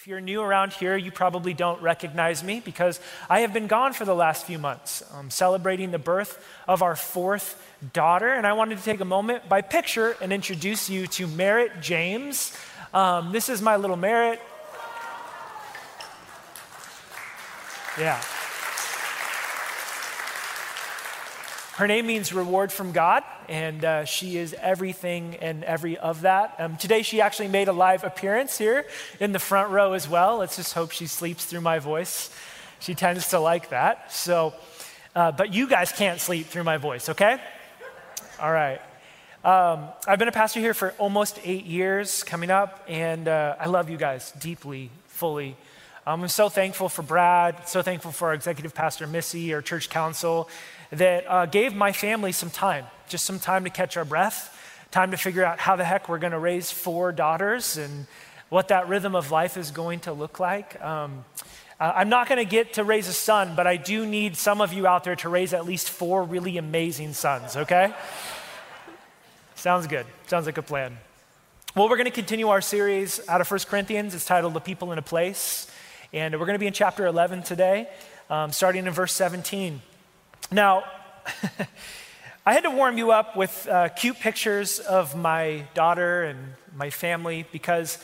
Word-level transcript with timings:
If 0.00 0.06
you're 0.06 0.18
new 0.18 0.40
around 0.40 0.72
here, 0.72 0.96
you 0.96 1.12
probably 1.12 1.52
don't 1.52 1.82
recognize 1.82 2.42
me 2.42 2.62
because 2.64 3.00
I 3.28 3.40
have 3.40 3.52
been 3.52 3.66
gone 3.66 3.92
for 3.92 4.06
the 4.06 4.14
last 4.14 4.46
few 4.46 4.58
months, 4.58 5.02
um, 5.12 5.28
celebrating 5.28 5.90
the 5.90 5.98
birth 5.98 6.42
of 6.66 6.82
our 6.82 6.96
fourth 6.96 7.62
daughter. 7.92 8.32
And 8.32 8.46
I 8.46 8.54
wanted 8.54 8.78
to 8.78 8.84
take 8.84 9.00
a 9.00 9.04
moment 9.04 9.46
by 9.46 9.60
picture 9.60 10.16
and 10.22 10.32
introduce 10.32 10.88
you 10.88 11.06
to 11.08 11.26
Merritt 11.26 11.82
James. 11.82 12.56
Um, 12.94 13.30
this 13.30 13.50
is 13.50 13.60
my 13.60 13.76
little 13.76 13.96
Merritt. 13.96 14.40
Yeah. 17.98 18.22
Her 21.80 21.86
name 21.86 22.06
means 22.06 22.34
reward 22.34 22.70
from 22.70 22.92
God, 22.92 23.24
and 23.48 23.82
uh, 23.82 24.04
she 24.04 24.36
is 24.36 24.54
everything 24.60 25.36
and 25.36 25.64
every 25.64 25.96
of 25.96 26.20
that. 26.20 26.56
Um, 26.58 26.76
today, 26.76 27.00
she 27.00 27.22
actually 27.22 27.48
made 27.48 27.68
a 27.68 27.72
live 27.72 28.04
appearance 28.04 28.58
here 28.58 28.84
in 29.18 29.32
the 29.32 29.38
front 29.38 29.70
row 29.70 29.94
as 29.94 30.06
well. 30.06 30.36
Let's 30.36 30.56
just 30.56 30.74
hope 30.74 30.90
she 30.90 31.06
sleeps 31.06 31.46
through 31.46 31.62
my 31.62 31.78
voice. 31.78 32.28
She 32.80 32.94
tends 32.94 33.28
to 33.28 33.40
like 33.40 33.70
that. 33.70 34.12
So, 34.12 34.52
uh, 35.16 35.32
but 35.32 35.54
you 35.54 35.66
guys 35.66 35.90
can't 35.90 36.20
sleep 36.20 36.48
through 36.48 36.64
my 36.64 36.76
voice, 36.76 37.08
okay? 37.08 37.40
All 38.38 38.52
right. 38.52 38.82
Um, 39.42 39.88
I've 40.06 40.18
been 40.18 40.28
a 40.28 40.32
pastor 40.32 40.60
here 40.60 40.74
for 40.74 40.92
almost 40.98 41.40
eight 41.44 41.64
years 41.64 42.24
coming 42.24 42.50
up, 42.50 42.84
and 42.88 43.26
uh, 43.26 43.56
I 43.58 43.68
love 43.68 43.88
you 43.88 43.96
guys 43.96 44.32
deeply, 44.32 44.90
fully. 45.06 45.56
Um, 46.06 46.22
I'm 46.22 46.28
so 46.28 46.50
thankful 46.50 46.90
for 46.90 47.00
Brad, 47.00 47.68
so 47.68 47.80
thankful 47.80 48.12
for 48.12 48.28
our 48.28 48.34
executive 48.34 48.74
pastor, 48.74 49.06
Missy, 49.06 49.54
our 49.54 49.62
church 49.62 49.88
council 49.88 50.46
that 50.92 51.24
uh, 51.28 51.46
gave 51.46 51.74
my 51.74 51.92
family 51.92 52.32
some 52.32 52.50
time, 52.50 52.86
just 53.08 53.24
some 53.24 53.38
time 53.38 53.64
to 53.64 53.70
catch 53.70 53.96
our 53.96 54.04
breath, 54.04 54.56
time 54.90 55.10
to 55.12 55.16
figure 55.16 55.44
out 55.44 55.58
how 55.58 55.76
the 55.76 55.84
heck 55.84 56.08
we're 56.08 56.18
going 56.18 56.32
to 56.32 56.38
raise 56.38 56.70
four 56.70 57.12
daughters 57.12 57.76
and 57.76 58.06
what 58.48 58.68
that 58.68 58.88
rhythm 58.88 59.14
of 59.14 59.30
life 59.30 59.56
is 59.56 59.70
going 59.70 60.00
to 60.00 60.12
look 60.12 60.40
like. 60.40 60.80
Um, 60.82 61.24
I'm 61.78 62.10
not 62.10 62.28
going 62.28 62.44
to 62.44 62.50
get 62.50 62.74
to 62.74 62.84
raise 62.84 63.08
a 63.08 63.12
son, 63.12 63.54
but 63.56 63.66
I 63.66 63.76
do 63.78 64.04
need 64.04 64.36
some 64.36 64.60
of 64.60 64.74
you 64.74 64.86
out 64.86 65.04
there 65.04 65.16
to 65.16 65.28
raise 65.30 65.54
at 65.54 65.64
least 65.64 65.88
four 65.88 66.24
really 66.24 66.58
amazing 66.58 67.14
sons, 67.14 67.56
okay? 67.56 67.94
Sounds 69.54 69.86
good. 69.86 70.04
Sounds 70.26 70.44
like 70.44 70.58
a 70.58 70.62
plan. 70.62 70.98
Well, 71.74 71.88
we're 71.88 71.96
going 71.96 72.04
to 72.06 72.10
continue 72.10 72.48
our 72.48 72.60
series 72.60 73.20
out 73.28 73.40
of 73.40 73.50
1 73.50 73.60
Corinthians. 73.60 74.14
It's 74.14 74.26
titled 74.26 74.52
The 74.54 74.60
People 74.60 74.92
in 74.92 74.98
a 74.98 75.02
Place. 75.02 75.70
And 76.12 76.34
we're 76.34 76.46
going 76.46 76.56
to 76.56 76.58
be 76.58 76.66
in 76.66 76.72
chapter 76.72 77.06
11 77.06 77.44
today, 77.44 77.88
um, 78.28 78.52
starting 78.52 78.86
in 78.86 78.92
verse 78.92 79.12
17. 79.12 79.80
Now, 80.52 80.82
I 82.46 82.54
had 82.54 82.64
to 82.64 82.72
warm 82.72 82.98
you 82.98 83.12
up 83.12 83.36
with 83.36 83.68
uh, 83.70 83.88
cute 83.90 84.18
pictures 84.18 84.80
of 84.80 85.16
my 85.16 85.62
daughter 85.74 86.24
and 86.24 86.54
my 86.74 86.90
family 86.90 87.46
because 87.52 87.98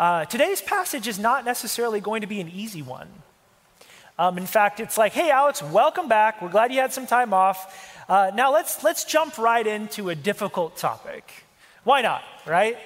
uh, 0.00 0.24
today's 0.24 0.60
passage 0.60 1.06
is 1.06 1.20
not 1.20 1.44
necessarily 1.44 2.00
going 2.00 2.22
to 2.22 2.26
be 2.26 2.40
an 2.40 2.48
easy 2.48 2.82
one. 2.82 3.06
Um, 4.18 4.36
in 4.36 4.46
fact, 4.46 4.80
it's 4.80 4.98
like, 4.98 5.12
hey, 5.12 5.30
Alex, 5.30 5.62
welcome 5.62 6.08
back. 6.08 6.42
We're 6.42 6.48
glad 6.48 6.72
you 6.72 6.80
had 6.80 6.92
some 6.92 7.06
time 7.06 7.32
off. 7.32 8.04
Uh, 8.08 8.32
now 8.34 8.52
let's, 8.52 8.82
let's 8.82 9.04
jump 9.04 9.38
right 9.38 9.64
into 9.64 10.08
a 10.08 10.16
difficult 10.16 10.76
topic. 10.76 11.30
Why 11.84 12.02
not, 12.02 12.24
right? 12.46 12.78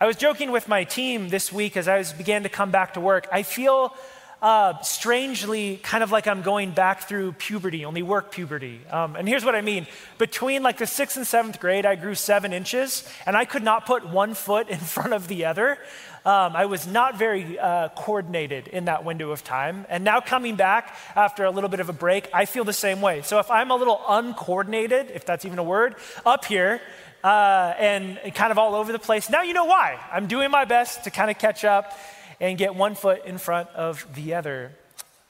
I 0.00 0.06
was 0.06 0.16
joking 0.16 0.52
with 0.52 0.68
my 0.68 0.84
team 0.84 1.28
this 1.28 1.52
week 1.52 1.76
as 1.76 1.86
I 1.86 1.98
was, 1.98 2.14
began 2.14 2.44
to 2.44 2.48
come 2.48 2.70
back 2.70 2.94
to 2.94 3.00
work. 3.00 3.28
I 3.30 3.42
feel 3.42 3.94
uh, 4.40 4.80
strangely 4.82 5.78
kind 5.78 6.04
of 6.04 6.12
like 6.12 6.26
I'm 6.26 6.42
going 6.42 6.70
back 6.70 7.08
through 7.08 7.32
puberty, 7.32 7.84
only 7.84 8.02
work 8.02 8.30
puberty. 8.30 8.80
Um, 8.90 9.16
and 9.16 9.28
here's 9.28 9.44
what 9.44 9.56
I 9.56 9.62
mean. 9.62 9.86
Between 10.16 10.62
like 10.62 10.78
the 10.78 10.86
sixth 10.86 11.16
and 11.16 11.26
seventh 11.26 11.58
grade, 11.58 11.84
I 11.84 11.96
grew 11.96 12.14
seven 12.14 12.52
inches, 12.52 13.08
and 13.26 13.36
I 13.36 13.44
could 13.44 13.64
not 13.64 13.84
put 13.84 14.08
one 14.08 14.34
foot 14.34 14.68
in 14.68 14.78
front 14.94 15.12
of 15.12 15.26
the 15.28 15.46
other. 15.46 15.78
Um, 16.24 16.54
I 16.54 16.66
was 16.66 16.86
not 16.86 17.18
very 17.18 17.58
uh, 17.58 17.88
coordinated 17.90 18.68
in 18.68 18.84
that 18.84 19.04
window 19.04 19.30
of 19.30 19.42
time. 19.42 19.86
And 19.88 20.04
now 20.04 20.20
coming 20.20 20.56
back 20.56 20.94
after 21.16 21.44
a 21.44 21.50
little 21.50 21.70
bit 21.70 21.80
of 21.80 21.88
a 21.88 21.92
break, 21.92 22.28
I 22.34 22.44
feel 22.44 22.64
the 22.64 22.72
same 22.72 23.00
way. 23.00 23.22
So 23.22 23.38
if 23.38 23.50
I'm 23.50 23.70
a 23.70 23.76
little 23.76 24.00
uncoordinated, 24.06 25.10
if 25.14 25.24
that's 25.24 25.44
even 25.44 25.58
a 25.58 25.64
word, 25.64 25.94
up 26.26 26.44
here, 26.44 26.80
uh, 27.24 27.74
and 27.78 28.18
kind 28.34 28.52
of 28.52 28.58
all 28.58 28.74
over 28.74 28.92
the 28.92 28.98
place, 28.98 29.30
now 29.30 29.42
you 29.42 29.54
know 29.54 29.64
why. 29.64 29.98
I'm 30.12 30.26
doing 30.26 30.50
my 30.50 30.64
best 30.64 31.04
to 31.04 31.10
kind 31.10 31.30
of 31.30 31.38
catch 31.38 31.64
up 31.64 31.96
and 32.40 32.58
get 32.58 32.74
one 32.74 32.94
foot 32.94 33.24
in 33.24 33.38
front 33.38 33.68
of 33.70 34.06
the 34.14 34.34
other. 34.34 34.72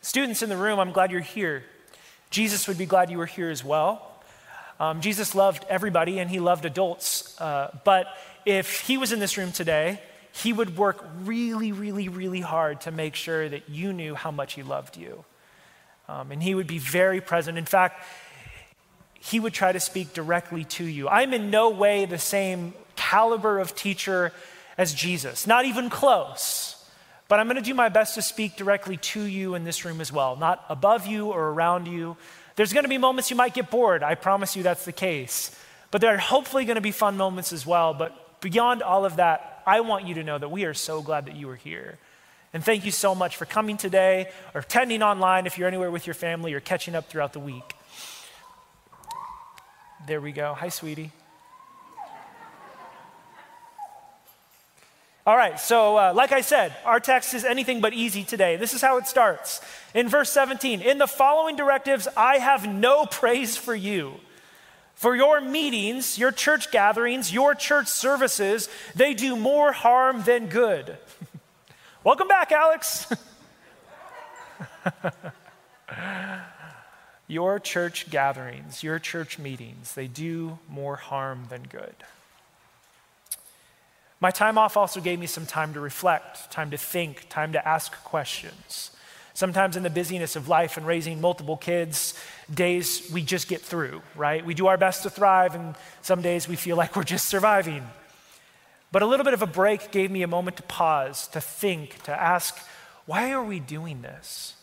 Students 0.02 0.42
in 0.42 0.48
the 0.48 0.56
room, 0.56 0.78
I'm 0.78 0.92
glad 0.92 1.10
you're 1.10 1.20
here. 1.20 1.64
Jesus 2.30 2.68
would 2.68 2.78
be 2.78 2.86
glad 2.86 3.10
you 3.10 3.18
were 3.18 3.26
here 3.26 3.50
as 3.50 3.64
well. 3.64 4.04
Um, 4.80 5.00
Jesus 5.00 5.34
loved 5.34 5.64
everybody 5.68 6.18
and 6.20 6.30
he 6.30 6.38
loved 6.38 6.64
adults. 6.64 7.38
Uh, 7.40 7.76
but 7.84 8.06
if 8.44 8.80
he 8.80 8.96
was 8.96 9.12
in 9.12 9.18
this 9.18 9.36
room 9.36 9.50
today, 9.50 10.00
he 10.32 10.52
would 10.52 10.76
work 10.76 11.04
really, 11.22 11.72
really, 11.72 12.08
really 12.08 12.40
hard 12.40 12.82
to 12.82 12.90
make 12.90 13.14
sure 13.14 13.48
that 13.48 13.68
you 13.68 13.92
knew 13.92 14.14
how 14.14 14.30
much 14.30 14.54
he 14.54 14.62
loved 14.62 14.96
you. 14.96 15.24
Um, 16.08 16.30
and 16.30 16.42
he 16.42 16.54
would 16.54 16.66
be 16.66 16.78
very 16.78 17.20
present. 17.20 17.58
In 17.58 17.66
fact, 17.66 18.02
he 19.14 19.40
would 19.40 19.52
try 19.52 19.72
to 19.72 19.80
speak 19.80 20.14
directly 20.14 20.64
to 20.64 20.84
you. 20.84 21.08
I'm 21.08 21.34
in 21.34 21.50
no 21.50 21.70
way 21.70 22.04
the 22.04 22.18
same 22.18 22.72
caliber 22.94 23.58
of 23.58 23.74
teacher 23.74 24.32
as 24.76 24.94
Jesus, 24.94 25.46
not 25.46 25.64
even 25.64 25.90
close. 25.90 26.77
But 27.28 27.38
I'm 27.38 27.46
going 27.46 27.56
to 27.56 27.62
do 27.62 27.74
my 27.74 27.90
best 27.90 28.14
to 28.14 28.22
speak 28.22 28.56
directly 28.56 28.96
to 28.96 29.22
you 29.22 29.54
in 29.54 29.64
this 29.64 29.84
room 29.84 30.00
as 30.00 30.10
well, 30.10 30.34
not 30.34 30.64
above 30.70 31.06
you 31.06 31.26
or 31.26 31.50
around 31.50 31.86
you. 31.86 32.16
There's 32.56 32.72
going 32.72 32.84
to 32.84 32.88
be 32.88 32.98
moments 32.98 33.30
you 33.30 33.36
might 33.36 33.52
get 33.52 33.70
bored. 33.70 34.02
I 34.02 34.14
promise 34.14 34.56
you 34.56 34.62
that's 34.62 34.86
the 34.86 34.92
case. 34.92 35.54
But 35.90 36.00
there 36.00 36.14
are 36.14 36.18
hopefully 36.18 36.64
going 36.64 36.76
to 36.76 36.80
be 36.80 36.90
fun 36.90 37.18
moments 37.18 37.52
as 37.52 37.66
well. 37.66 37.92
But 37.92 38.40
beyond 38.40 38.82
all 38.82 39.04
of 39.04 39.16
that, 39.16 39.62
I 39.66 39.80
want 39.80 40.06
you 40.06 40.14
to 40.14 40.24
know 40.24 40.38
that 40.38 40.50
we 40.50 40.64
are 40.64 40.74
so 40.74 41.02
glad 41.02 41.26
that 41.26 41.36
you 41.36 41.48
are 41.50 41.56
here. 41.56 41.98
And 42.54 42.64
thank 42.64 42.86
you 42.86 42.90
so 42.90 43.14
much 43.14 43.36
for 43.36 43.44
coming 43.44 43.76
today 43.76 44.30
or 44.54 44.62
attending 44.62 45.02
online 45.02 45.46
if 45.46 45.58
you're 45.58 45.68
anywhere 45.68 45.90
with 45.90 46.06
your 46.06 46.14
family 46.14 46.54
or 46.54 46.60
catching 46.60 46.94
up 46.94 47.10
throughout 47.10 47.34
the 47.34 47.40
week. 47.40 47.74
There 50.06 50.22
we 50.22 50.32
go. 50.32 50.54
Hi, 50.54 50.70
sweetie. 50.70 51.12
All 55.28 55.36
right, 55.36 55.60
so 55.60 55.98
uh, 55.98 56.14
like 56.14 56.32
I 56.32 56.40
said, 56.40 56.74
our 56.86 57.00
text 57.00 57.34
is 57.34 57.44
anything 57.44 57.82
but 57.82 57.92
easy 57.92 58.24
today. 58.24 58.56
This 58.56 58.72
is 58.72 58.80
how 58.80 58.96
it 58.96 59.06
starts. 59.06 59.60
In 59.92 60.08
verse 60.08 60.32
17, 60.32 60.80
in 60.80 60.96
the 60.96 61.06
following 61.06 61.54
directives, 61.54 62.08
I 62.16 62.38
have 62.38 62.66
no 62.66 63.04
praise 63.04 63.54
for 63.54 63.74
you. 63.74 64.14
For 64.94 65.14
your 65.14 65.42
meetings, 65.42 66.16
your 66.16 66.32
church 66.32 66.70
gatherings, 66.70 67.30
your 67.30 67.54
church 67.54 67.88
services, 67.88 68.70
they 68.94 69.12
do 69.12 69.36
more 69.36 69.72
harm 69.72 70.22
than 70.22 70.46
good. 70.46 70.96
Welcome 72.04 72.28
back, 72.28 72.50
Alex. 72.50 73.12
your 77.28 77.60
church 77.60 78.08
gatherings, 78.08 78.82
your 78.82 78.98
church 78.98 79.38
meetings, 79.38 79.92
they 79.92 80.06
do 80.06 80.58
more 80.70 80.96
harm 80.96 81.48
than 81.50 81.64
good. 81.64 81.96
My 84.20 84.30
time 84.30 84.58
off 84.58 84.76
also 84.76 85.00
gave 85.00 85.18
me 85.18 85.26
some 85.26 85.46
time 85.46 85.74
to 85.74 85.80
reflect, 85.80 86.50
time 86.50 86.70
to 86.72 86.76
think, 86.76 87.28
time 87.28 87.52
to 87.52 87.68
ask 87.68 87.92
questions. 88.02 88.90
Sometimes 89.32 89.76
in 89.76 89.84
the 89.84 89.90
busyness 89.90 90.34
of 90.34 90.48
life 90.48 90.76
and 90.76 90.84
raising 90.84 91.20
multiple 91.20 91.56
kids, 91.56 92.14
days 92.52 93.08
we 93.12 93.22
just 93.22 93.46
get 93.46 93.60
through, 93.60 94.02
right? 94.16 94.44
We 94.44 94.54
do 94.54 94.66
our 94.66 94.76
best 94.76 95.04
to 95.04 95.10
thrive, 95.10 95.54
and 95.54 95.76
some 96.02 96.22
days 96.22 96.48
we 96.48 96.56
feel 96.56 96.76
like 96.76 96.96
we're 96.96 97.04
just 97.04 97.26
surviving. 97.26 97.86
But 98.90 99.02
a 99.02 99.06
little 99.06 99.22
bit 99.22 99.34
of 99.34 99.42
a 99.42 99.46
break 99.46 99.92
gave 99.92 100.10
me 100.10 100.22
a 100.22 100.26
moment 100.26 100.56
to 100.56 100.64
pause, 100.64 101.28
to 101.28 101.40
think, 101.40 102.02
to 102.02 102.12
ask, 102.12 102.58
why 103.06 103.30
are 103.30 103.44
we 103.44 103.60
doing 103.60 104.02
this? 104.02 104.56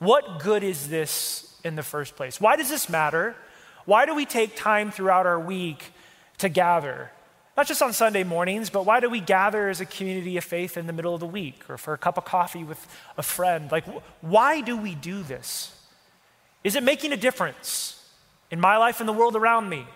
What 0.00 0.40
good 0.40 0.64
is 0.64 0.88
this 0.88 1.56
in 1.62 1.76
the 1.76 1.84
first 1.84 2.16
place? 2.16 2.40
Why 2.40 2.56
does 2.56 2.68
this 2.68 2.88
matter? 2.88 3.36
Why 3.84 4.06
do 4.06 4.16
we 4.16 4.26
take 4.26 4.56
time 4.56 4.90
throughout 4.90 5.26
our 5.26 5.38
week 5.38 5.92
to 6.38 6.48
gather? 6.48 7.12
Not 7.56 7.66
just 7.66 7.82
on 7.82 7.92
Sunday 7.92 8.24
mornings, 8.24 8.70
but 8.70 8.86
why 8.86 9.00
do 9.00 9.10
we 9.10 9.20
gather 9.20 9.68
as 9.68 9.80
a 9.80 9.84
community 9.86 10.36
of 10.38 10.44
faith 10.44 10.76
in 10.76 10.86
the 10.86 10.92
middle 10.92 11.14
of 11.14 11.20
the 11.20 11.26
week 11.26 11.68
or 11.68 11.76
for 11.76 11.92
a 11.92 11.98
cup 11.98 12.16
of 12.16 12.24
coffee 12.24 12.64
with 12.64 12.86
a 13.18 13.22
friend? 13.22 13.70
Like, 13.70 13.84
why 14.22 14.62
do 14.62 14.76
we 14.76 14.94
do 14.94 15.22
this? 15.22 15.78
Is 16.64 16.76
it 16.76 16.82
making 16.82 17.12
a 17.12 17.16
difference 17.16 18.02
in 18.50 18.58
my 18.58 18.78
life 18.78 19.00
and 19.00 19.08
the 19.08 19.12
world 19.12 19.36
around 19.36 19.68
me? 19.68 19.86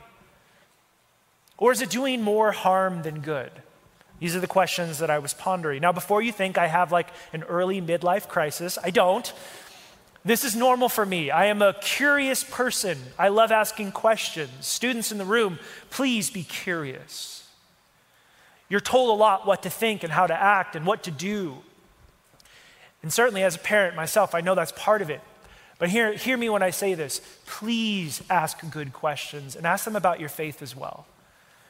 Or 1.56 1.72
is 1.72 1.80
it 1.80 1.88
doing 1.88 2.20
more 2.20 2.52
harm 2.52 3.02
than 3.02 3.20
good? 3.20 3.50
These 4.18 4.36
are 4.36 4.40
the 4.40 4.46
questions 4.46 4.98
that 4.98 5.10
I 5.10 5.18
was 5.18 5.32
pondering. 5.32 5.80
Now, 5.80 5.92
before 5.92 6.20
you 6.20 6.32
think 6.32 6.58
I 6.58 6.66
have 6.66 6.92
like 6.92 7.08
an 7.32 7.42
early 7.44 7.80
midlife 7.80 8.28
crisis, 8.28 8.78
I 8.82 8.90
don't. 8.90 9.32
This 10.24 10.44
is 10.44 10.56
normal 10.56 10.88
for 10.88 11.06
me. 11.06 11.30
I 11.30 11.46
am 11.46 11.62
a 11.62 11.74
curious 11.74 12.44
person. 12.44 12.98
I 13.18 13.28
love 13.28 13.52
asking 13.52 13.92
questions. 13.92 14.66
Students 14.66 15.12
in 15.12 15.18
the 15.18 15.24
room, 15.24 15.58
please 15.88 16.30
be 16.30 16.42
curious. 16.42 17.45
You're 18.68 18.80
told 18.80 19.10
a 19.10 19.20
lot 19.20 19.46
what 19.46 19.62
to 19.62 19.70
think 19.70 20.02
and 20.02 20.12
how 20.12 20.26
to 20.26 20.34
act 20.34 20.76
and 20.76 20.84
what 20.84 21.04
to 21.04 21.10
do. 21.10 21.58
And 23.02 23.12
certainly, 23.12 23.42
as 23.42 23.54
a 23.54 23.60
parent 23.60 23.94
myself, 23.94 24.34
I 24.34 24.40
know 24.40 24.54
that's 24.54 24.72
part 24.72 25.02
of 25.02 25.10
it. 25.10 25.20
But 25.78 25.90
hear, 25.90 26.14
hear 26.14 26.36
me 26.36 26.48
when 26.48 26.62
I 26.62 26.70
say 26.70 26.94
this. 26.94 27.20
Please 27.46 28.22
ask 28.30 28.58
good 28.70 28.92
questions 28.92 29.54
and 29.56 29.66
ask 29.66 29.84
them 29.84 29.94
about 29.94 30.20
your 30.20 30.28
faith 30.28 30.62
as 30.62 30.74
well. 30.74 31.06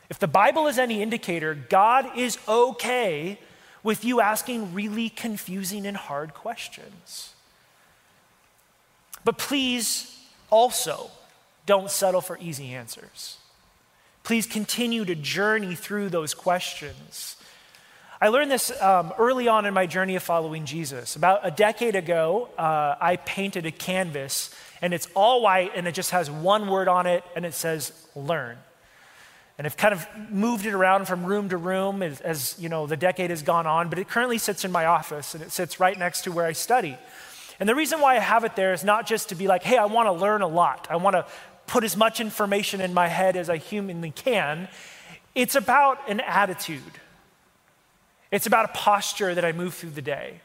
If 0.08 0.18
the 0.18 0.28
Bible 0.28 0.68
is 0.68 0.78
any 0.78 1.02
indicator, 1.02 1.54
God 1.54 2.16
is 2.16 2.38
okay 2.48 3.38
with 3.82 4.04
you 4.04 4.20
asking 4.20 4.72
really 4.72 5.08
confusing 5.08 5.86
and 5.86 5.96
hard 5.96 6.34
questions. 6.34 7.34
But 9.24 9.38
please 9.38 10.16
also 10.50 11.10
don't 11.66 11.90
settle 11.90 12.20
for 12.20 12.38
easy 12.40 12.72
answers. 12.72 13.38
Please 14.26 14.44
continue 14.44 15.04
to 15.04 15.14
journey 15.14 15.76
through 15.76 16.08
those 16.08 16.34
questions. 16.34 17.36
I 18.20 18.26
learned 18.26 18.50
this 18.50 18.72
um, 18.82 19.14
early 19.18 19.46
on 19.46 19.66
in 19.66 19.72
my 19.72 19.86
journey 19.86 20.16
of 20.16 20.22
following 20.24 20.66
Jesus. 20.66 21.14
About 21.14 21.46
a 21.46 21.50
decade 21.52 21.94
ago, 21.94 22.48
uh, 22.58 22.96
I 23.00 23.20
painted 23.24 23.66
a 23.66 23.70
canvas, 23.70 24.52
and 24.82 24.92
it's 24.92 25.06
all 25.14 25.42
white, 25.42 25.70
and 25.76 25.86
it 25.86 25.92
just 25.92 26.10
has 26.10 26.28
one 26.28 26.66
word 26.66 26.88
on 26.88 27.06
it, 27.06 27.22
and 27.36 27.46
it 27.46 27.54
says 27.54 27.92
learn. 28.16 28.58
And 29.58 29.64
I've 29.64 29.76
kind 29.76 29.94
of 29.94 30.04
moved 30.28 30.66
it 30.66 30.74
around 30.74 31.06
from 31.06 31.24
room 31.24 31.50
to 31.50 31.56
room 31.56 32.02
as, 32.02 32.20
as 32.20 32.56
you 32.58 32.68
know 32.68 32.88
the 32.88 32.96
decade 32.96 33.30
has 33.30 33.42
gone 33.42 33.68
on, 33.68 33.88
but 33.88 34.00
it 34.00 34.08
currently 34.08 34.38
sits 34.38 34.64
in 34.64 34.72
my 34.72 34.86
office, 34.86 35.34
and 35.34 35.44
it 35.44 35.52
sits 35.52 35.78
right 35.78 35.96
next 35.96 36.22
to 36.22 36.32
where 36.32 36.46
I 36.46 36.52
study. 36.52 36.98
And 37.60 37.68
the 37.68 37.76
reason 37.76 38.00
why 38.00 38.16
I 38.16 38.18
have 38.18 38.42
it 38.42 38.56
there 38.56 38.72
is 38.72 38.82
not 38.82 39.06
just 39.06 39.28
to 39.28 39.36
be 39.36 39.46
like, 39.46 39.62
hey, 39.62 39.76
I 39.76 39.84
want 39.84 40.08
to 40.08 40.12
learn 40.12 40.42
a 40.42 40.48
lot. 40.48 40.88
I 40.90 40.96
want 40.96 41.14
to 41.14 41.26
put 41.66 41.84
as 41.84 41.96
much 41.96 42.20
information 42.20 42.80
in 42.80 42.94
my 42.94 43.08
head 43.08 43.36
as 43.36 43.50
I 43.50 43.56
humanly 43.56 44.10
can. 44.10 44.68
It's 45.34 45.54
about 45.54 46.08
an 46.08 46.20
attitude, 46.20 46.80
it's 48.30 48.46
about 48.46 48.66
a 48.66 48.72
posture 48.72 49.34
that 49.34 49.44
I 49.44 49.52
move 49.52 49.74
through 49.74 49.90
the 49.90 50.02
day. 50.02 50.40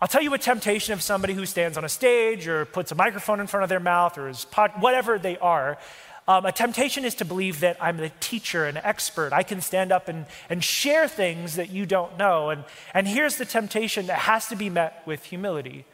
I'll 0.00 0.08
tell 0.08 0.22
you 0.22 0.34
a 0.34 0.38
temptation 0.38 0.92
of 0.92 1.00
somebody 1.00 1.32
who 1.32 1.46
stands 1.46 1.78
on 1.78 1.84
a 1.84 1.88
stage 1.88 2.48
or 2.48 2.64
puts 2.64 2.90
a 2.90 2.96
microphone 2.96 3.38
in 3.38 3.46
front 3.46 3.62
of 3.62 3.68
their 3.68 3.78
mouth 3.78 4.18
or 4.18 4.28
is 4.28 4.44
pod, 4.46 4.72
whatever 4.80 5.16
they 5.16 5.38
are. 5.38 5.78
Um, 6.26 6.44
a 6.44 6.50
temptation 6.50 7.04
is 7.04 7.14
to 7.16 7.24
believe 7.24 7.60
that 7.60 7.76
I'm 7.80 8.00
a 8.00 8.08
teacher, 8.08 8.64
an 8.66 8.78
expert. 8.78 9.32
I 9.32 9.44
can 9.44 9.60
stand 9.60 9.92
up 9.92 10.08
and, 10.08 10.26
and 10.50 10.62
share 10.62 11.06
things 11.06 11.54
that 11.54 11.70
you 11.70 11.86
don't 11.86 12.18
know. 12.18 12.50
And, 12.50 12.64
and 12.92 13.06
here's 13.06 13.36
the 13.36 13.44
temptation 13.44 14.08
that 14.08 14.18
has 14.18 14.48
to 14.48 14.56
be 14.56 14.68
met 14.70 15.02
with 15.06 15.24
humility. 15.24 15.84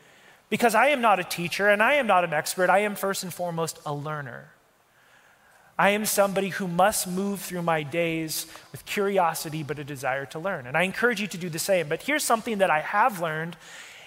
Because 0.50 0.74
I 0.74 0.88
am 0.88 1.00
not 1.00 1.20
a 1.20 1.24
teacher 1.24 1.68
and 1.68 1.82
I 1.82 1.94
am 1.94 2.06
not 2.06 2.24
an 2.24 2.32
expert, 2.32 2.70
I 2.70 2.80
am 2.80 2.94
first 2.94 3.22
and 3.22 3.32
foremost 3.32 3.78
a 3.84 3.92
learner. 3.92 4.50
I 5.78 5.90
am 5.90 6.06
somebody 6.06 6.48
who 6.48 6.66
must 6.66 7.06
move 7.06 7.40
through 7.40 7.62
my 7.62 7.84
days 7.84 8.46
with 8.72 8.84
curiosity 8.84 9.62
but 9.62 9.78
a 9.78 9.84
desire 9.84 10.26
to 10.26 10.38
learn. 10.38 10.66
And 10.66 10.76
I 10.76 10.82
encourage 10.82 11.20
you 11.20 11.28
to 11.28 11.38
do 11.38 11.48
the 11.48 11.58
same. 11.58 11.88
But 11.88 12.02
here's 12.02 12.24
something 12.24 12.58
that 12.58 12.70
I 12.70 12.80
have 12.80 13.20
learned 13.20 13.56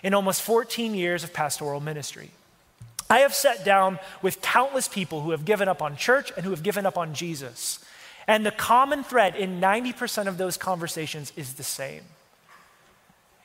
in 0.04 0.14
almost 0.14 0.42
14 0.42 0.94
years 0.94 1.24
of 1.24 1.32
pastoral 1.32 1.80
ministry. 1.80 2.32
I 3.10 3.20
have 3.20 3.34
sat 3.34 3.64
down 3.64 4.00
with 4.22 4.42
countless 4.42 4.88
people 4.88 5.22
who 5.22 5.32
have 5.32 5.46
given 5.46 5.70
up 5.70 5.82
on 5.82 5.96
church 5.96 6.32
and 6.36 6.44
who 6.44 6.52
have 6.52 6.64
given 6.64 6.86
up 6.86 6.98
on 6.98 7.14
Jesus. 7.14 7.80
And 8.28 8.46
the 8.46 8.52
common 8.52 9.04
thread 9.04 9.36
in 9.36 9.62
90% 9.62 10.28
of 10.28 10.38
those 10.38 10.58
conversations 10.58 11.32
is 11.36 11.54
the 11.54 11.64
same. 11.64 12.04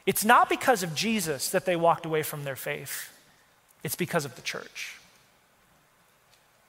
It's 0.06 0.24
not 0.24 0.48
because 0.48 0.82
of 0.84 0.94
Jesus 0.94 1.50
that 1.50 1.66
they 1.66 1.76
walked 1.76 2.06
away 2.06 2.22
from 2.22 2.44
their 2.44 2.56
faith, 2.56 3.12
it's 3.82 3.96
because 3.96 4.24
of 4.24 4.36
the 4.36 4.42
church. 4.42 4.96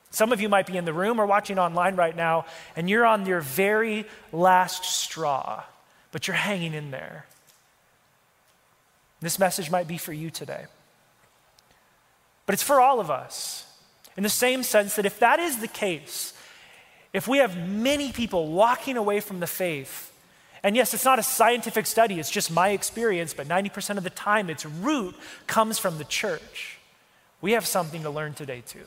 Some 0.10 0.31
of 0.31 0.42
you 0.42 0.50
might 0.50 0.66
be 0.66 0.78
in 0.78 0.86
the 0.86 0.94
room 0.94 1.19
or 1.19 1.25
watching 1.25 1.60
online 1.60 1.95
right 1.95 2.16
now, 2.16 2.45
and 2.75 2.89
you're 2.89 3.06
on 3.06 3.25
your 3.25 3.42
very 3.42 4.06
last 4.31 4.84
straw, 4.84 5.63
but 6.12 6.28
you're 6.28 6.36
hanging 6.36 6.74
in 6.74 6.92
there. 6.92 7.25
This 9.22 9.38
message 9.38 9.69
might 9.69 9.88
be 9.88 9.98
for 9.98 10.13
you 10.13 10.30
today. 10.30 10.66
But 12.45 12.54
it's 12.54 12.63
for 12.63 12.80
all 12.80 13.00
of 13.00 13.12
us. 13.12 13.66
In 14.16 14.24
the 14.24 14.30
same 14.30 14.63
sense 14.63 14.95
that 14.95 15.06
if 15.06 15.19
that 15.19 15.40
is 15.40 15.60
the 15.60 15.68
case, 15.68 16.33
if 17.13 17.28
we 17.28 17.40
have 17.40 17.57
many 17.57 18.12
people 18.12 18.48
walking 18.48 18.98
away 18.98 19.19
from 19.19 19.40
the 19.40 19.48
faith, 19.48 20.12
and 20.63 20.75
yes, 20.75 20.94
it's 20.94 21.06
not 21.06 21.19
a 21.19 21.24
scientific 21.24 21.86
study, 21.86 22.19
it's 22.19 22.31
just 22.31 22.51
my 22.51 22.69
experience, 22.69 23.33
but 23.33 23.48
90% 23.48 23.98
of 23.98 24.04
the 24.04 24.09
time 24.09 24.50
its 24.50 24.65
root 24.65 25.15
comes 25.45 25.77
from 25.80 25.98
the 25.98 26.04
church. 26.04 26.77
We 27.42 27.51
have 27.51 27.65
something 27.65 28.04
to 28.04 28.09
learn 28.09 28.33
today, 28.33 28.63
too. 28.65 28.86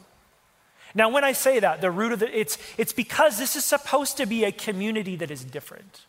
Now, 0.95 1.09
when 1.09 1.23
I 1.23 1.33
say 1.33 1.61
that, 1.61 1.81
the 1.81 1.91
root 1.91 2.13
of 2.13 2.23
it, 2.23 2.31
it's, 2.35 2.59
it's 2.77 2.93
because 2.93 3.39
this 3.39 3.55
is 3.55 3.65
supposed 3.65 4.17
to 4.17 4.27
be 4.27 4.45
a 4.45 4.53
community 4.53 5.17
that 5.17 5.31
is 5.31 5.45
different. 5.45 6.01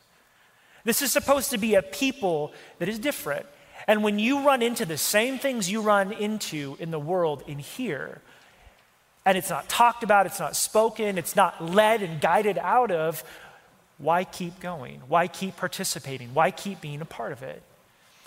This 0.84 1.04
is 1.04 1.12
supposed 1.12 1.52
to 1.52 1.60
be 1.60 1.76
a 1.76 1.84
people 1.84 2.52
that 2.80 2.90
is 2.90 2.98
different. 2.98 3.46
And 3.88 4.04
when 4.04 4.18
you 4.18 4.46
run 4.46 4.62
into 4.62 4.86
the 4.86 4.98
same 4.98 5.38
things 5.38 5.70
you 5.70 5.82
run 5.82 6.12
into 6.12 6.78
in 6.80 6.90
the 6.92 7.00
world 7.00 7.44
in 7.46 7.60
here, 7.60 8.22
and 9.26 9.38
it's 9.38 9.50
not 9.50 9.70
talked 9.70 10.04
about, 10.04 10.26
it's 10.26 10.40
not 10.40 10.56
spoken, 10.56 11.18
it's 11.20 11.36
not 11.36 11.64
led 11.64 12.02
and 12.02 12.20
guided 12.20 12.58
out 12.58 12.90
of, 12.90 13.24
why 14.02 14.24
keep 14.24 14.60
going? 14.60 15.02
Why 15.08 15.28
keep 15.28 15.58
participating? 15.58 16.34
Why 16.34 16.52
keep 16.52 16.82
being 16.82 17.02
a 17.02 17.06
part 17.06 17.32
of 17.32 17.44
it? 17.44 17.62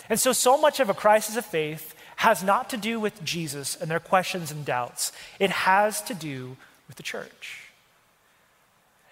And 0.09 0.19
so, 0.19 0.33
so 0.33 0.57
much 0.57 0.79
of 0.79 0.89
a 0.89 0.93
crisis 0.93 1.35
of 1.35 1.45
faith 1.45 1.93
has 2.17 2.43
not 2.43 2.69
to 2.69 2.77
do 2.77 2.99
with 2.99 3.23
Jesus 3.23 3.75
and 3.79 3.91
their 3.91 3.99
questions 3.99 4.51
and 4.51 4.63
doubts, 4.63 5.11
it 5.39 5.49
has 5.49 6.01
to 6.03 6.13
do 6.13 6.55
with 6.87 6.95
the 6.95 7.03
church. 7.03 7.64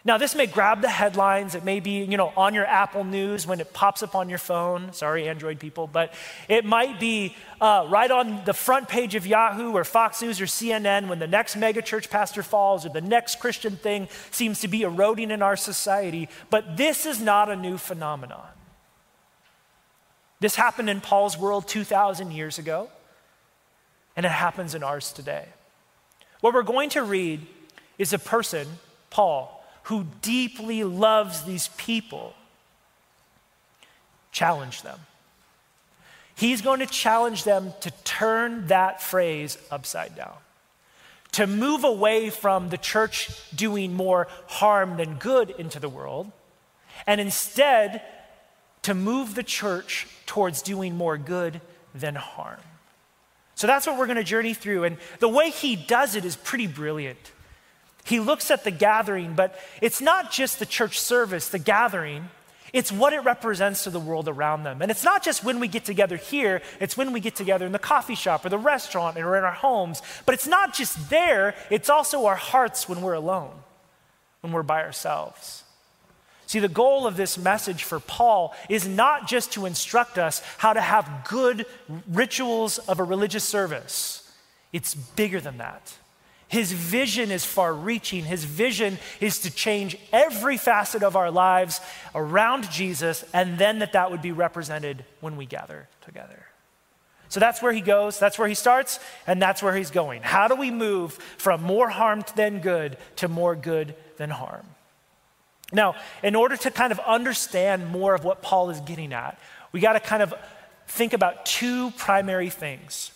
Now, 0.05 0.17
this 0.17 0.35
may 0.35 0.47
grab 0.47 0.81
the 0.81 0.89
headlines. 0.89 1.55
It 1.55 1.63
may 1.63 1.79
be, 1.79 2.03
you 2.03 2.17
know, 2.17 2.33
on 2.35 2.53
your 2.53 2.65
Apple 2.65 3.05
News 3.05 3.47
when 3.47 3.61
it 3.61 3.71
pops 3.71 4.03
up 4.03 4.15
on 4.15 4.27
your 4.27 4.37
phone. 4.37 4.91
Sorry, 4.91 5.29
Android 5.29 5.59
people. 5.59 5.87
But 5.87 6.13
it 6.49 6.65
might 6.65 6.99
be 6.99 7.37
uh, 7.61 7.87
right 7.87 8.11
on 8.11 8.43
the 8.43 8.53
front 8.53 8.89
page 8.89 9.15
of 9.15 9.25
Yahoo 9.25 9.71
or 9.71 9.85
Fox 9.85 10.21
News 10.21 10.41
or 10.41 10.45
CNN 10.45 11.07
when 11.07 11.19
the 11.19 11.27
next 11.27 11.55
megachurch 11.55 12.09
pastor 12.09 12.43
falls 12.43 12.85
or 12.85 12.89
the 12.89 12.99
next 12.99 13.39
Christian 13.39 13.77
thing 13.77 14.09
seems 14.29 14.59
to 14.59 14.67
be 14.67 14.81
eroding 14.81 15.31
in 15.31 15.41
our 15.41 15.55
society. 15.55 16.27
But 16.49 16.75
this 16.75 17.05
is 17.05 17.21
not 17.21 17.49
a 17.49 17.55
new 17.55 17.77
phenomenon. 17.77 18.45
This 20.41 20.55
happened 20.55 20.89
in 20.89 20.99
Paul's 20.99 21.37
world 21.37 21.69
2,000 21.69 22.31
years 22.31 22.59
ago, 22.59 22.89
and 24.17 24.25
it 24.25 24.33
happens 24.33 24.75
in 24.75 24.83
ours 24.83 25.13
today. 25.13 25.45
What 26.41 26.53
we're 26.53 26.63
going 26.63 26.89
to 26.89 27.03
read 27.03 27.47
is 27.97 28.11
a 28.11 28.19
person, 28.19 28.67
Paul, 29.09 29.62
who 29.83 30.05
deeply 30.21 30.83
loves 30.83 31.43
these 31.43 31.69
people, 31.77 32.33
challenge 34.31 34.81
them. 34.81 34.99
He's 36.35 36.61
going 36.61 36.79
to 36.79 36.85
challenge 36.85 37.43
them 37.43 37.73
to 37.81 37.91
turn 38.03 38.67
that 38.67 39.01
phrase 39.01 39.57
upside 39.69 40.15
down, 40.15 40.35
to 41.33 41.45
move 41.45 41.83
away 41.83 42.29
from 42.29 42.69
the 42.69 42.77
church 42.77 43.29
doing 43.55 43.93
more 43.93 44.27
harm 44.47 44.97
than 44.97 45.15
good 45.15 45.51
into 45.51 45.79
the 45.79 45.89
world, 45.89 46.31
and 47.05 47.21
instead 47.21 48.01
to 48.83 48.93
move 48.93 49.35
the 49.35 49.43
church 49.43 50.07
towards 50.25 50.61
doing 50.61 50.95
more 50.95 51.17
good 51.17 51.61
than 51.93 52.15
harm. 52.15 52.59
So 53.55 53.67
that's 53.67 53.85
what 53.85 53.97
we're 53.97 54.07
going 54.07 54.17
to 54.17 54.23
journey 54.23 54.53
through. 54.53 54.85
And 54.85 54.97
the 55.19 55.29
way 55.29 55.49
he 55.49 55.75
does 55.75 56.15
it 56.15 56.25
is 56.25 56.35
pretty 56.35 56.67
brilliant. 56.67 57.31
He 58.05 58.19
looks 58.19 58.51
at 58.51 58.63
the 58.63 58.71
gathering, 58.71 59.33
but 59.33 59.57
it's 59.81 60.01
not 60.01 60.31
just 60.31 60.59
the 60.59 60.65
church 60.65 60.99
service, 60.99 61.47
the 61.47 61.59
gathering, 61.59 62.29
it's 62.73 62.91
what 62.91 63.13
it 63.13 63.19
represents 63.19 63.83
to 63.83 63.91
the 63.91 63.99
world 63.99 64.27
around 64.27 64.63
them. 64.63 64.81
And 64.81 64.89
it's 64.89 65.03
not 65.03 65.23
just 65.23 65.43
when 65.43 65.59
we 65.59 65.67
get 65.67 65.85
together 65.85 66.17
here, 66.17 66.63
it's 66.79 66.97
when 66.97 67.13
we 67.13 67.19
get 67.19 67.35
together 67.35 67.67
in 67.67 67.71
the 67.71 67.79
coffee 67.79 68.15
shop 68.15 68.43
or 68.45 68.49
the 68.49 68.57
restaurant 68.57 69.15
or 69.15 69.37
in 69.37 69.43
our 69.43 69.53
homes. 69.53 70.01
But 70.25 70.33
it's 70.33 70.47
not 70.47 70.73
just 70.73 71.11
there, 71.11 71.53
it's 71.69 71.89
also 71.89 72.25
our 72.25 72.35
hearts 72.35 72.89
when 72.89 73.03
we're 73.03 73.13
alone, 73.13 73.53
when 74.41 74.51
we're 74.51 74.63
by 74.63 74.81
ourselves. 74.81 75.63
See, 76.47 76.59
the 76.59 76.67
goal 76.67 77.05
of 77.05 77.15
this 77.15 77.37
message 77.37 77.83
for 77.83 77.99
Paul 77.99 78.55
is 78.69 78.87
not 78.87 79.27
just 79.27 79.53
to 79.53 79.67
instruct 79.67 80.17
us 80.17 80.41
how 80.57 80.73
to 80.73 80.81
have 80.81 81.27
good 81.29 81.67
rituals 82.11 82.79
of 82.79 82.99
a 82.99 83.03
religious 83.03 83.43
service, 83.43 84.31
it's 84.73 84.95
bigger 84.95 85.39
than 85.39 85.59
that. 85.59 85.93
His 86.53 86.71
vision 86.71 87.31
is 87.31 87.43
far 87.43 87.73
reaching. 87.73 88.23
His 88.23 88.43
vision 88.43 88.99
is 89.19 89.39
to 89.39 89.49
change 89.49 89.97
every 90.11 90.57
facet 90.57 91.01
of 91.01 91.15
our 91.15 91.31
lives 91.31 91.81
around 92.13 92.69
Jesus, 92.69 93.25
and 93.33 93.57
then 93.57 93.79
that 93.79 93.93
that 93.93 94.11
would 94.11 94.21
be 94.21 94.31
represented 94.31 95.03
when 95.19 95.35
we 95.35 95.47
gather 95.47 95.87
together. 96.05 96.45
So 97.29 97.39
that's 97.39 97.63
where 97.63 97.73
he 97.73 97.81
goes, 97.81 98.19
that's 98.19 98.37
where 98.37 98.47
he 98.47 98.53
starts, 98.53 98.99
and 99.25 99.41
that's 99.41 99.63
where 99.63 99.75
he's 99.75 99.89
going. 99.89 100.21
How 100.21 100.47
do 100.47 100.53
we 100.53 100.69
move 100.69 101.13
from 101.39 101.63
more 101.63 101.89
harm 101.89 102.23
than 102.35 102.59
good 102.59 102.97
to 103.15 103.27
more 103.27 103.55
good 103.55 103.95
than 104.17 104.29
harm? 104.29 104.67
Now, 105.71 105.95
in 106.21 106.35
order 106.35 106.55
to 106.55 106.69
kind 106.69 106.91
of 106.91 106.99
understand 106.99 107.89
more 107.89 108.13
of 108.13 108.23
what 108.23 108.43
Paul 108.43 108.69
is 108.69 108.79
getting 108.81 109.11
at, 109.11 109.39
we 109.71 109.79
got 109.79 109.93
to 109.93 109.99
kind 109.99 110.21
of 110.21 110.35
think 110.87 111.13
about 111.13 111.47
two 111.47 111.89
primary 111.97 112.51
things. 112.51 113.09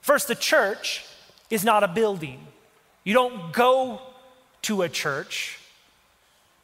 First, 0.00 0.26
the 0.26 0.34
church 0.34 1.04
is 1.50 1.64
not 1.64 1.84
a 1.84 1.88
building. 1.88 2.46
You 3.04 3.14
don't 3.14 3.52
go 3.52 4.00
to 4.62 4.82
a 4.82 4.88
church. 4.88 5.58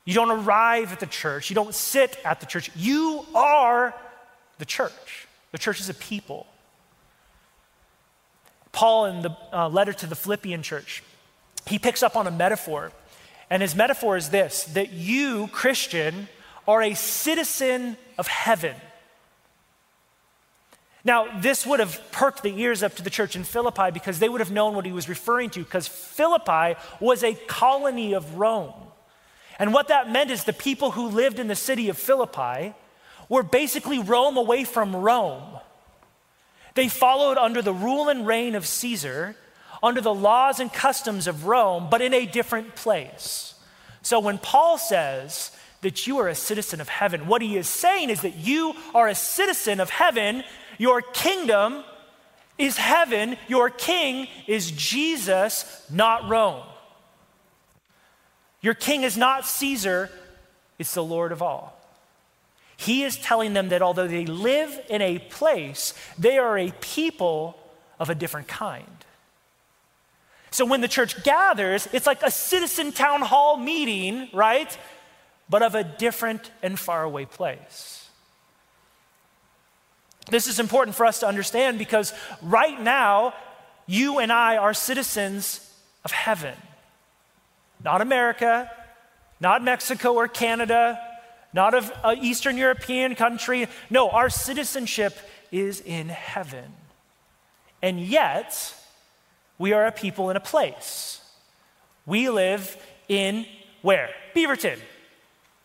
You 0.05 0.15
don't 0.15 0.31
arrive 0.31 0.93
at 0.93 1.01
the 1.01 1.07
church. 1.07 1.51
You 1.51 1.55
don't 1.55 1.75
sit 1.75 2.19
at 2.25 2.41
the 2.41 2.47
church. 2.47 2.71
You 2.77 3.25
are 3.35 3.95
the 4.59 4.65
church. 4.65 5.27
The 5.53 5.59
church 5.59 5.81
is 5.81 5.89
a 5.89 5.95
people. 5.95 6.47
Paul, 8.73 9.07
in 9.07 9.23
the 9.23 9.37
uh, 9.53 9.69
letter 9.69 9.93
to 9.93 10.07
the 10.07 10.17
Philippian 10.17 10.63
church, 10.63 11.03
he 11.67 11.79
picks 11.79 12.03
up 12.03 12.17
on 12.17 12.27
a 12.27 12.31
metaphor. 12.31 12.93
And 13.49 13.63
his 13.63 13.75
metaphor 13.75 14.17
is 14.17 14.31
this 14.31 14.65
that 14.75 14.93
you, 14.93 15.49
Christian, 15.49 16.29
are 16.67 16.83
a 16.83 16.95
citizen 16.95 17.97
of 18.19 18.27
heaven. 18.27 18.75
Now, 21.05 21.39
this 21.41 21.67
would 21.67 21.81
have 21.81 22.01
perked 22.13 22.43
the 22.43 22.59
ears 22.59 22.83
up 22.83 22.95
to 22.97 23.03
the 23.03 23.11
church 23.11 23.37
in 23.37 23.45
Philippi 23.45 23.91
because 23.93 24.19
they 24.19 24.29
would 24.29 24.41
have 24.41 24.51
known 24.51 24.75
what 24.75 24.87
he 24.87 24.93
was 24.93 25.09
referring 25.09 25.51
to, 25.51 25.61
because 25.61 25.87
Philippi 25.87 26.79
was 26.99 27.23
a 27.23 27.35
colony 27.47 28.15
of 28.15 28.37
Rome. 28.37 28.73
And 29.59 29.75
what 29.75 29.89
that 29.89 30.11
meant 30.11 30.31
is 30.31 30.45
the 30.45 30.53
people 30.55 30.93
who 30.93 31.09
lived 31.09 31.39
in 31.39 31.47
the 31.47 31.55
city 31.55 31.91
of 31.91 31.99
Philippi 31.99 32.75
were 33.29 33.43
basically 33.43 33.99
Rome 33.99 34.37
away 34.37 34.65
from 34.65 34.97
Rome. 34.97 35.59
They 36.75 36.89
followed 36.89 37.37
under 37.37 37.63
the 37.63 37.73
rule 37.73 38.09
and 38.09 38.27
reign 38.27 38.55
of 38.55 38.67
Caesar, 38.67 39.37
under 39.83 40.01
the 40.01 40.15
laws 40.15 40.59
and 40.59 40.73
customs 40.73 41.27
of 41.27 41.47
Rome, 41.47 41.89
but 41.91 42.01
in 42.01 42.15
a 42.15 42.27
different 42.27 42.75
place. 42.75 43.55
So 44.03 44.19
when 44.19 44.39
Paul 44.39 44.79
says 44.79 45.51
that 45.83 46.07
you 46.07 46.19
are 46.19 46.29
a 46.29 46.35
citizen 46.35 46.81
of 46.81 46.89
heaven, 46.89 47.27
what 47.27 47.43
he 47.43 47.57
is 47.57 47.69
saying 47.69 48.11
is 48.11 48.23
that 48.23 48.37
you 48.37 48.75
are 48.95 49.07
a 49.07 49.15
citizen 49.15 49.81
of 49.81 49.91
heaven 49.91 50.43
your 50.79 51.03
kingdom 51.03 51.85
is 52.59 52.77
heaven. 52.77 53.37
Your 53.49 53.71
king 53.71 54.29
is 54.47 54.71
Jesus, 54.71 55.85
not 55.91 56.29
Rome. 56.29 56.63
Your 58.61 58.75
king 58.75 59.03
is 59.03 59.17
not 59.17 59.45
Caesar, 59.47 60.11
it's 60.79 60.95
the 60.95 61.05
Lord 61.05 61.33
of 61.33 61.43
all. 61.43 61.79
He 62.77 63.05
is 63.05 63.17
telling 63.17 63.53
them 63.53 63.69
that 63.69 63.83
although 63.83 64.09
they 64.09 64.27
live 64.27 64.81
in 64.89 65.03
a 65.03 65.19
place, 65.19 65.95
they 66.19 66.39
are 66.39 66.59
a 66.59 66.73
people 66.81 67.57
of 68.01 68.11
a 68.11 68.15
different 68.15 68.49
kind. 68.49 69.05
So 70.51 70.65
when 70.65 70.81
the 70.81 70.89
church 70.89 71.23
gathers, 71.25 71.89
it's 71.93 72.07
like 72.07 72.23
a 72.23 72.31
citizen 72.31 72.93
town 72.93 73.23
hall 73.23 73.57
meeting, 73.57 74.29
right? 74.33 74.77
But 75.49 75.63
of 75.63 75.75
a 75.75 75.85
different 75.85 76.51
and 76.63 76.79
faraway 76.79 77.25
place. 77.27 78.04
This 80.27 80.47
is 80.47 80.59
important 80.59 80.97
for 80.97 81.07
us 81.07 81.21
to 81.21 81.27
understand 81.27 81.79
because 81.79 82.13
right 82.43 82.81
now, 82.81 83.35
you 83.87 84.19
and 84.19 84.33
I 84.33 84.57
are 84.57 84.73
citizens 84.73 85.61
of 86.05 86.13
heaven. 86.13 86.55
Not 87.83 88.01
America, 88.01 88.71
not 89.41 89.63
Mexico 89.63 90.15
or 90.15 90.29
Canada, 90.29 90.99
not 91.53 91.75
of 91.75 91.93
an 92.03 92.19
Eastern 92.19 92.57
European 92.57 93.15
country. 93.15 93.69
No, 93.91 94.09
our 94.09 94.31
citizenship 94.31 95.17
is 95.53 95.81
in 95.81 96.09
heaven. 96.09 96.73
And 97.83 98.01
yet, 98.01 98.75
we 99.59 99.73
are 99.73 99.87
a 99.87 99.93
people 99.93 100.31
in 100.31 100.37
a 100.37 100.41
place. 100.41 101.21
We 102.07 102.31
live 102.31 102.77
in 103.09 103.47
where? 103.83 104.11
Beaverton 104.35 104.79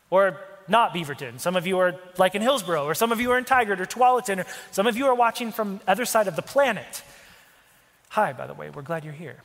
or 0.09 0.39
not 0.69 0.93
Beaverton. 0.93 1.39
Some 1.39 1.55
of 1.55 1.65
you 1.67 1.79
are 1.79 1.95
like 2.17 2.35
in 2.35 2.41
Hillsboro, 2.41 2.85
or 2.85 2.93
some 2.93 3.11
of 3.11 3.19
you 3.19 3.31
are 3.31 3.38
in 3.38 3.45
Tigard 3.45 3.79
or 3.79 3.85
Tualatin, 3.85 4.43
or 4.43 4.45
some 4.71 4.88
of 4.88 4.97
you 4.97 5.05
are 5.07 5.15
watching 5.15 5.51
from 5.51 5.81
other 5.88 6.05
side 6.05 6.27
of 6.27 6.35
the 6.35 6.41
planet. 6.41 7.03
Hi, 8.09 8.33
by 8.33 8.47
the 8.47 8.53
way, 8.53 8.69
we're 8.69 8.81
glad 8.81 9.03
you're 9.03 9.13
here. 9.13 9.38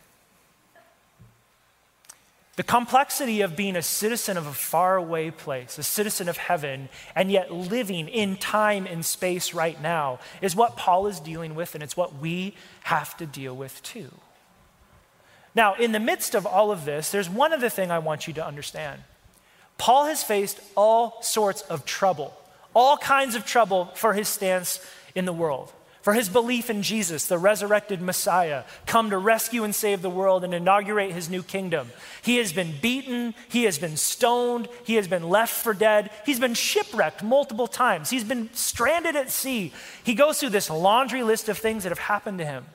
The 2.57 2.63
complexity 2.63 3.41
of 3.41 3.57
being 3.57 3.75
a 3.75 3.83
citizen 3.83 4.37
of 4.37 4.47
a 4.47 4.53
faraway 4.53 5.31
place, 5.33 5.77
a 5.77 5.83
citizen 5.83 6.29
of 6.29 6.37
heaven, 6.37 6.89
and 7.17 7.31
yet 7.31 7.53
living 7.53 8.09
in 8.09 8.37
time 8.37 8.87
and 8.87 9.05
space 9.05 9.53
right 9.53 9.81
now 9.83 10.21
is 10.41 10.55
what 10.55 10.77
Paul 10.77 11.09
is 11.09 11.19
dealing 11.19 11.57
with, 11.57 11.75
and 11.75 11.83
it's 11.83 11.97
what 11.97 12.17
we 12.17 12.55
have 12.85 13.17
to 13.17 13.27
deal 13.27 13.57
with 13.57 13.83
too. 13.83 14.13
Now, 15.57 15.75
in 15.75 15.91
the 15.93 16.01
midst 16.01 16.35
of 16.35 16.47
all 16.47 16.71
of 16.71 16.85
this, 16.85 17.11
there's 17.11 17.29
one 17.29 17.53
other 17.53 17.69
thing 17.69 17.91
I 17.91 17.99
want 17.99 18.29
you 18.29 18.35
to 18.35 18.47
understand. 18.47 19.03
Paul 19.79 20.07
has 20.07 20.23
faced 20.23 20.61
all 20.77 21.21
sorts 21.23 21.63
of 21.63 21.85
trouble, 21.85 22.33
all 22.75 22.97
kinds 22.97 23.35
of 23.35 23.45
trouble 23.45 23.87
for 23.95 24.13
his 24.13 24.29
stance 24.29 24.85
in 25.15 25.25
the 25.25 25.33
world, 25.33 25.73
for 26.03 26.13
his 26.13 26.29
belief 26.29 26.71
in 26.71 26.83
Jesus, 26.83 27.27
the 27.27 27.39
resurrected 27.39 28.01
Messiah, 28.01 28.65
come 28.87 29.11
to 29.11 29.19
rescue 29.19 29.65
and 29.65 29.75
save 29.75 30.03
the 30.03 30.11
world 30.11 30.45
and 30.45 30.53
inaugurate 30.53 31.13
his 31.13 31.31
new 31.31 31.43
kingdom. 31.43 31.89
He 32.23 32.37
has 32.37 32.53
been 32.53 32.75
beaten, 32.81 33.35
he 33.49 33.65
has 33.65 33.79
been 33.79 33.97
stoned, 33.97 34.69
he 34.85 34.95
has 34.97 35.09
been 35.09 35.29
left 35.29 35.55
for 35.55 35.75
dead, 35.75 36.11
he's 36.27 36.41
been 36.41 36.55
shipwrecked 36.55 37.23
multiple 37.23 37.67
times, 37.67 38.11
he's 38.11 38.25
been 38.25 38.51
stranded 38.53 39.17
at 39.17 39.31
sea. 39.31 39.73
He 40.03 40.15
goes 40.15 40.39
through 40.39 40.51
this 40.51 40.71
laundry 40.71 41.23
list 41.23 41.49
of 41.49 41.59
things 41.59 41.83
that 41.85 41.91
have 41.91 41.99
happened 41.99 42.39
to 42.39 42.45
him. 42.45 42.67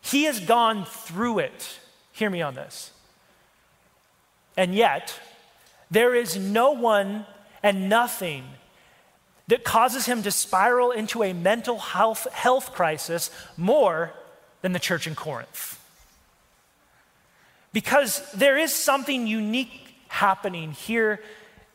He 0.00 0.24
has 0.24 0.40
gone 0.40 0.84
through 0.84 1.38
it. 1.40 1.78
Hear 2.12 2.30
me 2.30 2.42
on 2.42 2.54
this. 2.54 2.92
And 4.56 4.74
yet, 4.74 5.18
there 5.90 6.14
is 6.14 6.36
no 6.36 6.72
one 6.72 7.26
and 7.62 7.88
nothing 7.88 8.44
that 9.48 9.64
causes 9.64 10.06
him 10.06 10.22
to 10.22 10.30
spiral 10.30 10.90
into 10.90 11.22
a 11.22 11.32
mental 11.32 11.78
health, 11.78 12.26
health 12.32 12.72
crisis 12.72 13.30
more 13.56 14.12
than 14.62 14.72
the 14.72 14.78
church 14.78 15.06
in 15.06 15.14
Corinth. 15.14 15.80
Because 17.72 18.30
there 18.32 18.56
is 18.56 18.72
something 18.72 19.26
unique 19.26 19.96
happening 20.08 20.72
here 20.72 21.20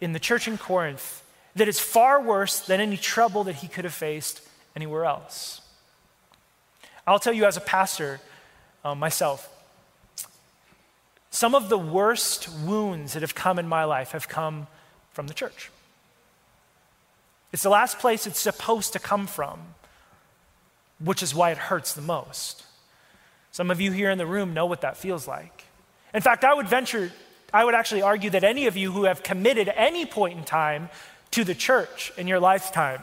in 0.01 0.13
the 0.13 0.19
church 0.19 0.47
in 0.47 0.57
Corinth 0.57 1.23
that 1.55 1.67
is 1.67 1.79
far 1.79 2.21
worse 2.21 2.61
than 2.61 2.79
any 2.79 2.97
trouble 2.97 3.43
that 3.43 3.55
he 3.55 3.67
could 3.67 3.83
have 3.83 3.93
faced 3.93 4.41
anywhere 4.75 5.05
else. 5.05 5.61
I'll 7.05 7.19
tell 7.19 7.33
you, 7.33 7.45
as 7.45 7.57
a 7.57 7.61
pastor 7.61 8.21
uh, 8.83 8.95
myself, 8.95 9.49
some 11.31 11.55
of 11.55 11.69
the 11.69 11.77
worst 11.77 12.49
wounds 12.49 13.13
that 13.13 13.21
have 13.21 13.35
come 13.35 13.59
in 13.59 13.67
my 13.67 13.83
life 13.83 14.11
have 14.11 14.27
come 14.27 14.67
from 15.11 15.27
the 15.27 15.33
church. 15.33 15.69
It's 17.51 17.63
the 17.63 17.69
last 17.69 17.99
place 17.99 18.27
it's 18.27 18.39
supposed 18.39 18.93
to 18.93 18.99
come 18.99 19.27
from, 19.27 19.59
which 20.99 21.23
is 21.23 21.33
why 21.33 21.51
it 21.51 21.57
hurts 21.57 21.93
the 21.93 22.01
most. 22.01 22.63
Some 23.51 23.71
of 23.71 23.81
you 23.81 23.91
here 23.91 24.11
in 24.11 24.17
the 24.17 24.25
room 24.25 24.53
know 24.53 24.65
what 24.65 24.81
that 24.81 24.97
feels 24.97 25.27
like. 25.27 25.63
In 26.13 26.21
fact, 26.21 26.43
I 26.43 26.53
would 26.53 26.67
venture, 26.67 27.11
I 27.53 27.65
would 27.65 27.75
actually 27.75 28.01
argue 28.01 28.29
that 28.31 28.43
any 28.43 28.67
of 28.67 28.77
you 28.77 28.91
who 28.91 29.05
have 29.05 29.23
committed 29.23 29.71
any 29.75 30.05
point 30.05 30.37
in 30.37 30.43
time 30.43 30.89
to 31.31 31.43
the 31.43 31.55
church 31.55 32.11
in 32.17 32.27
your 32.27 32.39
lifetime, 32.39 33.01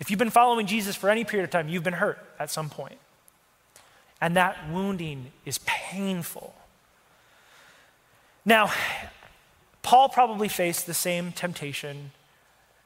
if 0.00 0.10
you've 0.10 0.18
been 0.18 0.30
following 0.30 0.66
Jesus 0.66 0.96
for 0.96 1.08
any 1.08 1.24
period 1.24 1.44
of 1.44 1.50
time, 1.50 1.68
you've 1.68 1.84
been 1.84 1.94
hurt 1.94 2.18
at 2.38 2.50
some 2.50 2.68
point. 2.68 2.98
And 4.20 4.36
that 4.36 4.70
wounding 4.70 5.32
is 5.44 5.58
painful. 5.64 6.54
Now, 8.44 8.70
Paul 9.82 10.08
probably 10.08 10.48
faced 10.48 10.86
the 10.86 10.94
same 10.94 11.32
temptation 11.32 12.10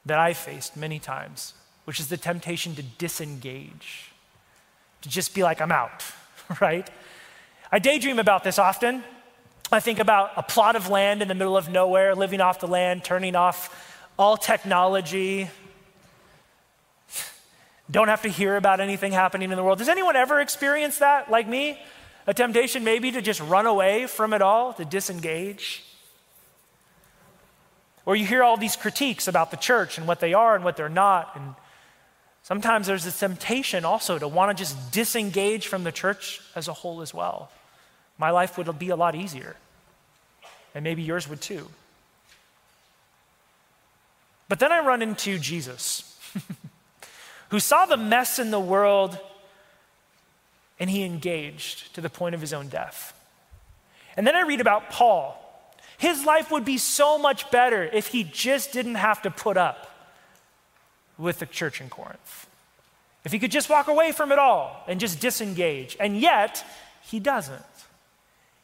that 0.07 0.19
I 0.19 0.33
faced 0.33 0.77
many 0.77 0.99
times, 0.99 1.55
which 1.85 2.01
is 2.01 2.09
the 2.09 2.17
temptation 2.17 2.75
to 2.77 2.83
disengage, 2.83 4.13
to 5.03 5.09
just 5.09 5.35
be 5.35 5.43
like, 5.43 5.61
I'm 5.61 5.73
out, 5.73 6.05
right? 6.61 6.89
I 7.71 7.79
daydream 7.79 8.19
about 8.19 8.45
this 8.45 8.59
often. 8.59 9.03
I 9.71 9.81
think 9.81 9.99
about 9.99 10.31
a 10.37 10.43
plot 10.43 10.77
of 10.77 10.89
land 10.89 11.21
in 11.21 11.29
the 11.29 11.35
middle 11.35 11.57
of 11.57 11.69
nowhere, 11.69 12.15
living 12.15 12.41
off 12.41 12.61
the 12.61 12.69
land, 12.69 13.05
turning 13.05 13.37
off 13.37 14.05
all 14.19 14.37
technology. 14.37 15.51
Don't 17.91 18.09
have 18.09 18.23
to 18.23 18.29
hear 18.29 18.57
about 18.57 18.81
anything 18.81 19.13
happening 19.13 19.51
in 19.51 19.57
the 19.57 19.63
world. 19.63 19.79
Does 19.79 19.89
anyone 19.89 20.17
ever 20.17 20.41
experience 20.41 20.99
that 20.99 21.31
like 21.31 21.47
me? 21.47 21.79
A 22.29 22.35
temptation 22.35 22.85
maybe 22.85 23.11
to 23.11 23.23
just 23.23 23.41
run 23.41 23.65
away 23.65 24.07
from 24.07 24.35
it 24.35 24.43
all, 24.43 24.75
to 24.75 24.85
disengage. 24.85 25.83
Or 28.05 28.15
you 28.15 28.27
hear 28.27 28.43
all 28.43 28.59
these 28.59 28.77
critiques 28.77 29.29
about 29.29 29.51
the 29.51 29.57
church 29.57 29.97
and 29.97 30.07
what 30.07 30.21
they 30.21 30.35
are 30.35 30.55
and 30.55 30.63
what 30.63 30.77
they're 30.77 30.91
not. 30.91 31.35
And 31.35 31.55
sometimes 32.43 32.87
there's 32.87 33.07
a 33.07 33.13
temptation 33.13 33.87
also 33.87 34.19
to 34.19 34.29
want 34.29 34.55
to 34.55 34.63
just 34.63 34.93
disengage 34.93 35.69
from 35.69 35.85
the 35.85 35.93
church 35.93 36.43
as 36.55 36.69
a 36.69 36.75
whole 36.75 37.01
as 37.01 37.15
well. 37.15 37.51
My 38.19 38.31
life 38.31 38.59
would 38.59 38.79
be 38.79 38.91
a 38.91 38.97
lot 38.97 39.15
easier. 39.15 39.57
And 40.75 40.85
maybe 40.85 41.01
yours 41.01 41.27
would 41.31 41.41
too. 41.41 41.71
But 44.51 44.59
then 44.59 44.71
I 44.71 44.81
run 44.81 45.01
into 45.01 45.39
Jesus, 45.39 46.19
who 47.49 47.59
saw 47.59 47.87
the 47.87 47.97
mess 47.97 48.39
in 48.39 48.51
the 48.51 48.61
world 48.61 49.19
and 50.81 50.89
he 50.91 51.05
engaged 51.05 51.95
to 51.95 52.01
the 52.01 52.11
point 52.11 52.35
of 52.35 52.41
his 52.41 52.53
own 52.53 52.69
death. 52.69 53.15
And 54.17 54.27
then 54.27 54.37
I 54.37 54.43
read 54.43 54.61
about 54.61 54.91
Paul. 54.91 55.45
His 55.97 56.25
life 56.25 56.51
would 56.51 56.65
be 56.65 56.79
so 56.79 57.19
much 57.19 57.51
better 57.51 57.85
if 57.85 58.09
he 58.09 58.25
just 58.25 58.73
didn't 58.73 58.97
have 58.97 59.23
to 59.23 59.31
put 59.31 59.57
up 59.57 59.89
with 61.17 61.41
the 61.41 61.47
church 61.47 61.81
in 61.81 61.89
Corinth. 61.89 62.47
If 63.25 63.33
he 63.33 63.39
could 63.39 63.51
just 63.51 63.69
walk 63.69 63.89
away 63.89 64.13
from 64.13 64.33
it 64.33 64.39
all 64.39 64.85
and 64.87 65.01
just 65.01 65.21
disengage. 65.21 65.97
And 65.99 66.19
yet, 66.19 66.65
he 67.03 67.19
doesn't. 67.19 67.63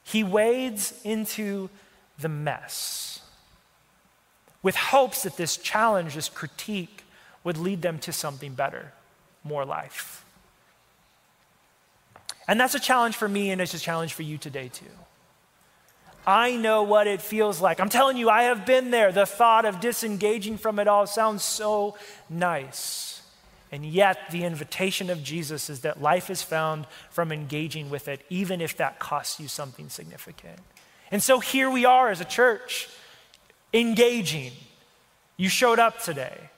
He 0.05 0.23
wades 0.23 0.99
into 1.03 1.71
the 2.19 2.29
mess 2.29 3.21
with 4.63 4.77
hopes 4.77 5.25
that 5.25 5.37
this 5.37 5.57
challenge, 5.57 6.15
this 6.15 6.29
critique, 6.29 7.05
would 7.43 7.59
lead 7.59 7.83
them 7.83 7.99
to 7.99 8.13
something 8.13 8.55
better, 8.55 8.93
more 9.43 9.65
life. 9.65 10.24
And 12.47 12.61
that's 12.61 12.75
a 12.75 12.81
challenge 12.81 13.17
for 13.17 13.29
me, 13.29 13.51
and 13.51 13.61
it's 13.61 13.75
a 13.75 13.79
challenge 13.79 14.13
for 14.13 14.23
you 14.23 14.39
today, 14.39 14.69
too. 14.69 14.85
I 16.27 16.57
know 16.57 16.83
what 16.83 17.07
it 17.07 17.21
feels 17.21 17.61
like. 17.61 17.81
I'm 17.81 17.89
telling 17.89 18.17
you, 18.17 18.31
I 18.31 18.45
have 18.45 18.65
been 18.65 18.91
there. 18.91 19.13
The 19.13 19.27
thought 19.27 19.65
of 19.65 19.81
disengaging 19.81 20.57
from 20.57 20.79
it 20.79 20.89
all 20.89 21.07
sounds 21.07 21.45
so 21.45 21.97
nice. 22.31 23.23
And 23.71 23.85
yet, 23.85 24.31
the 24.31 24.45
invitation 24.45 25.11
of 25.11 25.23
Jesus 25.23 25.69
is 25.69 25.81
that 25.81 26.01
life 26.01 26.31
is 26.31 26.43
found 26.43 26.87
from 27.11 27.33
engaging 27.33 27.91
with 27.91 28.09
it, 28.09 28.25
even 28.31 28.61
if 28.61 28.77
that 28.77 28.99
costs 28.99 29.41
you 29.41 29.49
something 29.49 29.89
significant. 29.89 30.61
And 31.11 31.23
so 31.23 31.41
here 31.41 31.71
we 31.71 31.85
are 31.85 32.09
as 32.09 32.21
a 32.21 32.25
church, 32.25 32.89
engaging. 33.73 34.53
You 35.37 35.49
showed 35.49 35.79
up 35.79 36.01
today. 36.03 36.51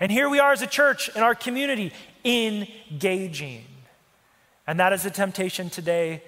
And 0.00 0.10
here 0.10 0.28
we 0.28 0.40
are 0.40 0.52
as 0.52 0.62
a 0.62 0.66
church 0.66 1.08
in 1.14 1.22
our 1.22 1.34
community, 1.34 1.92
engaging. 2.24 3.64
And 4.66 4.80
that 4.80 4.92
is 4.92 5.02
the 5.02 5.10
temptation 5.10 5.70
today 5.70 6.22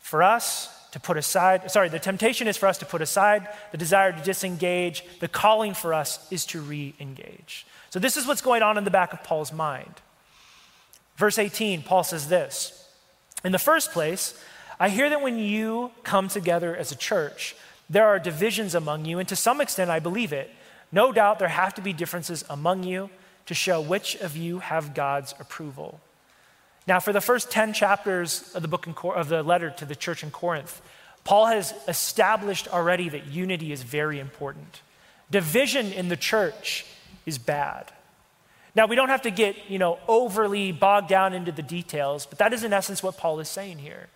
for 0.00 0.22
us 0.22 0.76
to 0.92 1.00
put 1.00 1.16
aside, 1.16 1.70
sorry, 1.70 1.88
the 1.88 1.98
temptation 1.98 2.48
is 2.48 2.56
for 2.56 2.66
us 2.66 2.78
to 2.78 2.86
put 2.86 3.00
aside 3.00 3.48
the 3.70 3.78
desire 3.78 4.12
to 4.12 4.22
disengage. 4.22 5.04
The 5.20 5.28
calling 5.28 5.74
for 5.74 5.94
us 5.94 6.26
is 6.32 6.44
to 6.46 6.60
re 6.60 6.94
engage. 6.98 7.66
So, 7.90 7.98
this 7.98 8.16
is 8.16 8.26
what's 8.26 8.40
going 8.40 8.62
on 8.62 8.76
in 8.76 8.84
the 8.84 8.90
back 8.90 9.12
of 9.12 9.22
Paul's 9.22 9.52
mind. 9.52 9.94
Verse 11.16 11.38
18, 11.38 11.82
Paul 11.82 12.02
says 12.02 12.28
this 12.28 12.88
In 13.44 13.52
the 13.52 13.58
first 13.58 13.92
place, 13.92 14.42
I 14.80 14.88
hear 14.88 15.10
that 15.10 15.22
when 15.22 15.38
you 15.38 15.92
come 16.02 16.28
together 16.28 16.74
as 16.74 16.90
a 16.90 16.96
church, 16.96 17.54
there 17.88 18.06
are 18.06 18.18
divisions 18.18 18.74
among 18.74 19.04
you, 19.04 19.18
and 19.18 19.28
to 19.28 19.36
some 19.36 19.60
extent, 19.60 19.90
I 19.90 20.00
believe 20.00 20.32
it. 20.32 20.50
No 20.92 21.12
doubt 21.12 21.38
there 21.38 21.48
have 21.48 21.74
to 21.74 21.82
be 21.82 21.92
differences 21.92 22.44
among 22.48 22.82
you 22.82 23.10
to 23.46 23.54
show 23.54 23.80
which 23.80 24.16
of 24.16 24.36
you 24.36 24.60
have 24.60 24.94
God's 24.94 25.34
approval. 25.38 26.00
Now, 26.90 26.98
for 26.98 27.12
the 27.12 27.20
first 27.20 27.52
10 27.52 27.72
chapters 27.72 28.50
of 28.52 28.62
the 28.62 28.68
book 28.68 28.84
of 29.04 29.28
the 29.28 29.44
letter 29.44 29.70
to 29.70 29.84
the 29.84 29.94
church 29.94 30.24
in 30.24 30.32
Corinth, 30.32 30.82
Paul 31.22 31.46
has 31.46 31.72
established 31.86 32.66
already 32.66 33.08
that 33.10 33.28
unity 33.28 33.70
is 33.70 33.84
very 33.84 34.18
important. 34.18 34.80
Division 35.30 35.92
in 35.92 36.08
the 36.08 36.16
church 36.16 36.84
is 37.24 37.38
bad. 37.38 37.92
Now, 38.74 38.86
we 38.86 38.96
don't 38.96 39.08
have 39.08 39.22
to 39.22 39.30
get, 39.30 39.70
you 39.70 39.78
know, 39.78 40.00
overly 40.08 40.72
bogged 40.72 41.06
down 41.06 41.32
into 41.32 41.52
the 41.52 41.62
details, 41.62 42.26
but 42.26 42.38
that 42.38 42.52
is 42.52 42.64
in 42.64 42.72
essence 42.72 43.04
what 43.04 43.16
Paul 43.16 43.38
is 43.38 43.48
saying 43.48 43.78
here. 43.78 44.08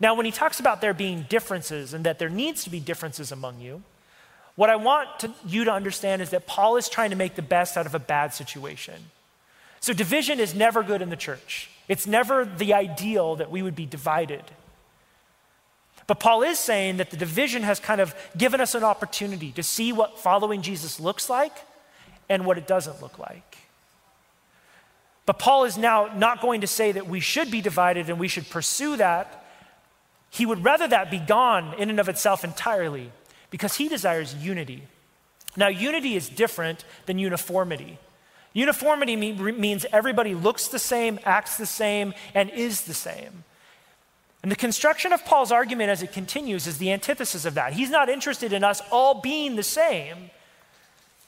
Now, 0.00 0.14
when 0.14 0.24
he 0.24 0.32
talks 0.32 0.58
about 0.58 0.80
there 0.80 0.94
being 0.94 1.26
differences 1.28 1.92
and 1.92 2.06
that 2.06 2.18
there 2.18 2.30
needs 2.30 2.64
to 2.64 2.70
be 2.70 2.80
differences 2.80 3.30
among 3.30 3.60
you, 3.60 3.82
what 4.54 4.70
I 4.70 4.76
want 4.76 5.18
to, 5.18 5.34
you 5.46 5.64
to 5.64 5.70
understand 5.70 6.22
is 6.22 6.30
that 6.30 6.46
Paul 6.46 6.78
is 6.78 6.88
trying 6.88 7.10
to 7.10 7.16
make 7.16 7.34
the 7.34 7.42
best 7.42 7.76
out 7.76 7.84
of 7.84 7.94
a 7.94 7.98
bad 7.98 8.32
situation. 8.32 9.10
So, 9.80 9.92
division 9.92 10.40
is 10.40 10.54
never 10.54 10.82
good 10.82 11.02
in 11.02 11.10
the 11.10 11.16
church. 11.16 11.68
It's 11.88 12.06
never 12.06 12.44
the 12.44 12.74
ideal 12.74 13.36
that 13.36 13.50
we 13.50 13.62
would 13.62 13.76
be 13.76 13.86
divided. 13.86 14.42
But 16.06 16.20
Paul 16.20 16.42
is 16.42 16.58
saying 16.58 16.98
that 16.98 17.10
the 17.10 17.16
division 17.16 17.62
has 17.62 17.80
kind 17.80 18.00
of 18.00 18.14
given 18.36 18.60
us 18.60 18.74
an 18.74 18.84
opportunity 18.84 19.52
to 19.52 19.62
see 19.62 19.92
what 19.92 20.18
following 20.18 20.62
Jesus 20.62 21.00
looks 21.00 21.28
like 21.28 21.52
and 22.28 22.46
what 22.46 22.58
it 22.58 22.66
doesn't 22.66 23.02
look 23.02 23.18
like. 23.18 23.58
But 25.26 25.40
Paul 25.40 25.64
is 25.64 25.76
now 25.76 26.12
not 26.16 26.40
going 26.40 26.60
to 26.60 26.68
say 26.68 26.92
that 26.92 27.08
we 27.08 27.18
should 27.18 27.50
be 27.50 27.60
divided 27.60 28.08
and 28.08 28.18
we 28.18 28.28
should 28.28 28.48
pursue 28.48 28.96
that. 28.96 29.44
He 30.30 30.46
would 30.46 30.64
rather 30.64 30.86
that 30.86 31.10
be 31.10 31.18
gone 31.18 31.74
in 31.78 31.90
and 31.90 31.98
of 31.98 32.08
itself 32.08 32.44
entirely 32.44 33.10
because 33.50 33.76
he 33.76 33.88
desires 33.88 34.34
unity. 34.34 34.84
Now, 35.56 35.68
unity 35.68 36.14
is 36.14 36.28
different 36.28 36.84
than 37.06 37.18
uniformity. 37.18 37.98
Uniformity 38.56 39.16
means 39.16 39.84
everybody 39.92 40.34
looks 40.34 40.68
the 40.68 40.78
same, 40.78 41.20
acts 41.26 41.58
the 41.58 41.66
same, 41.66 42.14
and 42.34 42.48
is 42.48 42.80
the 42.82 42.94
same. 42.94 43.44
And 44.42 44.50
the 44.50 44.56
construction 44.56 45.12
of 45.12 45.22
Paul's 45.26 45.52
argument 45.52 45.90
as 45.90 46.02
it 46.02 46.10
continues 46.10 46.66
is 46.66 46.78
the 46.78 46.90
antithesis 46.90 47.44
of 47.44 47.52
that. 47.52 47.74
He's 47.74 47.90
not 47.90 48.08
interested 48.08 48.54
in 48.54 48.64
us 48.64 48.80
all 48.90 49.20
being 49.20 49.56
the 49.56 49.62
same, 49.62 50.30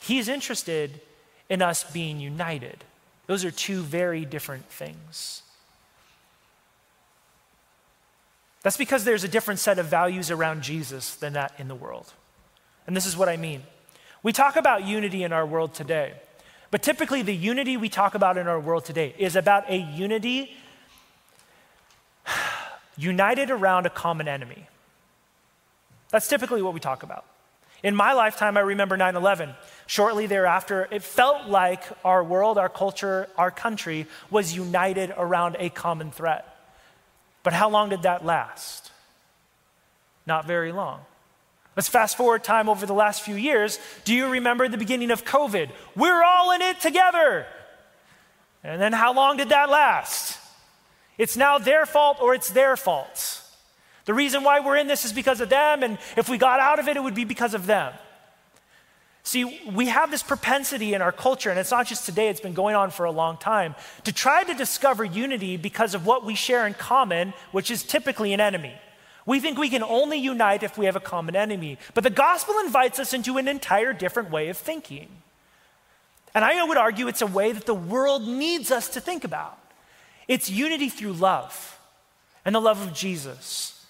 He's 0.01 0.27
interested 0.27 1.03
in 1.51 1.61
us 1.61 1.85
being 1.85 2.19
united. 2.19 2.83
Those 3.27 3.45
are 3.45 3.51
two 3.51 3.83
very 3.83 4.25
different 4.25 4.65
things. 4.71 5.43
That's 8.63 8.79
because 8.79 9.05
there's 9.05 9.25
a 9.25 9.29
different 9.29 9.61
set 9.61 9.79
of 9.79 9.85
values 9.85 10.31
around 10.31 10.63
Jesus 10.63 11.15
than 11.17 11.35
that 11.35 11.53
in 11.59 11.69
the 11.69 11.75
world. 11.75 12.11
And 12.87 12.97
this 12.97 13.05
is 13.05 13.19
what 13.19 13.29
I 13.29 13.37
mean. 13.37 13.65
We 14.23 14.33
talk 14.33 14.57
about 14.57 14.87
unity 14.87 15.25
in 15.25 15.33
our 15.35 15.45
world 15.45 15.75
today, 15.75 16.15
but 16.71 16.83
typically 16.83 17.23
the 17.23 17.35
unity 17.35 17.77
we 17.77 17.89
talk 17.89 18.15
about 18.15 18.37
in 18.37 18.47
our 18.47 18.61
world 18.61 18.85
today 18.85 19.15
is 19.19 19.37
about 19.37 19.71
a 19.71 19.77
unity 19.77 20.57
united 22.97 23.51
around 23.51 23.87
a 23.87 23.91
common 23.91 24.29
enemy. 24.29 24.67
That's 26.11 26.29
typically 26.29 26.63
what 26.63 26.75
we 26.75 26.81
talk 26.81 27.03
about. 27.03 27.25
In 27.83 27.95
my 27.95 28.13
lifetime, 28.13 28.57
I 28.57 28.61
remember 28.61 28.97
9 28.97 29.15
11. 29.15 29.55
Shortly 29.87 30.27
thereafter, 30.27 30.89
it 30.91 31.03
felt 31.03 31.49
like 31.49 31.83
our 32.05 32.25
world, 32.25 32.59
our 32.59 32.69
culture, 32.69 33.29
our 33.37 33.51
country 33.51 34.07
was 34.31 34.55
united 34.55 35.13
around 35.17 35.57
a 35.59 35.71
common 35.71 36.11
threat. 36.11 36.57
But 37.45 37.53
how 37.53 37.71
long 37.71 37.89
did 37.89 38.03
that 38.03 38.25
last? 38.25 38.91
Not 40.27 40.45
very 40.47 40.73
long. 40.73 41.01
Let's 41.79 41.89
fast 41.89 42.17
forward 42.17 42.43
time 42.43 42.69
over 42.69 42.87
the 42.87 42.93
last 42.93 43.23
few 43.23 43.37
years. 43.37 43.79
Do 44.03 44.13
you 44.13 44.27
remember 44.27 44.67
the 44.67 44.77
beginning 44.77 45.13
of 45.13 45.25
COVID? 45.25 45.71
We're 45.95 46.25
all 46.25 46.51
in 46.51 46.61
it 46.61 46.81
together. 46.81 47.47
And 48.65 48.83
then 48.83 48.93
how 48.93 49.15
long 49.15 49.37
did 49.37 49.51
that 49.51 49.71
last? 49.71 50.41
It's 51.19 51.37
now 51.37 51.59
their 51.59 51.87
fault 51.87 52.19
or 52.21 52.35
it's 52.35 52.51
their 52.51 52.77
fault. 52.77 53.45
The 54.07 54.13
reason 54.13 54.43
why 54.43 54.59
we're 54.59 54.77
in 54.77 54.89
this 54.89 55.05
is 55.05 55.13
because 55.13 55.41
of 55.41 55.51
them, 55.51 55.85
and 55.85 55.99
if 56.17 56.29
we 56.29 56.37
got 56.37 56.59
out 56.59 56.81
of 56.81 56.89
it, 56.89 56.97
it 56.97 57.01
would 57.01 57.15
be 57.15 57.23
because 57.23 57.55
of 57.55 57.67
them. 57.67 57.93
See, 59.23 59.61
we 59.73 59.87
have 59.87 60.11
this 60.11 60.25
propensity 60.25 60.95
in 60.95 61.01
our 61.01 61.13
culture, 61.13 61.49
and 61.49 61.61
it's 61.61 61.71
not 61.71 61.87
just 61.87 62.05
today, 62.05 62.27
it's 62.27 62.41
been 62.41 62.55
going 62.55 62.75
on 62.75 62.91
for 62.91 63.05
a 63.05 63.13
long 63.13 63.37
time, 63.37 63.77
to 64.03 64.13
try 64.13 64.43
to 64.43 64.53
discover 64.53 65.05
unity 65.05 65.57
because 65.57 65.95
of 65.95 66.05
what 66.05 66.25
we 66.25 66.35
share 66.35 66.67
in 66.67 66.75
common, 66.75 67.35
which 67.53 67.71
is 67.71 67.85
typically 67.85 68.33
an 68.33 68.41
enemy. 68.41 68.75
We 69.29 69.41
think 69.41 69.59
we 69.59 69.69
can 69.69 69.83
only 69.83 70.17
unite 70.17 70.63
if 70.63 70.79
we 70.79 70.87
have 70.87 70.97
a 70.97 71.01
common 71.01 71.37
enemy. 71.37 71.77
But 71.93 72.03
the 72.03 72.09
gospel 72.09 72.55
invites 72.65 72.99
us 72.99 73.13
into 73.13 73.37
an 73.37 73.47
entire 73.47 73.93
different 73.93 74.31
way 74.31 74.49
of 74.49 74.57
thinking. 74.57 75.09
And 76.35 76.47
I 76.47 76.65
would 76.65 76.79
argue 76.79 77.09
it's 77.09 77.21
a 77.21 77.27
way 77.27 77.53
that 77.53 77.67
the 77.67 77.75
world 77.75 78.27
needs 78.27 78.71
us 78.71 78.89
to 78.89 79.03
think 79.03 79.25
about. 79.25 79.59
It's 80.29 80.49
unity 80.49 80.89
through 80.89 81.13
love 81.13 81.79
and 82.47 82.55
the 82.55 82.61
love 82.61 82.81
of 82.81 82.95
Jesus. 82.95 83.85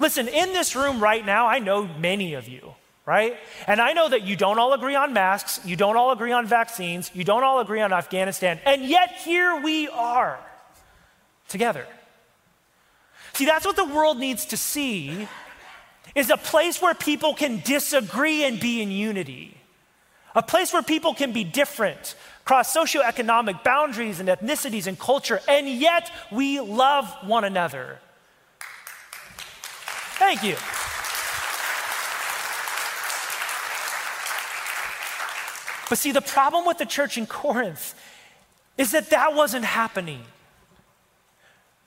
Listen, 0.00 0.26
in 0.26 0.52
this 0.52 0.74
room 0.74 1.00
right 1.00 1.24
now, 1.24 1.46
I 1.46 1.60
know 1.60 1.86
many 1.86 2.34
of 2.34 2.48
you, 2.48 2.74
right? 3.06 3.36
And 3.68 3.80
I 3.80 3.92
know 3.92 4.08
that 4.08 4.22
you 4.22 4.34
don't 4.34 4.58
all 4.58 4.72
agree 4.72 4.96
on 4.96 5.12
masks, 5.12 5.60
you 5.64 5.76
don't 5.76 5.96
all 5.96 6.10
agree 6.10 6.32
on 6.32 6.48
vaccines, 6.48 7.12
you 7.14 7.22
don't 7.22 7.44
all 7.44 7.60
agree 7.60 7.80
on 7.80 7.92
Afghanistan, 7.92 8.58
and 8.66 8.82
yet 8.82 9.12
here 9.24 9.60
we 9.60 9.86
are 9.86 10.40
together. 11.46 11.86
See, 13.34 13.46
that's 13.46 13.66
what 13.66 13.76
the 13.76 13.84
world 13.84 14.18
needs 14.18 14.46
to 14.46 14.56
see 14.56 15.28
is 16.14 16.30
a 16.30 16.36
place 16.36 16.80
where 16.80 16.94
people 16.94 17.34
can 17.34 17.60
disagree 17.60 18.44
and 18.44 18.60
be 18.60 18.80
in 18.80 18.90
unity. 18.90 19.56
A 20.36 20.42
place 20.42 20.72
where 20.72 20.82
people 20.82 21.14
can 21.14 21.32
be 21.32 21.42
different, 21.42 22.14
cross 22.44 22.74
socioeconomic 22.74 23.64
boundaries 23.64 24.20
and 24.20 24.28
ethnicities 24.28 24.86
and 24.86 24.98
culture, 24.98 25.40
and 25.48 25.68
yet 25.68 26.10
we 26.30 26.60
love 26.60 27.12
one 27.22 27.44
another. 27.44 27.98
Thank 30.16 30.44
you. 30.44 30.56
But 35.88 35.98
see, 35.98 36.12
the 36.12 36.20
problem 36.20 36.66
with 36.66 36.78
the 36.78 36.86
church 36.86 37.18
in 37.18 37.26
Corinth 37.26 37.94
is 38.78 38.92
that 38.92 39.10
that 39.10 39.34
wasn't 39.34 39.64
happening. 39.64 40.22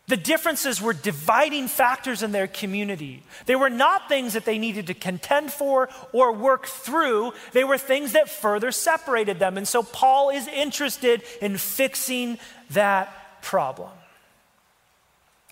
The 0.07 0.17
differences 0.17 0.81
were 0.81 0.93
dividing 0.93 1.67
factors 1.67 2.23
in 2.23 2.31
their 2.31 2.47
community. 2.47 3.23
They 3.45 3.57
were 3.57 3.69
not 3.69 4.07
things 4.07 4.33
that 4.33 4.45
they 4.45 4.57
needed 4.57 4.87
to 4.87 4.93
contend 4.93 5.51
for 5.51 5.89
or 6.13 6.31
work 6.31 6.65
through, 6.65 7.33
they 7.51 7.65
were 7.65 7.77
things 7.77 8.13
that 8.13 8.29
further 8.29 8.71
separated 8.71 9.39
them. 9.39 9.57
And 9.57 9.67
so 9.67 9.83
Paul 9.83 10.29
is 10.29 10.47
interested 10.47 11.23
in 11.41 11.57
fixing 11.57 12.37
that 12.69 13.41
problem. 13.41 13.91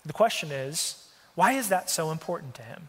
The 0.06 0.14
question 0.14 0.50
is 0.50 1.06
why 1.34 1.52
is 1.52 1.68
that 1.68 1.90
so 1.90 2.10
important 2.10 2.54
to 2.54 2.62
him? 2.62 2.88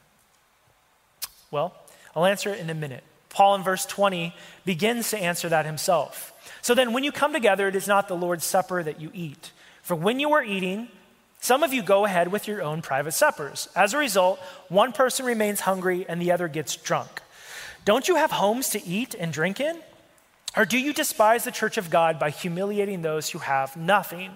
Well, 1.51 1.75
I'll 2.15 2.25
answer 2.25 2.49
it 2.49 2.60
in 2.60 2.69
a 2.69 2.75
minute. 2.75 3.03
Paul 3.30 3.56
in 3.56 3.63
verse 3.63 3.86
20 3.86 4.34
begins 4.63 5.10
to 5.10 5.17
answer 5.17 5.49
that 5.49 5.65
himself. 5.65 6.34
So 6.62 6.73
then, 6.73 6.93
when 6.93 7.03
you 7.03 7.12
come 7.12 7.34
together, 7.34 7.67
it 7.67 7.75
is 7.75 7.88
not 7.88 8.08
the 8.08 8.15
Lord's 8.15 8.45
supper 8.45 8.82
that 8.82 9.01
you 9.01 9.12
eat. 9.13 9.51
For 9.82 9.95
when 9.95 10.19
you 10.19 10.32
are 10.34 10.43
eating, 10.43 10.88
some 11.39 11.63
of 11.63 11.73
you 11.73 11.82
go 11.82 12.06
ahead 12.06 12.32
with 12.32 12.47
your 12.47 12.62
own 12.62 12.82
private 12.82 13.13
suppers. 13.13 13.69
As 13.76 13.93
a 13.93 13.97
result, 13.97 14.39
one 14.69 14.91
person 14.91 15.26
remains 15.26 15.62
hungry 15.62 16.06
and 16.08 16.21
the 16.21 16.32
other 16.32 16.47
gets 16.47 16.76
drunk. 16.76 17.21
Don't 17.86 18.08
you 18.08 18.15
have 18.15 18.32
homes 18.32 18.69
to 18.69 18.86
eat 18.86 19.15
and 19.15 19.32
drink 19.32 19.60
in? 19.60 19.80
Or 20.56 20.65
do 20.65 20.78
you 20.78 20.93
despise 20.93 21.43
the 21.43 21.52
church 21.52 21.78
of 21.78 21.89
God 21.89 22.19
by 22.19 22.32
humiliating 22.32 23.02
those 23.02 23.30
who 23.30 23.39
have 23.39 23.78
nothing? 23.78 24.32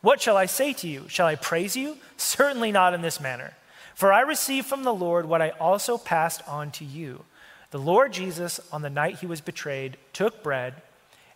What 0.00 0.20
shall 0.20 0.36
I 0.36 0.46
say 0.46 0.72
to 0.72 0.88
you? 0.88 1.04
Shall 1.08 1.26
I 1.26 1.34
praise 1.34 1.76
you? 1.76 1.98
Certainly 2.16 2.72
not 2.72 2.94
in 2.94 3.02
this 3.02 3.20
manner. 3.20 3.52
For 3.94 4.12
I 4.12 4.20
received 4.20 4.66
from 4.66 4.84
the 4.84 4.94
Lord 4.94 5.26
what 5.26 5.42
I 5.42 5.50
also 5.50 5.98
passed 5.98 6.42
on 6.48 6.70
to 6.72 6.84
you. 6.84 7.24
The 7.70 7.78
Lord 7.78 8.12
Jesus, 8.12 8.58
on 8.72 8.82
the 8.82 8.90
night 8.90 9.18
he 9.18 9.26
was 9.26 9.40
betrayed, 9.42 9.98
took 10.12 10.42
bread, 10.42 10.82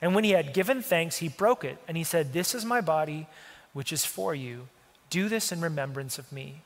And 0.00 0.14
when 0.14 0.24
he 0.24 0.32
had 0.32 0.54
given 0.54 0.82
thanks, 0.82 1.18
he 1.18 1.28
broke 1.28 1.64
it, 1.64 1.78
and 1.86 1.96
he 1.96 2.04
said, 2.04 2.32
This 2.32 2.54
is 2.54 2.64
my 2.64 2.80
body, 2.80 3.26
which 3.72 3.92
is 3.92 4.04
for 4.04 4.34
you. 4.34 4.68
Do 5.14 5.28
this 5.28 5.52
in 5.52 5.60
remembrance 5.60 6.18
of 6.18 6.32
me. 6.32 6.62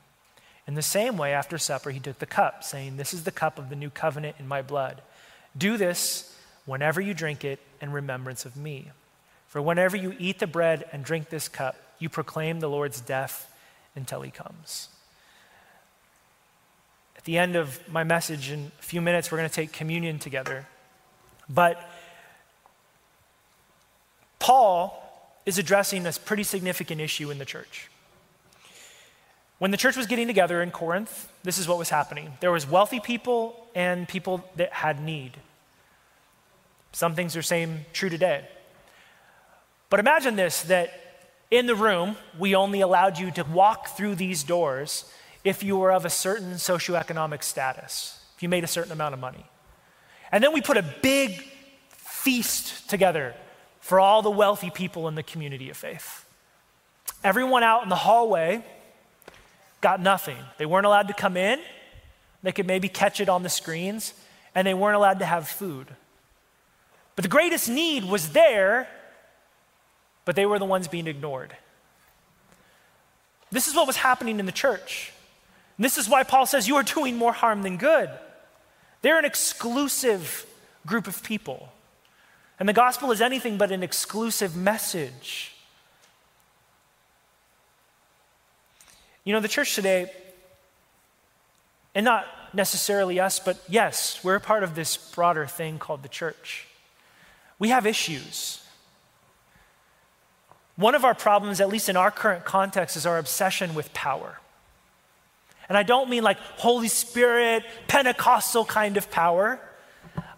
In 0.66 0.72
the 0.72 0.80
same 0.80 1.18
way, 1.18 1.34
after 1.34 1.58
supper, 1.58 1.90
he 1.90 2.00
took 2.00 2.18
the 2.18 2.24
cup, 2.24 2.64
saying, 2.64 2.96
This 2.96 3.12
is 3.12 3.24
the 3.24 3.30
cup 3.30 3.58
of 3.58 3.68
the 3.68 3.76
new 3.76 3.90
covenant 3.90 4.36
in 4.38 4.48
my 4.48 4.62
blood. 4.62 5.02
Do 5.54 5.76
this 5.76 6.34
whenever 6.64 6.98
you 6.98 7.12
drink 7.12 7.44
it 7.44 7.60
in 7.82 7.92
remembrance 7.92 8.46
of 8.46 8.56
me. 8.56 8.90
For 9.48 9.60
whenever 9.60 9.98
you 9.98 10.16
eat 10.18 10.38
the 10.38 10.46
bread 10.46 10.88
and 10.92 11.04
drink 11.04 11.28
this 11.28 11.46
cup, 11.46 11.76
you 11.98 12.08
proclaim 12.08 12.60
the 12.60 12.70
Lord's 12.70 13.02
death 13.02 13.54
until 13.94 14.22
he 14.22 14.30
comes. 14.30 14.88
At 17.18 17.24
the 17.24 17.36
end 17.36 17.54
of 17.54 17.86
my 17.86 18.02
message, 18.02 18.50
in 18.50 18.72
a 18.80 18.82
few 18.82 19.02
minutes, 19.02 19.30
we're 19.30 19.36
going 19.36 19.50
to 19.50 19.54
take 19.54 19.74
communion 19.74 20.18
together. 20.18 20.66
But 21.50 21.86
Paul 24.38 25.04
is 25.44 25.58
addressing 25.58 26.04
this 26.04 26.16
pretty 26.16 26.44
significant 26.44 27.02
issue 27.02 27.30
in 27.30 27.36
the 27.36 27.44
church. 27.44 27.90
When 29.58 29.72
the 29.72 29.76
church 29.76 29.96
was 29.96 30.06
getting 30.06 30.28
together 30.28 30.62
in 30.62 30.70
Corinth, 30.70 31.30
this 31.42 31.58
is 31.58 31.66
what 31.66 31.78
was 31.78 31.90
happening. 31.90 32.32
There 32.40 32.52
was 32.52 32.68
wealthy 32.68 33.00
people 33.00 33.66
and 33.74 34.08
people 34.08 34.44
that 34.56 34.72
had 34.72 35.02
need. 35.02 35.32
Some 36.92 37.14
things 37.14 37.36
are 37.36 37.42
same 37.42 37.84
true 37.92 38.08
today. 38.08 38.46
But 39.90 40.00
imagine 40.00 40.36
this 40.36 40.62
that 40.62 40.92
in 41.50 41.66
the 41.66 41.74
room, 41.74 42.16
we 42.38 42.54
only 42.54 42.80
allowed 42.80 43.18
you 43.18 43.30
to 43.32 43.42
walk 43.44 43.88
through 43.88 44.14
these 44.14 44.44
doors 44.44 45.10
if 45.44 45.62
you 45.62 45.76
were 45.76 45.92
of 45.92 46.04
a 46.04 46.10
certain 46.10 46.52
socioeconomic 46.54 47.42
status, 47.42 48.22
if 48.36 48.42
you 48.42 48.48
made 48.48 48.64
a 48.64 48.68
certain 48.68 48.92
amount 48.92 49.14
of 49.14 49.20
money. 49.20 49.46
And 50.30 50.44
then 50.44 50.52
we 50.52 50.60
put 50.60 50.76
a 50.76 50.84
big 51.02 51.42
feast 51.88 52.88
together 52.88 53.34
for 53.80 53.98
all 53.98 54.22
the 54.22 54.30
wealthy 54.30 54.70
people 54.70 55.08
in 55.08 55.14
the 55.14 55.22
community 55.22 55.70
of 55.70 55.76
faith. 55.76 56.26
Everyone 57.24 57.62
out 57.62 57.82
in 57.82 57.88
the 57.88 57.96
hallway 57.96 58.62
got 59.80 60.00
nothing. 60.00 60.38
They 60.58 60.66
weren't 60.66 60.86
allowed 60.86 61.08
to 61.08 61.14
come 61.14 61.36
in, 61.36 61.60
they 62.42 62.52
could 62.52 62.66
maybe 62.66 62.88
catch 62.88 63.20
it 63.20 63.28
on 63.28 63.42
the 63.42 63.48
screens, 63.48 64.14
and 64.54 64.66
they 64.66 64.74
weren't 64.74 64.96
allowed 64.96 65.18
to 65.18 65.24
have 65.24 65.48
food. 65.48 65.88
But 67.16 67.24
the 67.24 67.28
greatest 67.28 67.68
need 67.68 68.04
was 68.04 68.30
there, 68.30 68.88
but 70.24 70.36
they 70.36 70.46
were 70.46 70.58
the 70.58 70.64
ones 70.64 70.86
being 70.86 71.06
ignored. 71.06 71.56
This 73.50 73.66
is 73.66 73.74
what 73.74 73.86
was 73.86 73.96
happening 73.96 74.38
in 74.38 74.46
the 74.46 74.52
church. 74.52 75.12
And 75.76 75.84
this 75.84 75.98
is 75.98 76.08
why 76.08 76.22
Paul 76.22 76.46
says 76.46 76.68
you 76.68 76.76
are 76.76 76.82
doing 76.82 77.16
more 77.16 77.32
harm 77.32 77.62
than 77.62 77.76
good. 77.76 78.10
They're 79.02 79.18
an 79.18 79.24
exclusive 79.24 80.46
group 80.86 81.06
of 81.06 81.22
people. 81.22 81.72
And 82.58 82.68
the 82.68 82.72
gospel 82.72 83.10
is 83.12 83.20
anything 83.20 83.56
but 83.56 83.70
an 83.70 83.82
exclusive 83.82 84.56
message. 84.56 85.54
You 89.28 89.34
know, 89.34 89.40
the 89.40 89.46
church 89.48 89.74
today, 89.74 90.10
and 91.94 92.02
not 92.02 92.24
necessarily 92.54 93.20
us, 93.20 93.38
but 93.38 93.62
yes, 93.68 94.24
we're 94.24 94.36
a 94.36 94.40
part 94.40 94.62
of 94.62 94.74
this 94.74 94.96
broader 94.96 95.46
thing 95.46 95.78
called 95.78 96.02
the 96.02 96.08
church. 96.08 96.66
We 97.58 97.68
have 97.68 97.84
issues. 97.84 98.66
One 100.76 100.94
of 100.94 101.04
our 101.04 101.12
problems, 101.12 101.60
at 101.60 101.68
least 101.68 101.90
in 101.90 101.96
our 101.98 102.10
current 102.10 102.46
context, 102.46 102.96
is 102.96 103.04
our 103.04 103.18
obsession 103.18 103.74
with 103.74 103.92
power. 103.92 104.40
And 105.68 105.76
I 105.76 105.82
don't 105.82 106.08
mean 106.08 106.22
like 106.22 106.38
Holy 106.38 106.88
Spirit, 106.88 107.64
Pentecostal 107.86 108.64
kind 108.64 108.96
of 108.96 109.10
power. 109.10 109.60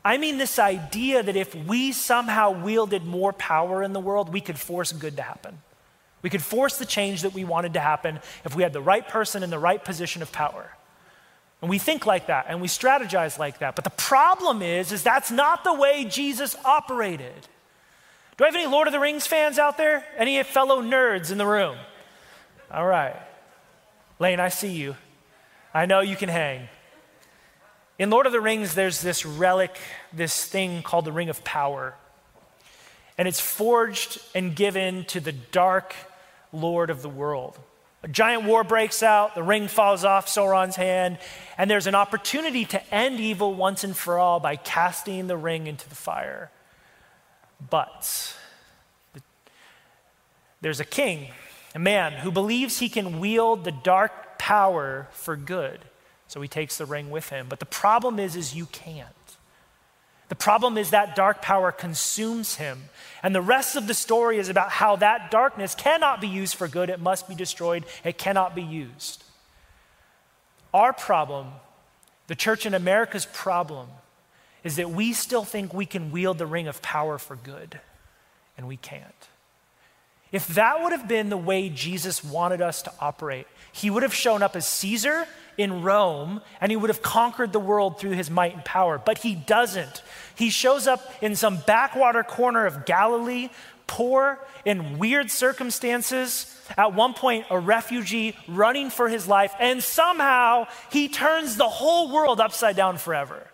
I 0.04 0.18
mean 0.18 0.36
this 0.36 0.58
idea 0.58 1.22
that 1.22 1.36
if 1.36 1.54
we 1.54 1.92
somehow 1.92 2.50
wielded 2.50 3.04
more 3.04 3.32
power 3.32 3.84
in 3.84 3.92
the 3.92 4.00
world, 4.00 4.32
we 4.32 4.40
could 4.40 4.58
force 4.58 4.90
good 4.90 5.14
to 5.18 5.22
happen. 5.22 5.58
We 6.22 6.30
could 6.30 6.42
force 6.42 6.76
the 6.76 6.84
change 6.84 7.22
that 7.22 7.32
we 7.32 7.44
wanted 7.44 7.74
to 7.74 7.80
happen 7.80 8.20
if 8.44 8.54
we 8.54 8.62
had 8.62 8.72
the 8.72 8.80
right 8.80 9.06
person 9.06 9.42
in 9.42 9.50
the 9.50 9.58
right 9.58 9.82
position 9.82 10.22
of 10.22 10.32
power. 10.32 10.70
And 11.60 11.70
we 11.70 11.78
think 11.78 12.06
like 12.06 12.26
that 12.26 12.46
and 12.48 12.60
we 12.60 12.68
strategize 12.68 13.38
like 13.38 13.58
that. 13.58 13.74
But 13.74 13.84
the 13.84 13.90
problem 13.90 14.62
is 14.62 14.92
is 14.92 15.02
that's 15.02 15.30
not 15.30 15.64
the 15.64 15.74
way 15.74 16.04
Jesus 16.04 16.56
operated. 16.64 17.48
Do 18.36 18.44
I 18.44 18.48
have 18.48 18.54
any 18.54 18.66
Lord 18.66 18.86
of 18.86 18.92
the 18.92 19.00
Rings 19.00 19.26
fans 19.26 19.58
out 19.58 19.76
there? 19.76 20.04
Any 20.16 20.42
fellow 20.42 20.82
nerds 20.82 21.30
in 21.30 21.38
the 21.38 21.46
room? 21.46 21.76
All 22.70 22.86
right. 22.86 23.16
Lane, 24.18 24.40
I 24.40 24.48
see 24.48 24.72
you. 24.72 24.96
I 25.74 25.86
know 25.86 26.00
you 26.00 26.16
can 26.16 26.28
hang. 26.28 26.68
In 27.98 28.08
Lord 28.08 28.24
of 28.24 28.32
the 28.32 28.40
Rings, 28.40 28.74
there's 28.74 29.02
this 29.02 29.26
relic, 29.26 29.76
this 30.12 30.46
thing 30.46 30.82
called 30.82 31.04
the 31.04 31.12
Ring 31.12 31.28
of 31.28 31.44
Power. 31.44 31.94
And 33.18 33.28
it's 33.28 33.40
forged 33.40 34.18
and 34.34 34.56
given 34.56 35.04
to 35.06 35.20
the 35.20 35.32
dark 35.32 35.94
Lord 36.52 36.90
of 36.90 37.02
the 37.02 37.08
world. 37.08 37.58
A 38.02 38.08
giant 38.08 38.44
war 38.44 38.64
breaks 38.64 39.02
out, 39.02 39.34
the 39.34 39.42
ring 39.42 39.68
falls 39.68 40.04
off 40.04 40.26
Sauron's 40.26 40.76
hand, 40.76 41.18
and 41.58 41.70
there's 41.70 41.86
an 41.86 41.94
opportunity 41.94 42.64
to 42.66 42.94
end 42.94 43.20
evil 43.20 43.54
once 43.54 43.84
and 43.84 43.94
for 43.94 44.18
all 44.18 44.40
by 44.40 44.56
casting 44.56 45.26
the 45.26 45.36
ring 45.36 45.66
into 45.66 45.86
the 45.88 45.94
fire. 45.94 46.50
But 47.68 48.34
there's 50.62 50.80
a 50.80 50.84
king, 50.84 51.28
a 51.74 51.78
man 51.78 52.12
who 52.12 52.30
believes 52.30 52.78
he 52.78 52.88
can 52.88 53.20
wield 53.20 53.64
the 53.64 53.72
dark 53.72 54.38
power 54.38 55.08
for 55.12 55.36
good. 55.36 55.80
So 56.26 56.40
he 56.40 56.48
takes 56.48 56.78
the 56.78 56.86
ring 56.86 57.10
with 57.10 57.28
him. 57.28 57.46
But 57.48 57.58
the 57.58 57.66
problem 57.66 58.18
is 58.18 58.36
is 58.36 58.54
you 58.54 58.66
can't. 58.66 59.08
The 60.30 60.36
problem 60.36 60.78
is 60.78 60.90
that 60.90 61.16
dark 61.16 61.42
power 61.42 61.72
consumes 61.72 62.54
him. 62.54 62.84
And 63.22 63.34
the 63.34 63.42
rest 63.42 63.74
of 63.74 63.88
the 63.88 63.94
story 63.94 64.38
is 64.38 64.48
about 64.48 64.70
how 64.70 64.96
that 64.96 65.30
darkness 65.30 65.74
cannot 65.74 66.20
be 66.20 66.28
used 66.28 66.54
for 66.54 66.68
good. 66.68 66.88
It 66.88 67.00
must 67.00 67.28
be 67.28 67.34
destroyed. 67.34 67.84
It 68.04 68.16
cannot 68.16 68.54
be 68.54 68.62
used. 68.62 69.24
Our 70.72 70.92
problem, 70.92 71.48
the 72.28 72.36
church 72.36 72.64
in 72.64 72.74
America's 72.74 73.26
problem, 73.26 73.88
is 74.62 74.76
that 74.76 74.90
we 74.90 75.12
still 75.12 75.44
think 75.44 75.74
we 75.74 75.84
can 75.84 76.12
wield 76.12 76.38
the 76.38 76.46
ring 76.46 76.68
of 76.68 76.80
power 76.80 77.18
for 77.18 77.34
good, 77.34 77.80
and 78.56 78.68
we 78.68 78.76
can't. 78.76 79.28
If 80.32 80.48
that 80.48 80.82
would 80.82 80.92
have 80.92 81.08
been 81.08 81.28
the 81.28 81.36
way 81.36 81.68
Jesus 81.68 82.22
wanted 82.22 82.62
us 82.62 82.82
to 82.82 82.92
operate, 83.00 83.46
he 83.72 83.90
would 83.90 84.02
have 84.02 84.14
shown 84.14 84.42
up 84.42 84.56
as 84.56 84.66
Caesar 84.66 85.26
in 85.58 85.82
Rome 85.82 86.40
and 86.60 86.70
he 86.70 86.76
would 86.76 86.90
have 86.90 87.02
conquered 87.02 87.52
the 87.52 87.60
world 87.60 87.98
through 87.98 88.12
his 88.12 88.30
might 88.30 88.54
and 88.54 88.64
power. 88.64 88.98
But 88.98 89.18
he 89.18 89.34
doesn't. 89.34 90.02
He 90.34 90.50
shows 90.50 90.86
up 90.86 91.00
in 91.20 91.36
some 91.36 91.58
backwater 91.66 92.22
corner 92.22 92.66
of 92.66 92.86
Galilee, 92.86 93.50
poor, 93.86 94.38
in 94.64 94.98
weird 94.98 95.30
circumstances. 95.30 96.46
At 96.78 96.94
one 96.94 97.14
point, 97.14 97.46
a 97.50 97.58
refugee 97.58 98.36
running 98.46 98.90
for 98.90 99.08
his 99.08 99.26
life, 99.26 99.52
and 99.58 99.82
somehow 99.82 100.68
he 100.92 101.08
turns 101.08 101.56
the 101.56 101.68
whole 101.68 102.12
world 102.12 102.40
upside 102.40 102.76
down 102.76 102.96
forever. 102.98 103.49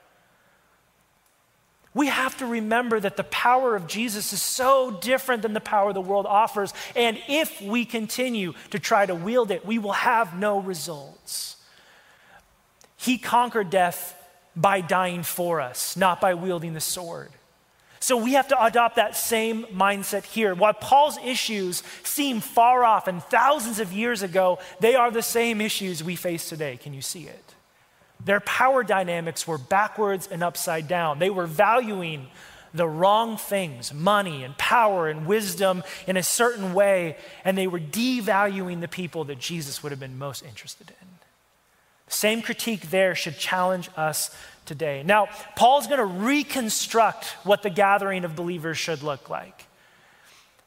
We 1.97 2.09
have 2.09 2.37
to 2.39 2.47
remember 2.47 3.01
that 3.01 3.17
the 3.17 3.25
power 3.25 3.75
of 3.75 3.87
Jesus 3.87 4.35
is 4.35 4.43
so 4.43 4.91
different 4.91 5.41
than 5.41 5.55
the 5.55 5.63
power 5.63 5.95
the 5.95 6.01
world 6.03 6.27
offers. 6.27 6.75
And 6.95 7.19
if 7.27 7.63
we 7.63 7.87
continue 7.87 8.53
to 8.73 8.79
try 8.79 9.07
to 9.07 9.15
wield 9.15 9.51
it, 9.51 9.65
we 9.65 9.79
will 9.79 9.93
have 9.93 10.39
no 10.39 10.61
results. 10.61 11.57
He 12.99 13.17
conquered 13.17 13.71
death 13.71 14.15
by 14.55 14.83
dying 14.83 15.23
for 15.23 15.59
us, 15.63 15.97
not 15.97 16.21
by 16.21 16.35
wielding 16.35 16.75
the 16.75 16.83
sword. 16.83 17.31
So 17.99 18.19
we 18.19 18.35
have 18.35 18.49
to 18.49 18.63
adopt 18.63 18.97
that 18.97 19.17
same 19.17 19.65
mindset 19.65 20.25
here. 20.25 20.55
While 20.55 20.75
Paul's 20.75 21.17
issues 21.25 21.83
seem 22.03 22.41
far 22.41 22.85
off 22.85 23.09
and 23.09 23.23
thousands 23.23 23.81
of 23.81 23.95
years 23.95 24.23
ago, 24.23 24.59
they 24.81 24.97
are 24.97 25.11
the 25.11 25.23
same 25.23 25.63
issues 25.63 26.05
we 26.05 26.15
face 26.15 26.47
today. 26.47 26.77
Can 26.77 26.93
you 26.93 27.01
see 27.01 27.23
it? 27.23 27.56
Their 28.27 28.41
power 28.41 28.83
dynamics 28.83 29.47
were 29.47 29.57
backwards 29.57 30.29
and 30.31 30.43
upside 30.43 30.89
down. 30.89 31.21
They 31.21 31.31
were 31.31 31.47
valuing 31.47 32.27
the 32.75 32.89
wrong 32.89 33.37
things, 33.37 33.95
money 33.95 34.43
and 34.43 34.59
power 34.59 35.09
and 35.09 35.27
wisdom 35.27 35.85
in 36.09 36.17
a 36.17 36.25
certain 36.25 36.75
way, 36.75 37.17
and 37.45 37.57
they 37.57 37.69
were 37.69 37.79
devaluing 37.79 38.81
the 38.81 38.89
people 38.89 39.23
that 39.25 39.39
Jesus 39.39 39.81
would 39.83 39.93
have 39.93 40.01
been 40.01 40.19
most 40.19 40.45
interested 40.45 40.91
in. 41.01 41.09
The 42.07 42.15
same 42.15 42.43
critique 42.43 42.91
there 42.91 43.15
should 43.15 43.39
challenge 43.39 43.89
us 43.97 44.37
today. 44.65 45.05
Now, 45.07 45.29
Paul's 45.55 45.87
going 45.87 46.01
to 46.01 46.05
reconstruct 46.05 47.27
what 47.45 47.63
the 47.63 47.71
gathering 47.71 48.25
of 48.25 48.35
believers 48.35 48.77
should 48.77 49.05
look 49.05 49.31
like 49.31 49.66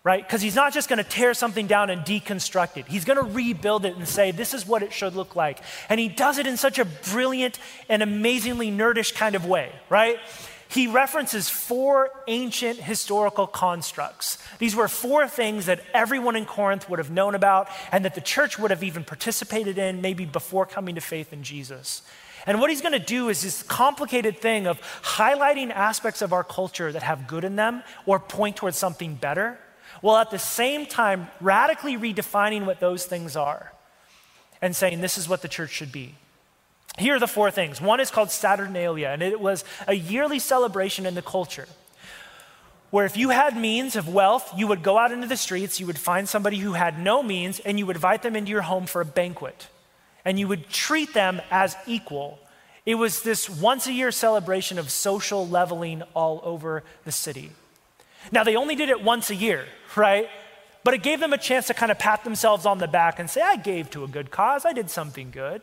right? 0.10 0.26
Because 0.26 0.41
he's 0.41 0.56
not 0.56 0.74
just 0.74 0.89
going 0.89 0.98
to 0.98 1.04
tear 1.04 1.36
something 1.36 1.67
down 1.67 1.91
and 1.91 2.02
deconstruct 2.02 2.78
it. 2.78 2.88
He's 2.88 3.06
going 3.06 3.24
to 3.24 3.32
rebuild 3.32 3.86
it 3.86 3.95
and 3.95 4.08
say, 4.08 4.32
this 4.32 4.56
is 4.56 4.65
what 4.65 4.82
it 4.82 4.91
should 4.91 5.15
look 5.15 5.36
like. 5.36 5.60
And 5.88 6.00
he 6.00 6.08
does 6.08 6.39
it 6.39 6.48
in 6.48 6.58
such 6.58 6.80
a 6.80 6.86
brilliant 6.86 7.60
and 7.89 8.02
amazingly 8.02 8.72
nerdish 8.72 9.13
kind 9.13 9.36
of 9.36 9.45
way, 9.45 9.72
right? 9.88 10.17
He 10.67 10.88
references 10.88 11.48
four 11.48 12.10
ancient 12.26 12.80
historical 12.80 13.45
constructs. 13.45 14.39
These 14.58 14.76
were 14.76 14.88
four 14.88 15.28
things 15.28 15.67
that 15.67 15.82
everyone 15.93 16.36
in 16.36 16.48
Corinth 16.48 16.89
would 16.89 16.98
have 16.98 17.12
known 17.12 17.36
about 17.36 17.69
and 17.91 18.04
that 18.04 18.15
the 18.15 18.22
church 18.22 18.58
would 18.58 18.72
have 18.72 18.84
even 18.84 19.04
participated 19.04 19.78
in 19.78 20.02
maybe 20.02 20.26
before 20.26 20.65
coming 20.65 20.95
to 20.95 21.02
faith 21.02 21.32
in 21.34 21.43
Jesus. 21.43 22.02
And 22.48 22.60
what 22.60 22.72
he's 22.72 22.82
going 22.82 22.93
to 22.93 23.00
do 23.00 23.30
is 23.30 23.43
this 23.43 23.62
complicated 23.62 24.39
thing 24.39 24.65
of 24.65 24.82
highlighting 25.04 25.69
aspects 25.69 26.24
of 26.24 26.34
our 26.34 26.43
culture 26.43 26.91
that 26.91 27.04
have 27.04 27.28
good 27.28 27.43
in 27.43 27.56
them 27.58 27.84
or 28.08 28.19
point 28.19 28.56
towards 28.56 28.76
something 28.76 29.13
better, 29.13 29.60
while 30.01 30.17
at 30.17 30.31
the 30.31 30.39
same 30.39 30.85
time 30.85 31.27
radically 31.41 31.97
redefining 31.97 32.65
what 32.65 32.79
those 32.79 33.05
things 33.05 33.35
are 33.35 33.73
and 34.62 34.75
saying 34.75 35.01
this 35.01 35.17
is 35.17 35.27
what 35.27 35.41
the 35.41 35.47
church 35.47 35.71
should 35.71 35.91
be. 35.91 36.15
Here 36.97 37.15
are 37.15 37.19
the 37.19 37.27
four 37.27 37.51
things. 37.51 37.79
One 37.79 37.99
is 37.99 38.12
called 38.12 38.31
Saturnalia, 38.31 39.09
and 39.09 39.21
it 39.21 39.39
was 39.39 39.63
a 39.88 39.93
yearly 39.93 40.39
celebration 40.39 41.05
in 41.05 41.15
the 41.15 41.21
culture 41.21 41.67
where 42.91 43.05
if 43.05 43.15
you 43.15 43.29
had 43.29 43.55
means 43.55 43.95
of 43.95 44.07
wealth, 44.07 44.51
you 44.57 44.67
would 44.67 44.81
go 44.81 44.97
out 44.97 45.12
into 45.12 45.27
the 45.27 45.38
streets, 45.38 45.79
you 45.79 45.85
would 45.85 45.99
find 45.99 46.27
somebody 46.27 46.57
who 46.57 46.73
had 46.73 46.99
no 46.99 47.21
means, 47.21 47.59
and 47.59 47.77
you 47.77 47.85
would 47.85 47.95
invite 47.95 48.23
them 48.23 48.35
into 48.35 48.51
your 48.51 48.63
home 48.63 48.85
for 48.85 49.01
a 49.01 49.05
banquet. 49.05 49.67
And 50.25 50.39
you 50.39 50.47
would 50.47 50.69
treat 50.69 51.13
them 51.13 51.41
as 51.51 51.75
equal. 51.85 52.39
It 52.85 52.95
was 52.95 53.21
this 53.21 53.49
once 53.49 53.88
a 53.88 53.93
year 53.93 54.12
celebration 54.12 54.79
of 54.79 54.89
social 54.89 55.47
leveling 55.47 56.01
all 56.15 56.41
over 56.43 56.83
the 57.05 57.12
city. 57.12 57.51
Now, 58.32 58.44
they 58.44 58.56
only 58.56 58.76
did 58.76 58.89
it 58.89 59.02
once 59.02 59.30
a 59.30 59.36
year, 59.36 59.65
right? 59.96 60.30
But 60.84 60.94
it 60.94 61.04
gave 61.04 61.20
them 61.20 61.34
a 61.34 61.38
chance 61.38 61.68
to 61.68 61.74
kind 61.74 61.92
of 61.92 62.00
pat 62.00 62.24
themselves 62.24 62.65
on 62.65 62.78
the 62.78 62.88
back 62.88 63.20
and 63.20 63.30
say, 63.30 63.42
I 63.42 63.56
gave 63.58 63.89
to 63.92 64.04
a 64.04 64.08
good 64.08 64.32
cause, 64.32 64.65
I 64.65 64.74
did 64.74 64.89
something 64.89 65.32
good. 65.32 65.62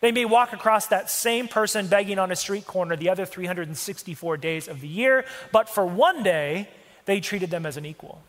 They 0.00 0.12
may 0.12 0.24
walk 0.24 0.52
across 0.52 0.88
that 0.88 1.08
same 1.10 1.46
person 1.46 1.86
begging 1.86 2.18
on 2.18 2.32
a 2.32 2.36
street 2.36 2.66
corner 2.66 2.96
the 2.96 3.08
other 3.08 3.24
364 3.24 4.36
days 4.36 4.66
of 4.66 4.80
the 4.80 4.88
year, 4.88 5.24
but 5.52 5.68
for 5.68 5.86
one 5.86 6.24
day, 6.24 6.68
they 7.04 7.20
treated 7.20 7.50
them 7.50 7.64
as 7.64 7.76
an 7.76 7.86
equal. 7.86 8.20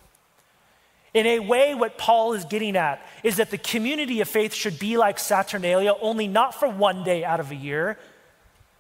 In 1.16 1.26
a 1.26 1.40
way, 1.40 1.76
what 1.76 1.98
Paul 1.98 2.34
is 2.34 2.46
getting 2.46 2.76
at 2.76 3.06
is 3.24 3.38
that 3.38 3.52
the 3.52 3.58
community 3.58 4.22
of 4.22 4.28
faith 4.28 4.54
should 4.54 4.80
be 4.80 4.98
like 4.98 5.20
Saturnalia, 5.20 5.94
only 6.00 6.28
not 6.28 6.56
for 6.56 6.68
one 6.68 7.04
day 7.04 7.24
out 7.24 7.40
of 7.40 7.52
a 7.52 7.56
year, 7.56 7.98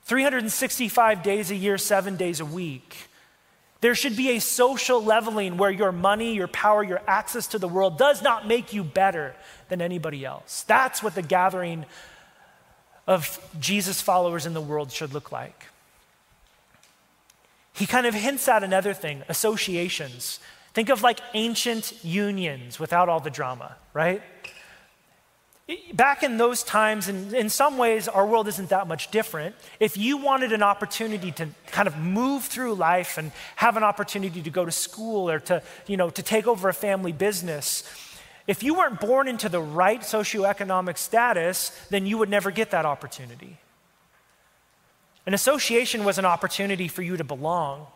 365 0.04 1.24
days 1.24 1.52
a 1.52 1.56
year, 1.56 1.78
seven 1.78 2.16
days 2.16 2.40
a 2.40 2.46
week. 2.46 3.08
There 3.84 3.96
should 3.96 4.15
be 4.15 4.30
a 4.30 4.39
social 4.39 5.04
leveling 5.04 5.58
where 5.58 5.69
your 5.69 5.91
money, 5.91 6.36
your 6.36 6.48
power, 6.48 6.86
your 6.86 7.02
access 7.06 7.48
to 7.48 7.60
the 7.60 7.67
world 7.67 7.98
does 7.98 8.22
not 8.22 8.48
make 8.48 8.72
you 8.72 8.82
better 8.82 9.36
than 9.67 9.82
anybody 9.82 10.24
else. 10.24 10.63
That's 10.63 11.04
what 11.04 11.15
the 11.15 11.22
gathering 11.22 11.86
of 13.08 13.46
Jesus' 13.60 14.00
followers 14.00 14.46
in 14.46 14.54
the 14.54 14.62
world 14.62 14.93
should 14.93 15.13
look 15.13 15.34
like. 15.34 15.65
He 17.74 17.86
kind 17.86 18.06
of 18.06 18.13
hints 18.13 18.48
at 18.48 18.63
another 18.63 18.93
thing 18.93 19.22
associations. 19.28 20.39
Think 20.74 20.88
of 20.88 21.04
like 21.04 21.19
ancient 21.34 22.06
unions 22.06 22.80
without 22.80 23.10
all 23.10 23.19
the 23.19 23.30
drama, 23.30 23.76
right? 23.93 24.22
Back 25.94 26.24
in 26.24 26.38
those 26.38 26.64
times, 26.64 27.08
and 27.08 27.34
in 27.34 27.50
some 27.50 27.78
ways, 27.78 28.08
our 28.08 28.26
world 28.26 28.48
isn't 28.48 28.70
that 28.70 28.88
much 28.88 29.12
different. 29.12 29.56
If 29.80 29.98
you 29.98 30.18
wanted 30.18 30.52
an 30.52 30.64
opportunity 30.64 31.32
to 31.34 31.48
kind 31.68 31.88
of 31.88 31.98
move 31.98 32.44
through 32.44 32.76
life 32.76 33.18
and 33.18 33.32
have 33.56 33.78
an 33.78 33.84
opportunity 33.84 34.42
to 34.42 34.50
go 34.50 34.66
to 34.66 34.72
school 34.72 35.30
or 35.30 35.40
to, 35.42 35.62
you 35.88 35.98
know, 35.98 36.10
to 36.10 36.24
take 36.24 36.48
over 36.48 36.70
a 36.70 36.74
family 36.74 37.12
business, 37.12 37.84
if 38.48 38.64
you 38.64 38.74
weren't 38.74 39.00
born 39.00 39.28
into 39.28 39.48
the 39.48 39.62
right 39.62 40.02
socioeconomic 40.02 40.98
status, 40.98 41.70
then 41.90 42.06
you 42.06 42.18
would 42.18 42.30
never 42.30 42.52
get 42.52 42.72
that 42.72 42.86
opportunity. 42.86 43.58
An 45.26 45.34
association 45.34 46.04
was 46.04 46.18
an 46.18 46.26
opportunity 46.26 46.88
for 46.88 47.02
you 47.02 47.16
to 47.16 47.24
belong. 47.24 47.88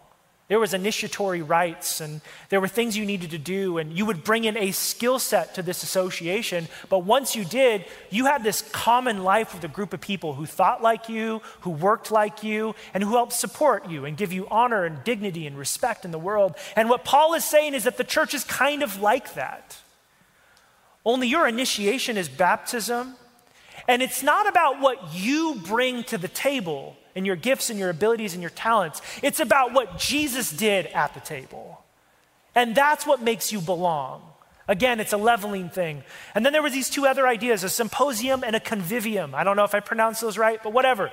There 0.48 0.60
was 0.60 0.74
initiatory 0.74 1.42
rites 1.42 2.00
and 2.00 2.22
there 2.48 2.62
were 2.62 2.70
things 2.70 2.96
you 2.96 3.06
needed 3.06 3.32
to 3.32 3.38
do, 3.38 3.78
and 3.78 3.92
you 3.92 4.06
would 4.06 4.24
bring 4.24 4.46
in 4.46 4.56
a 4.56 4.72
skill 4.72 5.20
set 5.20 5.56
to 5.56 5.62
this 5.62 5.84
association. 5.84 6.70
But 6.88 7.00
once 7.00 7.36
you 7.36 7.44
did, 7.44 7.84
you 8.10 8.26
had 8.28 8.44
this 8.44 8.62
common 8.72 9.26
life 9.26 9.54
with 9.54 9.64
a 9.66 9.68
group 9.68 9.94
of 9.94 10.00
people 10.00 10.36
who 10.36 10.46
thought 10.46 10.82
like 10.82 11.10
you, 11.10 11.42
who 11.62 11.72
worked 11.72 12.12
like 12.12 12.44
you, 12.44 12.76
and 12.94 13.04
who 13.04 13.12
helped 13.12 13.34
support 13.34 13.90
you 13.90 14.06
and 14.06 14.16
give 14.16 14.32
you 14.32 14.48
honor 14.50 14.86
and 14.86 15.04
dignity 15.04 15.48
and 15.48 15.58
respect 15.58 16.06
in 16.06 16.12
the 16.12 16.20
world. 16.20 16.56
And 16.78 16.90
what 16.90 17.04
Paul 17.04 17.34
is 17.34 17.44
saying 17.44 17.74
is 17.74 17.84
that 17.84 17.98
the 17.98 18.06
church 18.06 18.34
is 18.34 18.46
kind 18.46 18.84
of 18.84 19.02
like 19.02 19.34
that. 19.34 19.78
Only 21.06 21.28
your 21.28 21.46
initiation 21.46 22.18
is 22.18 22.30
baptism. 22.30 23.16
And 23.88 24.02
it's 24.02 24.24
not 24.24 24.48
about 24.48 24.82
what 24.82 25.14
you 25.14 25.62
bring 25.66 26.04
to 26.06 26.18
the 26.18 26.28
table 26.28 26.98
and 27.18 27.26
your 27.26 27.36
gifts 27.36 27.70
and 27.72 27.80
your 27.80 27.90
abilities 27.90 28.34
and 28.34 28.42
your 28.42 28.52
talents. 28.52 29.02
It's 29.24 29.40
about 29.40 29.74
what 29.74 29.98
Jesus 29.98 30.52
did 30.52 30.86
at 30.88 31.16
the 31.16 31.20
table. 31.20 31.84
And 32.54 32.76
that's 32.76 33.08
what 33.08 33.22
makes 33.22 33.52
you 33.52 33.60
belong. 33.60 34.22
Again, 34.68 35.00
it's 35.00 35.14
a 35.14 35.18
leveling 35.18 35.70
thing. 35.70 36.04
And 36.36 36.46
then 36.46 36.54
there 36.54 36.62
were 36.62 36.70
these 36.70 36.90
two 36.90 37.08
other 37.08 37.28
ideas 37.28 37.64
a 37.64 37.70
symposium 37.70 38.44
and 38.44 38.56
a 38.56 38.60
convivium. 38.60 39.34
I 39.34 39.44
don't 39.44 39.56
know 39.56 39.64
if 39.64 39.74
I 39.74 39.80
pronounced 39.80 40.22
those 40.22 40.38
right, 40.38 40.62
but 40.62 40.74
whatever. 40.74 41.10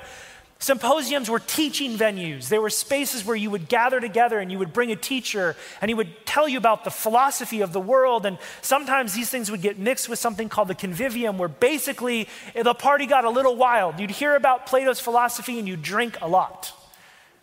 Symposiums 0.64 1.28
were 1.28 1.40
teaching 1.40 1.98
venues. 1.98 2.48
They 2.48 2.58
were 2.58 2.70
spaces 2.70 3.22
where 3.22 3.36
you 3.36 3.50
would 3.50 3.68
gather 3.68 4.00
together 4.00 4.38
and 4.38 4.50
you 4.50 4.58
would 4.58 4.72
bring 4.72 4.90
a 4.90 4.96
teacher 4.96 5.56
and 5.82 5.90
he 5.90 5.94
would 5.94 6.24
tell 6.24 6.48
you 6.48 6.56
about 6.56 6.84
the 6.84 6.90
philosophy 6.90 7.60
of 7.60 7.74
the 7.74 7.80
world. 7.80 8.24
And 8.24 8.38
sometimes 8.62 9.12
these 9.12 9.28
things 9.28 9.50
would 9.50 9.60
get 9.60 9.78
mixed 9.78 10.08
with 10.08 10.18
something 10.18 10.48
called 10.48 10.68
the 10.68 10.74
convivium, 10.74 11.36
where 11.36 11.50
basically 11.50 12.30
the 12.54 12.72
party 12.72 13.04
got 13.04 13.26
a 13.26 13.28
little 13.28 13.56
wild. 13.56 14.00
You'd 14.00 14.12
hear 14.12 14.36
about 14.36 14.64
Plato's 14.64 15.00
philosophy 15.00 15.58
and 15.58 15.68
you'd 15.68 15.82
drink 15.82 16.16
a 16.22 16.28
lot. 16.28 16.72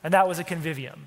And 0.04 0.16
that 0.16 0.28
was 0.28 0.40
a 0.40 0.44
convivium. 0.44 1.02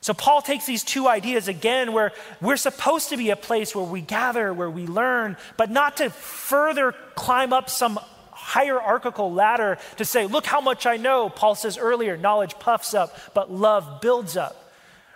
So 0.00 0.14
Paul 0.14 0.42
takes 0.42 0.64
these 0.64 0.84
two 0.84 1.08
ideas 1.08 1.48
again, 1.48 1.92
where 1.92 2.12
we're 2.40 2.56
supposed 2.56 3.08
to 3.08 3.16
be 3.16 3.30
a 3.30 3.36
place 3.36 3.74
where 3.74 3.84
we 3.84 4.00
gather, 4.00 4.54
where 4.54 4.70
we 4.70 4.86
learn, 4.86 5.36
but 5.56 5.72
not 5.72 5.96
to 5.96 6.10
further 6.10 6.94
climb 7.16 7.52
up 7.52 7.68
some 7.68 7.98
hierarchical 8.44 9.32
ladder 9.32 9.78
to 9.96 10.04
say, 10.04 10.26
look 10.26 10.44
how 10.44 10.60
much 10.60 10.84
I 10.86 10.98
know. 10.98 11.30
Paul 11.30 11.54
says 11.54 11.78
earlier, 11.78 12.16
knowledge 12.16 12.58
puffs 12.58 12.92
up, 12.92 13.16
but 13.32 13.50
love 13.50 14.00
builds 14.02 14.36
up. 14.36 14.60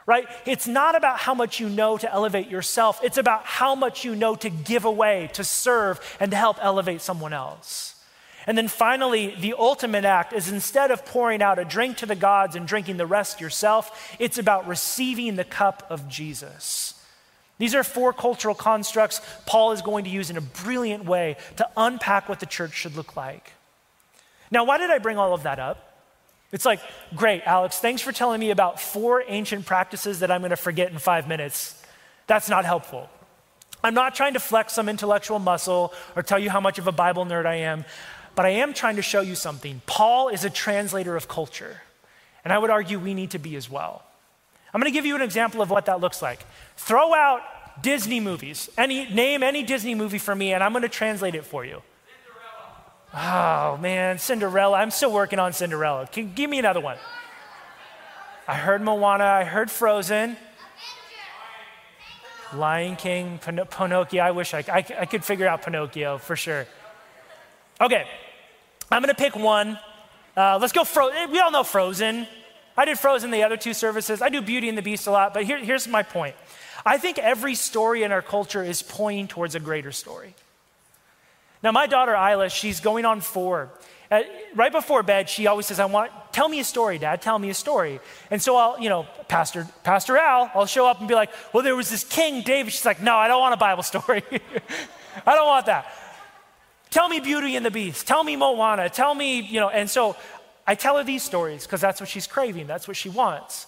Right? 0.07 0.27
It's 0.47 0.67
not 0.67 0.97
about 0.97 1.19
how 1.19 1.35
much 1.35 1.61
you 1.61 1.69
know 1.69 1.99
to 1.99 2.11
elevate 2.11 2.49
yourself. 2.49 3.01
It's 3.05 3.19
about 3.19 3.45
how 3.45 3.75
much 3.75 4.07
you 4.07 4.15
know 4.15 4.35
to 4.37 4.49
give 4.49 4.87
away, 4.87 5.29
to 5.35 5.45
serve, 5.45 6.01
and 6.19 6.31
to 6.31 6.37
help 6.37 6.57
elevate 6.63 7.03
someone 7.03 7.35
else. 7.35 7.95
And 8.47 8.57
then 8.57 8.69
finally, 8.69 9.35
the 9.39 9.55
ultimate 9.59 10.07
act 10.07 10.33
is 10.33 10.51
instead 10.51 10.91
of 10.91 11.05
pouring 11.05 11.43
out 11.43 11.59
a 11.59 11.67
drink 11.67 11.99
to 11.99 12.07
the 12.07 12.15
gods 12.15 12.57
and 12.57 12.67
drinking 12.67 12.97
the 12.97 13.05
rest 13.05 13.43
yourself, 13.43 14.17
it's 14.19 14.39
about 14.39 14.67
receiving 14.67 15.37
the 15.37 15.45
cup 15.45 15.87
of 15.91 16.09
Jesus. 16.09 16.95
These 17.59 17.75
are 17.75 17.83
four 17.83 18.13
cultural 18.13 18.55
constructs 18.55 19.21
Paul 19.45 19.73
is 19.73 19.83
going 19.83 20.05
to 20.05 20.11
use 20.11 20.31
in 20.31 20.37
a 20.37 20.41
brilliant 20.41 21.05
way 21.05 21.37
to 21.57 21.69
unpack 21.77 22.29
what 22.29 22.41
the 22.41 22.47
church 22.47 22.73
should 22.73 22.97
look 22.97 23.17
like. 23.17 23.53
Now, 24.51 24.65
why 24.65 24.79
did 24.79 24.91
I 24.91 24.99
bring 24.99 25.19
all 25.19 25.35
of 25.35 25.43
that 25.43 25.59
up? 25.59 25.85
It's 26.51 26.65
like, 26.65 26.81
great, 27.15 27.43
Alex, 27.45 27.79
thanks 27.79 28.01
for 28.01 28.13
telling 28.13 28.41
me 28.41 28.51
about 28.51 28.81
four 28.81 29.23
ancient 29.27 29.67
practices 29.67 30.21
that 30.21 30.31
I'm 30.31 30.41
going 30.41 30.51
to 30.51 30.57
forget 30.57 30.91
in 30.91 30.99
five 30.99 31.29
minutes. 31.29 31.83
That's 32.27 32.49
not 32.49 32.65
helpful. 32.65 33.11
I'm 33.85 33.95
not 33.95 34.15
trying 34.15 34.33
to 34.33 34.41
flex 34.41 34.73
some 34.73 34.89
intellectual 34.89 35.39
muscle 35.39 35.93
or 36.17 36.23
tell 36.23 36.39
you 36.39 36.51
how 36.51 36.61
much 36.61 36.79
of 36.79 36.87
a 36.87 36.93
Bible 36.93 37.27
nerd 37.27 37.45
I 37.45 37.57
am, 37.57 37.85
but 38.35 38.47
I 38.47 38.51
am 38.51 38.73
trying 38.73 38.97
to 38.97 39.03
show 39.03 39.21
you 39.21 39.35
something. 39.35 39.83
Paul 39.85 40.29
is 40.29 40.45
a 40.45 40.51
translator 40.51 41.17
of 41.17 41.29
culture, 41.29 41.83
and 42.45 42.53
I 42.53 42.59
would 42.59 42.71
argue 42.71 42.99
we 42.99 43.15
need 43.15 43.33
to 43.33 43.39
be 43.39 43.55
as 43.57 43.69
well. 43.69 44.05
I'm 44.73 44.81
going 44.81 44.93
to 44.93 44.97
give 44.97 45.07
you 45.07 45.17
an 45.17 45.23
example 45.23 45.63
of 45.63 45.71
what 45.71 45.87
that 45.87 46.01
looks 46.01 46.21
like. 46.21 46.45
Throw 46.77 47.15
out 47.15 47.41
Disney 47.83 48.21
movies. 48.21 48.69
Any, 48.77 49.09
name 49.09 49.43
any 49.43 49.63
Disney 49.63 49.95
movie 49.95 50.19
for 50.19 50.35
me, 50.35 50.53
and 50.53 50.63
I'm 50.63 50.73
going 50.73 50.83
to 50.83 50.89
translate 50.89 51.35
it 51.35 51.45
for 51.45 51.65
you. 51.65 51.83
Cinderella. 53.13 53.75
Oh, 53.75 53.81
man, 53.81 54.19
Cinderella. 54.19 54.77
I'm 54.79 54.91
still 54.91 55.13
working 55.13 55.39
on 55.39 55.53
Cinderella. 55.53 56.07
Can, 56.07 56.35
give 56.35 56.51
me 56.51 56.59
another 56.59 56.81
one. 56.81 56.99
I 58.47 58.55
heard 58.55 58.83
Moana. 58.83 59.25
I 59.25 59.45
heard 59.45 59.71
Frozen. 59.71 60.37
Lion 62.55 62.97
King, 62.97 63.39
Pin- 63.39 63.61
Pinocchio. 63.71 64.23
I 64.23 64.31
wish 64.31 64.55
I, 64.55 64.65
I, 64.69 64.85
I 65.01 65.07
could 65.07 65.25
figure 65.25 65.47
out 65.47 65.63
Pinocchio 65.63 66.19
for 66.19 66.35
sure. 66.35 66.67
Okay, 67.81 68.07
I'm 68.91 69.03
going 69.03 69.15
to 69.15 69.21
pick 69.21 69.37
one. 69.37 69.79
Uh, 70.37 70.59
let's 70.61 70.73
go. 70.73 70.85
We 71.31 71.41
all 71.41 71.51
know 71.51 71.63
Frozen. 71.63 72.27
I 72.79 72.85
did 72.85 72.97
Frozen 72.97 73.33
the 73.33 73.43
other 73.43 73.57
two 73.57 73.75
services. 73.75 74.23
I 74.23 74.29
do 74.29 74.41
Beauty 74.41 74.69
and 74.69 74.79
the 74.79 74.83
Beast 74.83 75.09
a 75.09 75.11
lot, 75.11 75.35
but 75.35 75.43
here, 75.43 75.59
here's 75.59 75.89
my 75.89 76.05
point. 76.05 76.37
I 76.87 76.97
think 76.97 77.19
every 77.19 77.57
story 77.57 78.05
in 78.05 78.13
our 78.13 78.23
culture 78.23 78.63
is 78.63 78.83
pointing 78.83 79.27
towards 79.27 79.57
a 79.57 79.61
greater 79.61 79.91
story. 79.91 80.37
Now, 81.61 81.73
my 81.73 81.89
daughter 81.89 82.15
Isla, 82.15 82.51
she's 82.51 82.79
going 82.79 83.05
on 83.05 83.21
four. 83.21 83.71
Uh, 84.13 84.21
right 84.55 84.71
before 84.71 85.03
bed, 85.03 85.29
she 85.29 85.49
always 85.49 85.67
says, 85.67 85.81
I 85.81 85.87
want, 85.87 86.13
tell 86.31 86.49
me 86.49 86.61
a 86.61 86.65
story, 86.65 86.99
Dad, 86.99 87.21
tell 87.21 87.37
me 87.37 87.51
a 87.51 87.55
story. 87.55 87.99
And 88.31 88.41
so 88.41 88.55
I'll, 88.55 88.79
you 88.79 88.89
know, 88.89 89.09
Pastor, 89.27 89.67
Pastor 89.83 90.17
Al, 90.17 90.49
I'll 90.55 90.67
show 90.67 90.87
up 90.87 91.01
and 91.01 91.09
be 91.09 91.17
like, 91.17 91.31
well, 91.53 91.65
there 91.65 91.75
was 91.75 91.91
this 91.91 92.05
King 92.05 92.43
David. 92.43 92.73
She's 92.73 92.87
like, 92.87 93.03
no, 93.03 93.17
I 93.17 93.27
don't 93.27 93.41
want 93.41 93.55
a 93.55 93.59
Bible 93.59 93.83
story. 93.83 94.23
I 95.27 95.35
don't 95.35 95.49
want 95.49 95.67
that. 95.67 95.93
Tell 96.91 97.09
me 97.09 97.21
Beauty 97.21 97.57
and 97.57 97.67
the 97.67 97.71
Beast. 97.71 98.07
Tell 98.07 98.25
me 98.25 98.37
Moana. 98.37 98.89
Tell 98.89 99.15
me, 99.15 99.41
you 99.41 99.61
know, 99.61 99.69
and 99.69 99.91
so 99.91 100.17
I 100.69 100.75
tell 100.75 100.99
her 100.99 101.03
these 101.03 101.23
stories 101.23 101.65
because 101.65 101.81
that's 101.81 101.99
what 101.99 102.11
she's 102.11 102.27
craving, 102.27 102.67
that's 102.67 102.87
what 102.87 102.97
she 102.97 103.09
wants. 103.09 103.67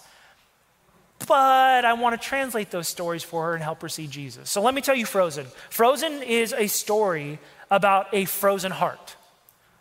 But 1.26 1.84
I 1.86 1.94
want 1.94 2.20
to 2.20 2.28
translate 2.28 2.70
those 2.70 2.88
stories 2.88 3.22
for 3.22 3.46
her 3.46 3.54
and 3.54 3.62
help 3.62 3.80
her 3.80 3.88
see 3.88 4.06
Jesus. 4.06 4.50
So 4.50 4.60
let 4.60 4.74
me 4.74 4.82
tell 4.82 4.94
you 4.94 5.06
Frozen. 5.06 5.46
Frozen 5.70 6.22
is 6.22 6.52
a 6.52 6.66
story 6.66 7.38
about 7.70 8.08
a 8.12 8.26
frozen 8.26 8.70
heart. 8.70 9.16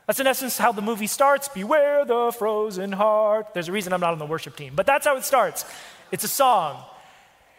That's 0.07 0.21
in 0.21 0.27
essence 0.27 0.57
how 0.57 0.71
the 0.71 0.81
movie 0.81 1.07
starts 1.07 1.49
Beware 1.49 2.05
the 2.05 2.33
frozen 2.37 2.93
heart. 2.93 3.53
There's 3.53 3.67
a 3.67 3.73
reason 3.73 3.91
I'm 3.91 3.99
not 3.99 4.13
on 4.13 4.19
the 4.19 4.25
worship 4.25 4.55
team, 4.55 4.71
but 4.73 4.85
that's 4.85 5.05
how 5.05 5.17
it 5.17 5.25
starts. 5.25 5.65
It's 6.11 6.23
a 6.23 6.29
song. 6.29 6.81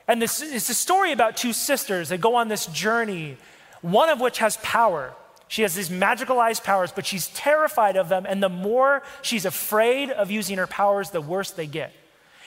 And 0.09 0.23
this, 0.23 0.41
it's 0.41 0.71
a 0.71 0.75
story 0.75 1.13
about 1.13 1.37
two 1.37 1.53
sisters 1.53 2.09
that 2.09 2.21
go 2.23 2.35
on 2.35 2.49
this 2.49 2.65
journey, 2.67 3.37
one 3.83 4.09
of 4.09 4.21
which 4.21 4.39
has 4.39 4.57
power. 4.63 5.13
She 5.51 5.63
has 5.63 5.75
these 5.75 5.89
magicalized 5.89 6.63
powers, 6.63 6.93
but 6.93 7.05
she's 7.05 7.27
terrified 7.27 7.97
of 7.97 8.09
them. 8.09 8.25
And 8.25 8.41
the 8.41 8.49
more 8.49 9.03
she's 9.21 9.45
afraid 9.45 10.09
of 10.09 10.31
using 10.31 10.59
her 10.59 10.69
powers, 10.69 11.11
the 11.11 11.21
worse 11.21 11.51
they 11.51 11.67
get. 11.67 11.93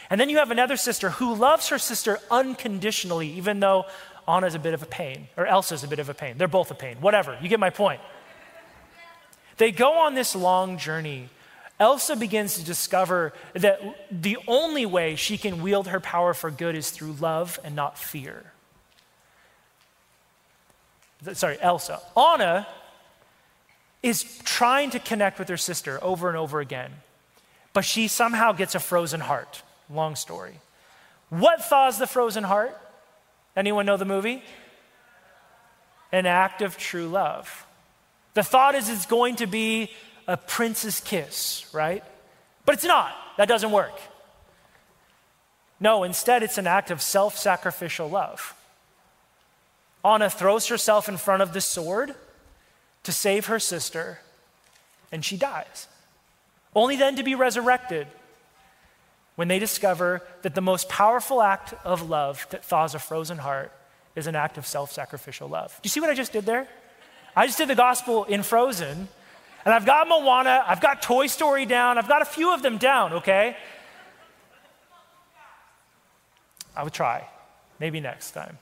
And 0.10 0.22
then 0.22 0.30
you 0.30 0.38
have 0.38 0.52
another 0.52 0.78
sister 0.78 1.10
who 1.10 1.36
loves 1.36 1.68
her 1.68 1.78
sister 1.78 2.20
unconditionally, 2.32 3.28
even 3.32 3.60
though 3.60 3.88
Anna's 4.26 4.56
a 4.56 4.60
bit 4.60 4.74
of 4.74 4.84
a 4.84 4.86
pain, 4.86 5.28
or 5.36 5.46
Elsa's 5.46 5.84
a 5.84 5.88
bit 5.90 6.00
of 6.00 6.08
a 6.08 6.14
pain. 6.14 6.38
They're 6.38 6.48
both 6.48 6.72
a 6.72 6.76
pain. 6.76 6.96
Whatever. 7.02 7.38
You 7.42 7.50
get 7.50 7.60
my 7.60 7.72
point. 7.72 8.00
They 9.58 9.74
go 9.74 10.00
on 10.00 10.14
this 10.14 10.34
long 10.34 10.78
journey. 10.78 11.28
Elsa 11.82 12.16
begins 12.16 12.56
to 12.56 12.64
discover 12.64 13.34
that 13.52 13.82
the 14.10 14.38
only 14.48 14.86
way 14.86 15.18
she 15.18 15.38
can 15.38 15.62
wield 15.62 15.90
her 15.90 16.00
power 16.00 16.34
for 16.34 16.50
good 16.50 16.74
is 16.74 16.90
through 16.90 17.18
love 17.20 17.60
and 17.66 17.76
not 17.76 17.98
fear. 17.98 18.54
Sorry, 21.34 21.58
Elsa. 21.60 22.00
Anna 22.16 22.66
is 24.04 24.24
trying 24.44 24.90
to 24.92 25.00
connect 25.00 25.40
with 25.40 25.48
her 25.48 25.58
sister 25.58 25.98
over 26.04 26.28
and 26.28 26.38
over 26.38 26.60
again, 26.60 26.92
but 27.72 27.86
she 27.86 28.08
somehow 28.08 28.52
gets 28.52 28.76
a 28.76 28.80
frozen 28.80 29.22
heart. 29.22 29.64
Long 29.90 30.16
story. 30.16 30.60
What 31.30 31.64
thaws 31.64 31.98
the 31.98 32.06
frozen 32.06 32.44
heart? 32.44 32.78
Anyone 33.56 33.86
know 33.86 33.98
the 33.98 34.06
movie? 34.06 34.44
An 36.12 36.26
act 36.26 36.62
of 36.62 36.78
true 36.78 37.08
love. 37.08 37.66
The 38.34 38.44
thought 38.44 38.76
is 38.76 38.90
it's 38.90 39.06
going 39.06 39.38
to 39.38 39.48
be 39.48 39.90
a 40.28 40.38
prince's 40.38 41.00
kiss, 41.00 41.66
right? 41.74 42.04
But 42.66 42.76
it's 42.76 42.84
not. 42.84 43.14
That 43.38 43.48
doesn't 43.48 43.72
work. 43.72 44.00
No, 45.80 46.04
instead, 46.04 46.44
it's 46.44 46.58
an 46.58 46.68
act 46.68 46.92
of 46.92 47.02
self 47.02 47.38
sacrificial 47.38 48.10
love. 48.10 48.56
Anna 50.06 50.30
throws 50.30 50.68
herself 50.68 51.08
in 51.10 51.18
front 51.18 51.42
of 51.42 51.54
the 51.54 51.62
sword 51.62 52.16
to 53.04 53.12
save 53.12 53.48
her 53.48 53.60
sister, 53.60 54.20
and 55.12 55.24
she 55.24 55.38
dies. 55.38 55.88
Only 56.76 56.96
then 56.96 57.16
to 57.18 57.24
be 57.24 57.36
resurrected 57.36 58.08
when 59.36 59.48
they 59.48 59.60
discover 59.60 60.22
that 60.42 60.56
the 60.56 60.62
most 60.62 60.90
powerful 60.90 61.42
act 61.42 61.74
of 61.84 62.10
love 62.10 62.46
that 62.52 62.64
thaws 62.64 62.96
a 62.96 63.00
frozen 63.00 63.38
heart 63.38 63.72
is 64.16 64.28
an 64.28 64.36
act 64.36 64.58
of 64.58 64.66
self 64.66 64.92
sacrificial 64.92 65.48
love. 65.48 65.78
Do 65.82 65.88
you 65.88 65.90
see 65.90 66.00
what 66.00 66.10
I 66.10 66.14
just 66.14 66.32
did 66.32 66.46
there? 66.46 66.68
I 67.36 67.48
just 67.48 67.58
did 67.58 67.68
the 67.68 67.76
gospel 67.76 68.26
in 68.26 68.44
Frozen, 68.44 69.08
and 69.66 69.74
I've 69.74 69.86
got 69.86 70.08
Moana, 70.08 70.64
I've 70.68 70.82
got 70.82 71.02
Toy 71.02 71.28
Story 71.28 71.66
down, 71.66 71.98
I've 71.98 72.08
got 72.08 72.22
a 72.22 72.26
few 72.26 72.54
of 72.54 72.62
them 72.62 72.78
down, 72.78 73.14
okay? 73.14 73.58
I 76.76 76.84
would 76.84 76.94
try. 76.94 77.28
Maybe 77.80 78.00
next 78.00 78.32
time. 78.32 78.58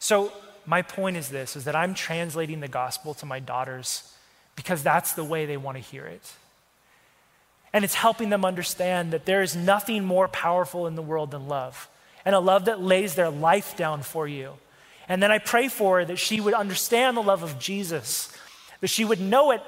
So, 0.00 0.32
my 0.66 0.82
point 0.82 1.16
is 1.16 1.28
this 1.28 1.56
is 1.56 1.64
that 1.64 1.76
I'm 1.76 1.94
translating 1.94 2.60
the 2.60 2.68
gospel 2.68 3.14
to 3.14 3.26
my 3.26 3.40
daughters 3.40 4.12
because 4.56 4.82
that's 4.82 5.12
the 5.12 5.24
way 5.24 5.46
they 5.46 5.56
want 5.56 5.76
to 5.76 5.82
hear 5.82 6.06
it. 6.06 6.32
And 7.72 7.84
it's 7.84 7.94
helping 7.94 8.30
them 8.30 8.44
understand 8.44 9.12
that 9.12 9.26
there 9.26 9.42
is 9.42 9.56
nothing 9.56 10.04
more 10.04 10.28
powerful 10.28 10.86
in 10.86 10.94
the 10.94 11.02
world 11.02 11.32
than 11.32 11.48
love, 11.48 11.88
and 12.24 12.34
a 12.34 12.38
love 12.38 12.66
that 12.66 12.80
lays 12.80 13.16
their 13.16 13.30
life 13.30 13.76
down 13.76 14.02
for 14.02 14.28
you. 14.28 14.52
And 15.08 15.22
then 15.22 15.32
I 15.32 15.38
pray 15.38 15.68
for 15.68 15.98
her 15.98 16.04
that 16.04 16.18
she 16.18 16.40
would 16.40 16.54
understand 16.54 17.16
the 17.16 17.22
love 17.22 17.42
of 17.42 17.58
Jesus, 17.58 18.32
that 18.80 18.88
she 18.88 19.04
would 19.04 19.20
know 19.20 19.50
it, 19.50 19.60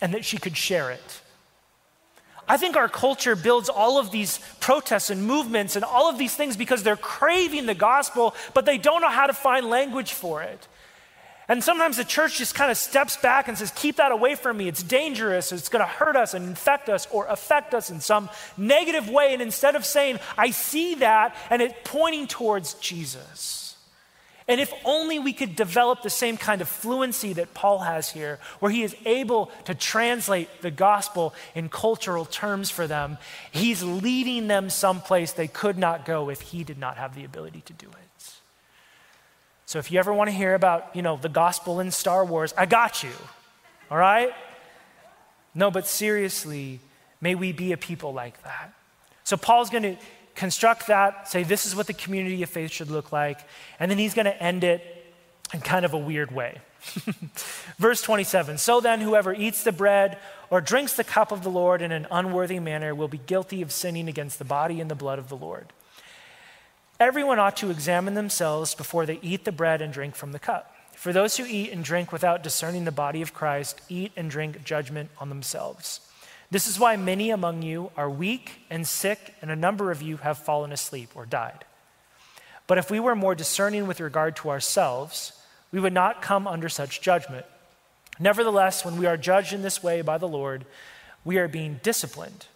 and 0.00 0.12
that 0.12 0.24
she 0.24 0.38
could 0.38 0.56
share 0.56 0.90
it. 0.90 1.20
I 2.46 2.56
think 2.56 2.76
our 2.76 2.88
culture 2.88 3.36
builds 3.36 3.68
all 3.68 3.98
of 3.98 4.10
these 4.10 4.38
protests 4.60 5.10
and 5.10 5.26
movements 5.26 5.76
and 5.76 5.84
all 5.84 6.10
of 6.10 6.18
these 6.18 6.34
things 6.34 6.56
because 6.56 6.82
they're 6.82 6.96
craving 6.96 7.66
the 7.66 7.74
gospel, 7.74 8.34
but 8.52 8.66
they 8.66 8.78
don't 8.78 9.00
know 9.00 9.08
how 9.08 9.26
to 9.26 9.32
find 9.32 9.66
language 9.66 10.12
for 10.12 10.42
it. 10.42 10.68
And 11.46 11.62
sometimes 11.62 11.98
the 11.98 12.04
church 12.04 12.38
just 12.38 12.54
kind 12.54 12.70
of 12.70 12.76
steps 12.76 13.18
back 13.18 13.48
and 13.48 13.58
says, 13.58 13.70
Keep 13.76 13.96
that 13.96 14.12
away 14.12 14.34
from 14.34 14.56
me. 14.56 14.66
It's 14.66 14.82
dangerous. 14.82 15.52
It's 15.52 15.68
going 15.68 15.84
to 15.84 15.90
hurt 15.90 16.16
us 16.16 16.32
and 16.32 16.46
infect 16.46 16.88
us 16.88 17.06
or 17.10 17.26
affect 17.26 17.74
us 17.74 17.90
in 17.90 18.00
some 18.00 18.30
negative 18.56 19.10
way. 19.10 19.34
And 19.34 19.42
instead 19.42 19.76
of 19.76 19.84
saying, 19.84 20.20
I 20.38 20.50
see 20.50 20.96
that, 20.96 21.36
and 21.50 21.60
it 21.60 21.84
pointing 21.84 22.28
towards 22.28 22.74
Jesus. 22.74 23.63
And 24.46 24.60
if 24.60 24.72
only 24.84 25.18
we 25.18 25.32
could 25.32 25.56
develop 25.56 26.02
the 26.02 26.10
same 26.10 26.36
kind 26.36 26.60
of 26.60 26.68
fluency 26.68 27.32
that 27.34 27.54
Paul 27.54 27.78
has 27.78 28.10
here, 28.10 28.38
where 28.60 28.70
he 28.70 28.82
is 28.82 28.94
able 29.06 29.50
to 29.64 29.74
translate 29.74 30.60
the 30.60 30.70
gospel 30.70 31.34
in 31.54 31.70
cultural 31.70 32.26
terms 32.26 32.70
for 32.70 32.86
them, 32.86 33.16
he's 33.52 33.82
leading 33.82 34.46
them 34.48 34.68
someplace 34.68 35.32
they 35.32 35.48
could 35.48 35.78
not 35.78 36.04
go 36.04 36.28
if 36.28 36.42
he 36.42 36.62
did 36.62 36.78
not 36.78 36.98
have 36.98 37.14
the 37.14 37.24
ability 37.24 37.62
to 37.62 37.72
do 37.72 37.88
it. 37.88 38.04
So 39.66 39.78
if 39.78 39.90
you 39.90 39.98
ever 39.98 40.12
want 40.12 40.28
to 40.28 40.36
hear 40.36 40.54
about, 40.54 40.94
you 40.94 41.00
know, 41.00 41.16
the 41.16 41.30
gospel 41.30 41.80
in 41.80 41.90
Star 41.90 42.24
Wars, 42.24 42.52
I 42.56 42.66
got 42.66 43.02
you. 43.02 43.12
All 43.90 43.96
right? 43.96 44.32
No, 45.54 45.70
but 45.70 45.86
seriously, 45.86 46.80
may 47.20 47.34
we 47.34 47.52
be 47.52 47.72
a 47.72 47.76
people 47.76 48.12
like 48.12 48.42
that. 48.42 48.74
So 49.24 49.38
Paul's 49.38 49.70
going 49.70 49.84
to 49.84 49.96
construct 50.34 50.88
that, 50.88 51.28
say 51.28 51.42
this 51.42 51.66
is 51.66 51.76
what 51.76 51.86
the 51.86 51.94
community 51.94 52.42
of 52.42 52.50
faith 52.50 52.70
should 52.70 52.90
look 52.90 53.12
like, 53.12 53.40
and 53.78 53.90
then 53.90 53.98
he's 53.98 54.14
going 54.14 54.26
to 54.26 54.42
end 54.42 54.64
it 54.64 55.12
in 55.52 55.60
kind 55.60 55.84
of 55.84 55.94
a 55.94 55.98
weird 55.98 56.32
way. 56.32 56.60
Verse 57.78 58.02
27 58.02 58.58
So 58.58 58.80
then, 58.80 59.00
whoever 59.00 59.32
eats 59.32 59.64
the 59.64 59.72
bread 59.72 60.18
or 60.50 60.60
drinks 60.60 60.94
the 60.94 61.04
cup 61.04 61.32
of 61.32 61.42
the 61.42 61.50
Lord 61.50 61.80
in 61.80 61.92
an 61.92 62.06
unworthy 62.10 62.58
manner 62.58 62.94
will 62.94 63.08
be 63.08 63.18
guilty 63.18 63.62
of 63.62 63.72
sinning 63.72 64.08
against 64.08 64.38
the 64.38 64.44
body 64.44 64.80
and 64.80 64.90
the 64.90 64.94
blood 64.94 65.18
of 65.18 65.28
the 65.28 65.36
Lord. 65.36 65.72
Everyone 67.00 67.38
ought 67.38 67.56
to 67.58 67.70
examine 67.70 68.14
themselves 68.14 68.74
before 68.74 69.06
they 69.06 69.18
eat 69.22 69.44
the 69.44 69.52
bread 69.52 69.82
and 69.82 69.92
drink 69.92 70.14
from 70.14 70.32
the 70.32 70.38
cup. 70.38 70.74
For 70.92 71.12
those 71.12 71.36
who 71.36 71.44
eat 71.44 71.72
and 71.72 71.84
drink 71.84 72.12
without 72.12 72.42
discerning 72.42 72.84
the 72.84 72.92
body 72.92 73.20
of 73.20 73.34
Christ 73.34 73.80
eat 73.88 74.12
and 74.16 74.30
drink 74.30 74.64
judgment 74.64 75.10
on 75.18 75.28
themselves. 75.28 76.00
This 76.54 76.68
is 76.68 76.78
why 76.78 76.94
many 76.94 77.30
among 77.30 77.62
you 77.62 77.90
are 77.96 78.08
weak 78.08 78.60
and 78.70 78.86
sick, 78.86 79.34
and 79.42 79.50
a 79.50 79.56
number 79.56 79.90
of 79.90 80.00
you 80.00 80.18
have 80.18 80.38
fallen 80.38 80.70
asleep 80.70 81.10
or 81.16 81.26
died. 81.26 81.64
But 82.68 82.78
if 82.78 82.92
we 82.92 83.00
were 83.00 83.16
more 83.16 83.34
discerning 83.34 83.88
with 83.88 83.98
regard 83.98 84.36
to 84.36 84.50
ourselves, 84.50 85.32
we 85.72 85.80
would 85.80 85.92
not 85.92 86.22
come 86.22 86.46
under 86.46 86.68
such 86.68 87.00
judgment. 87.00 87.44
Nevertheless, 88.20 88.84
when 88.84 88.98
we 88.98 89.06
are 89.06 89.16
judged 89.16 89.52
in 89.52 89.62
this 89.62 89.82
way 89.82 90.00
by 90.00 90.16
the 90.16 90.28
Lord, 90.28 90.64
we 91.24 91.38
are 91.38 91.48
being 91.48 91.80
disciplined 91.82 92.46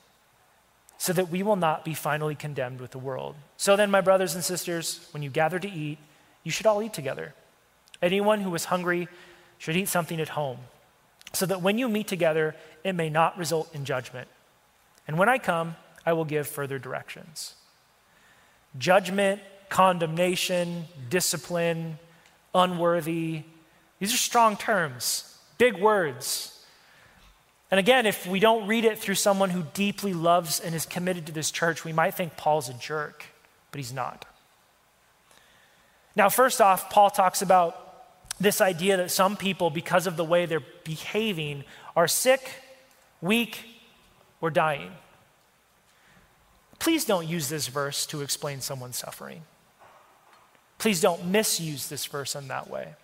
so 0.96 1.12
that 1.12 1.28
we 1.28 1.42
will 1.42 1.56
not 1.56 1.84
be 1.84 1.92
finally 1.92 2.36
condemned 2.36 2.80
with 2.80 2.92
the 2.92 3.00
world. 3.00 3.34
So 3.56 3.74
then, 3.74 3.90
my 3.90 4.00
brothers 4.00 4.36
and 4.36 4.44
sisters, 4.44 5.08
when 5.10 5.24
you 5.24 5.30
gather 5.30 5.58
to 5.58 5.68
eat, 5.68 5.98
you 6.44 6.52
should 6.52 6.66
all 6.66 6.84
eat 6.84 6.92
together. 6.92 7.34
Anyone 8.00 8.42
who 8.42 8.54
is 8.54 8.66
hungry 8.66 9.08
should 9.58 9.74
eat 9.74 9.88
something 9.88 10.20
at 10.20 10.28
home 10.28 10.58
so 11.32 11.46
that 11.46 11.62
when 11.62 11.78
you 11.78 11.88
meet 11.88 12.08
together, 12.08 12.54
it 12.84 12.94
may 12.94 13.10
not 13.10 13.36
result 13.38 13.74
in 13.74 13.84
judgment. 13.84 14.28
And 15.06 15.18
when 15.18 15.28
I 15.28 15.38
come, 15.38 15.76
I 16.04 16.12
will 16.12 16.24
give 16.24 16.46
further 16.46 16.78
directions. 16.78 17.54
Judgment, 18.78 19.40
condemnation, 19.68 20.86
discipline, 21.10 21.98
unworthy, 22.54 23.42
these 23.98 24.14
are 24.14 24.18
strong 24.18 24.56
terms, 24.56 25.36
big 25.58 25.78
words. 25.78 26.54
And 27.70 27.78
again, 27.78 28.06
if 28.06 28.26
we 28.26 28.40
don't 28.40 28.66
read 28.66 28.84
it 28.84 28.98
through 28.98 29.16
someone 29.16 29.50
who 29.50 29.64
deeply 29.74 30.14
loves 30.14 30.60
and 30.60 30.74
is 30.74 30.86
committed 30.86 31.26
to 31.26 31.32
this 31.32 31.50
church, 31.50 31.84
we 31.84 31.92
might 31.92 32.14
think 32.14 32.36
Paul's 32.36 32.68
a 32.68 32.74
jerk, 32.74 33.24
but 33.70 33.78
he's 33.78 33.92
not. 33.92 34.24
Now, 36.16 36.28
first 36.28 36.60
off, 36.60 36.90
Paul 36.90 37.10
talks 37.10 37.42
about 37.42 37.87
this 38.40 38.60
idea 38.60 38.96
that 38.96 39.10
some 39.10 39.36
people, 39.36 39.70
because 39.70 40.06
of 40.06 40.16
the 40.16 40.24
way 40.24 40.46
they're 40.46 40.62
behaving, 40.84 41.64
are 41.96 42.06
sick, 42.08 42.48
weak, 43.20 43.64
or 44.40 44.50
dying. 44.50 44.92
Please 46.78 47.04
don't 47.04 47.26
use 47.26 47.48
this 47.48 47.66
verse 47.66 48.06
to 48.06 48.22
explain 48.22 48.60
someone's 48.60 48.96
suffering. 48.96 49.42
Please 50.78 51.00
don't 51.00 51.26
misuse 51.26 51.88
this 51.88 52.06
verse 52.06 52.36
in 52.36 52.46
that 52.48 52.70
way. 52.70 52.94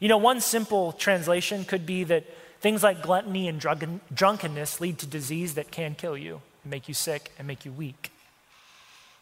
You 0.00 0.08
know, 0.08 0.18
one 0.18 0.40
simple 0.40 0.92
translation 0.92 1.64
could 1.64 1.86
be 1.86 2.02
that 2.04 2.24
things 2.60 2.82
like 2.82 3.00
gluttony 3.00 3.46
and 3.46 3.60
drunkenness 3.60 4.80
lead 4.80 4.98
to 4.98 5.06
disease 5.06 5.54
that 5.54 5.70
can 5.70 5.94
kill 5.94 6.18
you, 6.18 6.40
and 6.64 6.70
make 6.72 6.88
you 6.88 6.94
sick, 6.94 7.30
and 7.38 7.46
make 7.46 7.64
you 7.64 7.70
weak. 7.70 8.10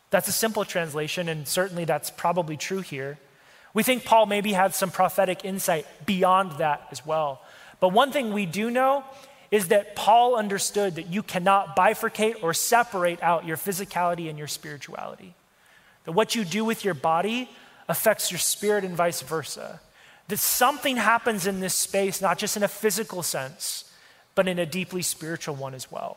That's 0.08 0.28
a 0.28 0.32
simple 0.32 0.64
translation, 0.64 1.28
and 1.28 1.46
certainly 1.46 1.84
that's 1.84 2.10
probably 2.10 2.56
true 2.56 2.80
here. 2.80 3.18
We 3.76 3.82
think 3.82 4.06
Paul 4.06 4.24
maybe 4.24 4.54
had 4.54 4.74
some 4.74 4.90
prophetic 4.90 5.44
insight 5.44 5.86
beyond 6.06 6.52
that 6.52 6.88
as 6.90 7.04
well. 7.04 7.42
But 7.78 7.90
one 7.90 8.10
thing 8.10 8.32
we 8.32 8.46
do 8.46 8.70
know 8.70 9.04
is 9.50 9.68
that 9.68 9.94
Paul 9.94 10.34
understood 10.34 10.94
that 10.94 11.12
you 11.12 11.22
cannot 11.22 11.76
bifurcate 11.76 12.42
or 12.42 12.54
separate 12.54 13.22
out 13.22 13.44
your 13.44 13.58
physicality 13.58 14.30
and 14.30 14.38
your 14.38 14.46
spirituality. 14.46 15.34
That 16.04 16.12
what 16.12 16.34
you 16.34 16.42
do 16.42 16.64
with 16.64 16.86
your 16.86 16.94
body 16.94 17.50
affects 17.86 18.32
your 18.32 18.38
spirit 18.38 18.82
and 18.82 18.96
vice 18.96 19.20
versa. 19.20 19.80
that 20.28 20.38
something 20.38 20.96
happens 20.96 21.46
in 21.46 21.60
this 21.60 21.74
space, 21.74 22.22
not 22.22 22.38
just 22.38 22.56
in 22.56 22.62
a 22.62 22.68
physical 22.68 23.22
sense, 23.22 23.92
but 24.34 24.48
in 24.48 24.58
a 24.58 24.64
deeply 24.64 25.02
spiritual 25.02 25.54
one 25.54 25.74
as 25.74 25.92
well. 25.92 26.16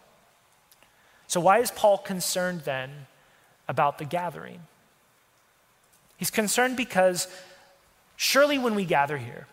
So, 1.28 1.42
why 1.42 1.60
is 1.60 1.72
Paul 1.72 1.98
concerned 1.98 2.62
then 2.62 3.08
about 3.68 3.98
the 3.98 4.06
gathering? 4.06 4.62
He's 6.20 6.32
concerned 6.32 6.76
because 6.76 7.28
surely 8.20 8.58
when 8.58 8.76
we 8.76 8.84
gather 8.84 9.18
here, 9.18 9.48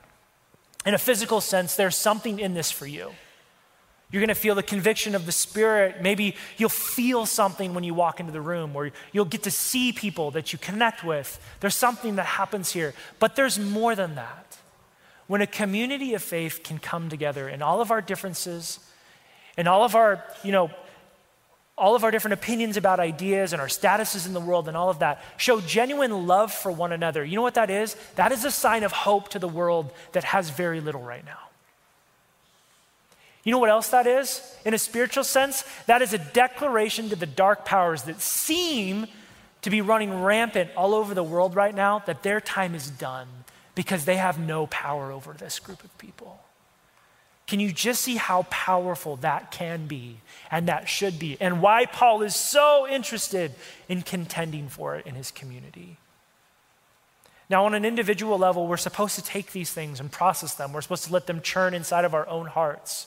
in 0.85 0.93
a 0.93 0.99
physical 0.99 1.41
sense, 1.41 1.77
there's 1.77 1.95
something 1.95 2.41
in 2.41 2.53
this 2.53 2.73
for 2.73 2.85
you. 2.85 3.13
You're 4.11 4.21
going 4.21 4.29
to 4.29 4.35
feel 4.35 4.57
the 4.57 4.63
conviction 4.65 5.15
of 5.15 5.25
the 5.25 5.31
Spirit. 5.31 6.03
Maybe 6.03 6.35
you'll 6.57 6.69
feel 6.69 7.27
something 7.27 7.75
when 7.75 7.85
you 7.85 7.95
walk 7.95 8.19
into 8.19 8.33
the 8.33 8.41
room, 8.41 8.75
or 8.75 8.91
you'll 9.13 9.25
get 9.25 9.45
to 9.45 9.53
see 9.53 9.93
people 9.93 10.33
that 10.33 10.53
you 10.53 10.59
connect 10.59 11.05
with. 11.05 11.41
There's 11.61 11.77
something 11.77 12.17
that 12.17 12.27
happens 12.27 12.73
here. 12.73 12.93
But 13.21 13.37
there's 13.37 13.57
more 13.57 13.95
than 13.95 14.17
that. 14.17 14.59
When 15.29 15.43
a 15.43 15.47
community 15.47 16.15
of 16.15 16.23
faith 16.23 16.65
can 16.65 16.79
come 16.81 17.09
together 17.09 17.49
in 17.49 17.63
all 17.63 17.81
of 17.81 17.93
our 17.93 18.01
differences, 18.01 18.81
and 19.57 19.69
all 19.69 19.85
of 19.85 19.95
our, 19.95 20.25
you 20.43 20.51
know, 20.51 20.71
all 21.79 21.95
of 21.95 22.05
our 22.05 22.11
different 22.11 22.35
opinions 22.35 22.77
about 22.77 23.01
ideas 23.01 23.53
and 23.53 23.61
our 23.61 23.69
statuses 23.69 24.27
in 24.27 24.33
the 24.33 24.41
world 24.41 24.67
and 24.67 24.77
all 24.77 24.89
of 24.89 25.01
that, 25.01 25.23
show 25.37 25.61
genuine 25.61 26.27
love 26.27 26.53
for 26.53 26.73
one 26.73 26.93
another. 26.93 27.25
You 27.25 27.37
know 27.37 27.43
what 27.43 27.55
that 27.55 27.69
is? 27.69 27.97
That 28.15 28.33
is 28.33 28.45
a 28.45 28.51
sign 28.51 28.83
of 28.83 28.93
hope 28.93 29.29
to 29.31 29.39
the 29.39 29.49
world 29.49 29.93
that 30.13 30.25
has 30.25 30.49
very 30.49 30.81
little 30.81 31.03
right 31.03 31.25
now. 31.25 31.39
You 33.45 33.53
know 33.53 33.59
what 33.59 33.71
else 33.71 33.91
that 33.91 34.07
is? 34.07 34.43
In 34.65 34.75
a 34.75 34.79
spiritual 34.79 35.23
sense, 35.23 35.65
that 35.87 36.03
is 36.03 36.13
a 36.13 36.19
declaration 36.19 37.11
to 37.11 37.17
the 37.17 37.27
dark 37.27 37.65
powers 37.65 38.03
that 38.05 38.21
seem 38.21 39.07
to 39.63 39.71
be 39.71 39.81
running 39.81 40.23
rampant 40.23 40.71
all 40.77 40.95
over 40.95 41.15
the 41.15 41.23
world 41.23 41.55
right 41.55 41.75
now 41.75 42.01
that 42.07 42.23
their 42.23 42.41
time 42.41 42.75
is 42.75 42.91
done 42.91 43.29
because 43.75 44.05
they 44.05 44.17
have 44.17 44.39
no 44.39 44.67
power 44.67 45.13
over 45.13 45.35
this 45.35 45.59
group 45.59 45.85
of 45.85 45.97
people. 45.99 46.41
Can 47.47 47.61
you 47.61 47.73
just 47.73 48.03
see 48.03 48.17
how 48.17 48.43
powerful 48.51 49.17
that 49.17 49.53
can 49.53 49.87
be 49.87 50.19
and 50.51 50.69
that 50.69 50.89
should 50.89 51.19
be, 51.19 51.37
and 51.41 51.63
why 51.63 51.87
Paul 51.87 52.23
is 52.23 52.35
so 52.35 52.89
interested 52.89 53.55
in 53.89 54.03
contending 54.03 54.69
for 54.69 54.97
it 54.97 55.07
in 55.07 55.15
his 55.15 55.31
community? 55.31 55.99
Now, 57.49 57.65
on 57.65 57.75
an 57.75 57.85
individual 57.85 58.39
level, 58.39 58.67
we're 58.67 58.77
supposed 58.77 59.15
to 59.15 59.23
take 59.23 59.53
these 59.53 59.71
things 59.71 60.01
and 60.01 60.11
process 60.11 60.55
them. 60.55 60.73
We're 60.73 60.81
supposed 60.81 61.05
to 61.05 61.13
let 61.13 61.29
them 61.29 61.41
churn 61.41 61.75
inside 61.75 62.05
of 62.05 62.13
our 62.13 62.29
own 62.29 62.47
hearts. 62.47 63.07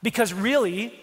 Because 0.00 0.32
really, 0.32 0.94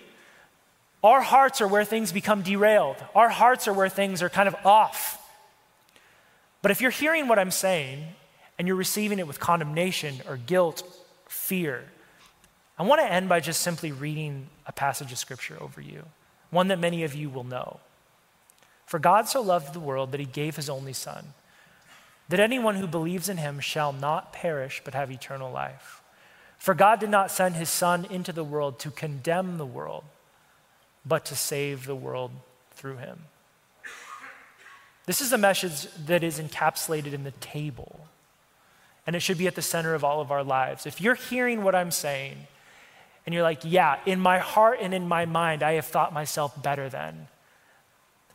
our 1.03 1.21
hearts 1.21 1.59
are 1.59 1.67
where 1.67 1.83
things 1.83 2.13
become 2.13 2.43
derailed, 2.43 2.97
our 3.13 3.29
hearts 3.29 3.67
are 3.67 3.73
where 3.73 3.89
things 3.89 4.21
are 4.21 4.29
kind 4.29 4.47
of 4.47 4.55
off. 4.65 5.17
But 6.61 6.71
if 6.71 6.79
you're 6.79 6.91
hearing 6.91 7.27
what 7.27 7.39
I'm 7.39 7.51
saying 7.51 8.05
and 8.57 8.67
you're 8.67 8.77
receiving 8.77 9.19
it 9.19 9.27
with 9.27 9.39
condemnation 9.39 10.21
or 10.27 10.37
guilt, 10.37 10.83
fear, 11.27 11.85
I 12.81 12.83
want 12.83 12.99
to 12.99 13.13
end 13.13 13.29
by 13.29 13.41
just 13.41 13.61
simply 13.61 13.91
reading 13.91 14.47
a 14.65 14.71
passage 14.71 15.11
of 15.11 15.19
scripture 15.19 15.55
over 15.61 15.79
you, 15.79 16.03
one 16.49 16.69
that 16.69 16.79
many 16.79 17.03
of 17.03 17.13
you 17.13 17.29
will 17.29 17.43
know. 17.43 17.79
For 18.87 18.97
God 18.97 19.29
so 19.29 19.39
loved 19.39 19.75
the 19.75 19.79
world 19.79 20.11
that 20.11 20.19
he 20.19 20.25
gave 20.25 20.55
his 20.55 20.67
only 20.67 20.93
Son, 20.93 21.35
that 22.27 22.39
anyone 22.39 22.77
who 22.77 22.87
believes 22.87 23.29
in 23.29 23.37
him 23.37 23.59
shall 23.59 23.93
not 23.93 24.33
perish 24.33 24.81
but 24.83 24.95
have 24.95 25.11
eternal 25.11 25.51
life. 25.51 26.01
For 26.57 26.73
God 26.73 26.99
did 26.99 27.11
not 27.11 27.29
send 27.29 27.53
his 27.53 27.69
Son 27.69 28.03
into 28.09 28.33
the 28.33 28.43
world 28.43 28.79
to 28.79 28.89
condemn 28.89 29.59
the 29.59 29.65
world, 29.67 30.05
but 31.05 31.23
to 31.25 31.35
save 31.35 31.85
the 31.85 31.93
world 31.95 32.31
through 32.71 32.97
him. 32.97 33.25
This 35.05 35.21
is 35.21 35.31
a 35.31 35.37
message 35.37 35.85
that 36.07 36.23
is 36.23 36.39
encapsulated 36.39 37.13
in 37.13 37.25
the 37.25 37.31
table, 37.41 38.07
and 39.05 39.15
it 39.15 39.19
should 39.19 39.37
be 39.37 39.45
at 39.45 39.53
the 39.53 39.61
center 39.61 39.93
of 39.93 40.03
all 40.03 40.19
of 40.19 40.31
our 40.31 40.43
lives. 40.43 40.87
If 40.87 40.99
you're 40.99 41.13
hearing 41.13 41.63
what 41.63 41.75
I'm 41.75 41.91
saying, 41.91 42.47
and 43.25 43.33
you're 43.33 43.43
like, 43.43 43.61
yeah, 43.63 43.99
in 44.05 44.19
my 44.19 44.39
heart 44.39 44.79
and 44.81 44.93
in 44.93 45.07
my 45.07 45.25
mind, 45.25 45.63
I 45.63 45.73
have 45.73 45.85
thought 45.85 46.13
myself 46.13 46.61
better 46.61 46.89
than. 46.89 47.27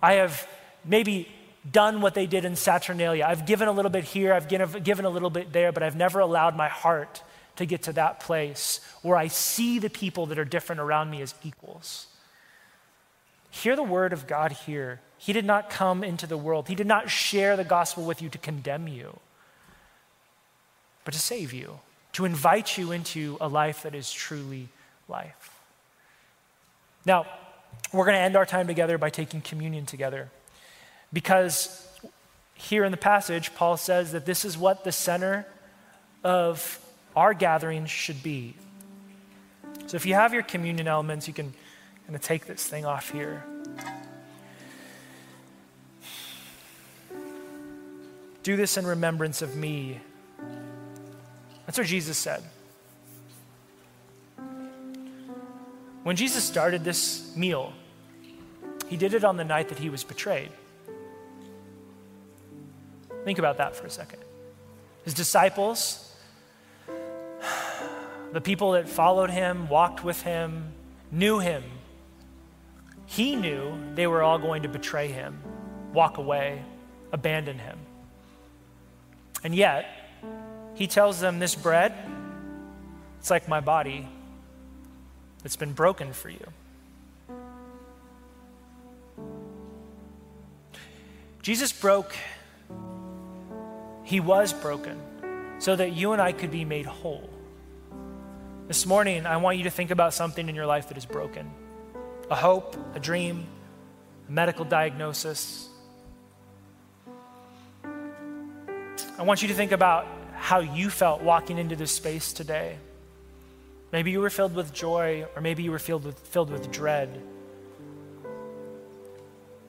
I 0.01 0.14
have 0.14 0.47
maybe 0.84 1.28
done 1.70 2.01
what 2.01 2.14
they 2.14 2.26
did 2.26 2.45
in 2.45 2.55
Saturnalia. 2.55 3.24
I've 3.26 3.47
given 3.47 3.68
a 3.68 3.72
little 3.72 3.91
bit 3.91 4.05
here, 4.05 4.32
I've 4.32 4.49
given 4.49 5.05
a 5.05 5.11
little 5.11 5.30
bit 5.30 5.53
there, 5.53 5.72
but 5.72 5.82
I've 5.82 5.97
never 5.97 6.20
allowed 6.20 6.57
my 6.57 6.68
heart 6.68 7.22
to 7.57 7.66
get 7.66 7.82
to 7.84 7.93
that 7.95 8.20
place 8.20 8.80
where 9.03 9.16
I 9.16 9.28
see 9.28 9.78
the 9.78 9.91
people 9.91 10.26
that 10.26 10.39
are 10.39 10.45
different 10.45 10.80
around 10.80 11.11
me 11.11 11.22
as 11.22 11.34
equals. 11.43 12.07
Hear 13.51 13.74
the 13.74 13.82
word 13.82 14.12
of 14.12 14.26
God 14.26 14.53
here. 14.53 15.01
He 15.18 15.32
did 15.32 15.47
not 15.47 15.70
come 15.70 16.05
into 16.05 16.26
the 16.26 16.37
world, 16.37 16.68
He 16.68 16.74
did 16.74 16.87
not 16.87 17.11
share 17.11 17.57
the 17.57 17.64
gospel 17.64 18.05
with 18.05 18.20
you 18.22 18.28
to 18.28 18.39
condemn 18.39 18.87
you, 18.87 19.18
but 21.05 21.14
to 21.14 21.20
save 21.20 21.53
you, 21.53 21.80
to 22.12 22.24
invite 22.24 22.76
you 22.76 22.93
into 22.93 23.39
a 23.41 23.49
life 23.49 23.82
that 23.82 23.95
is 23.95 24.12
truly 24.12 24.68
life. 25.09 25.50
Now, 27.04 27.26
we're 27.92 28.04
going 28.04 28.16
to 28.16 28.20
end 28.20 28.36
our 28.36 28.46
time 28.46 28.66
together 28.66 28.98
by 28.98 29.11
taking 29.11 29.40
communion 29.40 29.86
together 29.86 30.30
because 31.12 31.86
here 32.54 32.84
in 32.84 32.90
the 32.90 32.96
passage, 32.96 33.54
Paul 33.54 33.76
says 33.76 34.12
that 34.12 34.26
this 34.26 34.44
is 34.44 34.59
what 34.59 34.84
the 34.84 34.92
center 34.92 35.46
of 36.24 36.80
our 37.14 37.34
gathering 37.34 37.86
should 37.86 38.22
be. 38.22 38.54
So 39.86 39.96
if 39.96 40.04
you 40.04 40.14
have 40.14 40.34
your 40.34 40.42
communion 40.42 40.88
elements, 40.88 41.28
you 41.28 41.34
can 41.34 41.54
kind 42.07 42.16
of 42.16 42.22
take 42.22 42.46
this 42.46 42.66
thing 42.66 42.84
off 42.84 43.11
here. 43.11 43.44
Do 48.42 48.57
this 48.57 48.76
in 48.76 48.86
remembrance 48.86 49.42
of 49.42 49.57
me. 49.57 50.00
That's 51.66 51.78
what 51.78 51.86
Jesus 51.86 52.16
said. 52.16 52.42
When 56.07 56.14
Jesus 56.14 56.44
started 56.44 56.84
this 56.84 57.34
meal, 57.34 57.72
he 58.86 58.96
did 58.96 59.12
it 59.12 59.24
on 59.24 59.36
the 59.36 59.42
night 59.42 59.70
that 59.70 59.78
he 59.80 59.90
was 59.90 60.04
betrayed. 60.04 60.52
Think 63.24 63.40
about 63.40 63.57
that 63.57 63.74
for 63.74 63.88
a 63.88 63.90
second. 63.90 64.20
His 65.02 65.14
disciples, 65.14 66.14
the 68.32 68.40
people 68.40 68.70
that 68.70 68.88
followed 68.88 69.30
him, 69.30 69.68
walked 69.68 70.04
with 70.04 70.22
him, 70.22 70.72
knew 71.11 71.40
him. 71.40 71.64
He 73.07 73.34
knew 73.34 73.76
they 73.96 74.07
were 74.07 74.22
all 74.22 74.38
going 74.38 74.62
to 74.62 74.68
betray 74.68 75.09
him, 75.09 75.42
walk 75.92 76.18
away, 76.18 76.62
abandon 77.11 77.59
him. 77.59 77.80
And 79.42 79.57
yet, 79.57 79.86
he 80.76 80.86
tells 80.86 81.18
them, 81.18 81.40
This 81.40 81.57
bread, 81.57 81.92
it's 83.18 83.28
like 83.28 83.48
my 83.48 83.59
body 83.59 84.07
that's 85.43 85.57
been 85.57 85.72
broken 85.72 86.12
for 86.12 86.28
you. 86.28 86.47
Jesus 91.43 91.72
broke, 91.72 92.16
he 94.03 94.18
was 94.18 94.53
broken 94.53 95.01
so 95.59 95.76
that 95.76 95.93
you 95.93 96.12
and 96.12 96.20
I 96.20 96.32
could 96.32 96.51
be 96.51 96.64
made 96.64 96.87
whole. 96.87 97.30
This 98.68 98.84
morning, 98.84 99.26
I 99.26 99.37
want 99.37 99.59
you 99.59 99.64
to 99.64 99.70
think 99.70 99.93
about 99.93 100.12
something 100.12 100.49
in 100.49 100.57
your 100.57 100.66
life 100.66 100.89
that 100.89 100.99
is 100.99 101.07
broken 101.07 101.51
a 102.28 102.34
hope, 102.34 102.76
a 102.97 103.01
dream, 103.01 103.47
a 104.28 104.32
medical 104.32 104.64
diagnosis. 104.64 105.68
I 109.18 109.22
want 109.22 109.41
you 109.41 109.49
to 109.49 109.55
think 109.55 109.70
about 109.72 110.07
how 110.34 110.59
you 110.59 110.91
felt 110.91 111.22
walking 111.22 111.59
into 111.59 111.76
this 111.76 111.93
space 111.93 112.32
today. 112.32 112.76
Maybe 113.97 114.11
you 114.11 114.20
were 114.20 114.28
filled 114.28 114.55
with 114.55 114.74
joy, 114.74 115.24
or 115.34 115.40
maybe 115.40 115.62
you 115.62 115.70
were 115.70 115.78
filled 115.78 116.05
with, 116.05 116.18
filled 116.18 116.51
with 116.51 116.70
dread. 116.70 117.18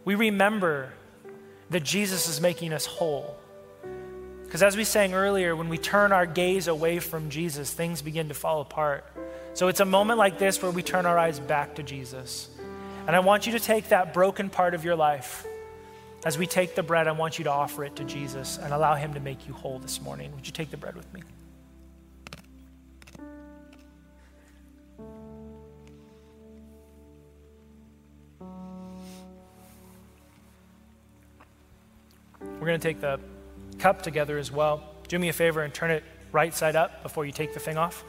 We 0.03 0.15
remember 0.15 0.91
that 1.69 1.85
Jesus 1.85 2.27
is 2.27 2.41
making 2.41 2.73
us 2.73 2.85
whole. 2.85 3.37
Because 4.43 4.61
as 4.61 4.75
we 4.75 4.83
sang 4.83 5.13
earlier, 5.13 5.55
when 5.55 5.69
we 5.69 5.77
turn 5.77 6.11
our 6.11 6.25
gaze 6.25 6.67
away 6.67 6.99
from 6.99 7.29
Jesus, 7.29 7.71
things 7.71 8.01
begin 8.01 8.27
to 8.27 8.33
fall 8.33 8.59
apart. 8.59 9.05
So 9.53 9.69
it's 9.69 9.79
a 9.79 9.85
moment 9.85 10.19
like 10.19 10.37
this 10.37 10.61
where 10.61 10.71
we 10.71 10.83
turn 10.83 11.05
our 11.05 11.17
eyes 11.17 11.39
back 11.39 11.75
to 11.75 11.83
Jesus. 11.83 12.49
And 13.07 13.15
I 13.15 13.19
want 13.19 13.45
you 13.45 13.53
to 13.53 13.61
take 13.61 13.87
that 13.87 14.13
broken 14.13 14.49
part 14.49 14.73
of 14.73 14.83
your 14.83 14.97
life. 14.97 15.47
As 16.25 16.37
we 16.37 16.47
take 16.47 16.75
the 16.75 16.83
bread, 16.83 17.07
I 17.07 17.13
want 17.13 17.37
you 17.37 17.45
to 17.45 17.51
offer 17.51 17.85
it 17.85 17.95
to 17.95 18.03
Jesus 18.03 18.57
and 18.57 18.73
allow 18.73 18.95
Him 18.95 19.13
to 19.13 19.21
make 19.21 19.47
you 19.47 19.53
whole 19.53 19.79
this 19.79 20.01
morning. 20.01 20.35
Would 20.35 20.45
you 20.45 20.51
take 20.51 20.69
the 20.69 20.75
bread 20.75 20.97
with 20.97 21.13
me? 21.13 21.23
We're 32.67 32.71
going 32.71 32.81
to 32.81 32.87
take 32.89 32.99
the 32.99 33.17
cup 33.79 34.01
together 34.01 34.37
as 34.37 34.51
well. 34.51 34.83
Do 35.07 35.17
me 35.17 35.29
a 35.29 35.33
favor 35.33 35.61
and 35.61 35.73
turn 35.73 35.89
it 35.89 36.03
right 36.33 36.53
side 36.53 36.75
up 36.75 37.01
before 37.01 37.25
you 37.25 37.31
take 37.31 37.53
the 37.53 37.61
thing 37.61 37.77
off. 37.77 38.03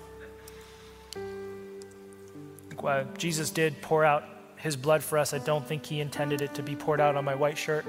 Jesus 3.17 3.51
did 3.51 3.81
pour 3.81 4.05
out 4.05 4.25
his 4.57 4.75
blood 4.75 5.05
for 5.05 5.17
us. 5.17 5.33
I 5.33 5.39
don't 5.39 5.65
think 5.65 5.87
he 5.87 6.01
intended 6.01 6.43
it 6.43 6.55
to 6.55 6.65
be 6.65 6.75
poured 6.75 7.01
out 7.01 7.15
on 7.15 7.25
my 7.25 7.37
white 7.37 7.57
shirt. 7.57 7.87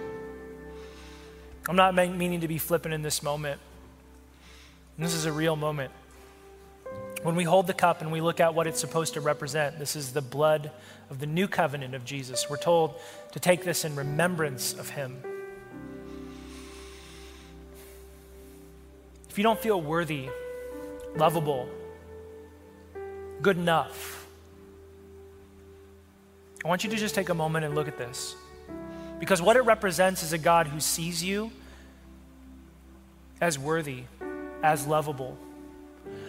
I'm 1.68 1.76
not 1.76 1.96
meaning 1.96 2.42
to 2.42 2.48
be 2.48 2.60
flippant 2.60 2.94
in 2.94 3.02
this 3.02 3.24
moment. 3.24 3.60
This 5.00 5.16
is 5.16 5.26
a 5.26 5.32
real 5.32 5.56
moment. 5.56 5.92
When 7.24 7.36
we 7.36 7.46
hold 7.46 7.66
the 7.66 7.74
cup 7.74 8.02
and 8.02 8.12
we 8.12 8.22
look 8.22 8.40
at 8.40 8.54
what 8.54 8.68
it's 8.68 8.80
supposed 8.80 9.16
to 9.16 9.22
represent, 9.22 9.80
this 9.80 9.96
is 9.96 10.14
the 10.14 10.22
blood 10.22 10.70
of 11.10 11.18
the 11.18 11.26
new 11.26 11.48
covenant 11.48 11.96
of 11.96 12.06
Jesus. 12.06 12.48
We're 12.48 12.58
told 12.58 12.94
to 13.32 13.40
take 13.40 13.64
this 13.64 13.86
in 13.86 13.96
remembrance 13.96 14.74
of 14.74 14.92
him. 14.92 15.24
If 19.30 19.38
you 19.38 19.44
don't 19.44 19.60
feel 19.60 19.80
worthy, 19.80 20.30
lovable, 21.16 21.70
good 23.42 23.58
enough, 23.58 24.28
I 26.66 26.68
want 26.68 26.84
you 26.84 26.90
to 26.90 26.98
just 26.98 27.16
take 27.16 27.30
a 27.30 27.34
moment 27.34 27.64
and 27.64 27.76
look 27.76 27.88
at 27.88 27.98
this. 27.98 28.36
Because 29.20 29.42
what 29.42 29.56
it 29.56 29.62
represents 29.62 30.24
is 30.24 30.34
a 30.34 30.38
God 30.38 30.68
who 30.68 30.80
sees 30.80 31.24
you 31.24 31.52
as 33.40 33.60
worthy, 33.60 34.04
as 34.64 34.88
lovable. 34.88 35.38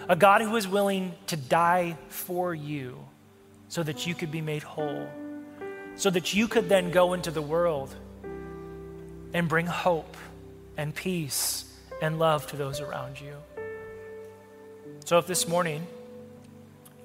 A 0.09 0.15
God 0.15 0.43
who 0.43 0.55
is 0.57 0.69
willing 0.69 1.15
to 1.29 1.37
die 1.37 1.97
for 2.09 2.55
you 2.55 2.99
so 3.69 3.83
that 3.83 4.07
you 4.07 4.15
could 4.15 4.31
be 4.31 4.41
made 4.41 4.63
whole, 4.63 5.09
so 5.97 6.11
that 6.11 6.35
you 6.35 6.49
could 6.49 6.69
then 6.69 6.91
go 6.91 7.15
into 7.15 7.31
the 7.31 7.43
world 7.43 7.95
and 9.33 9.49
bring 9.49 9.67
hope 9.67 10.17
and 10.77 10.95
peace 10.95 11.70
and 12.01 12.19
love 12.19 12.47
to 12.49 12.57
those 12.57 12.81
around 12.81 13.21
you. 13.21 13.37
So 15.05 15.19
if 15.19 15.27
this 15.27 15.49
morning 15.49 15.87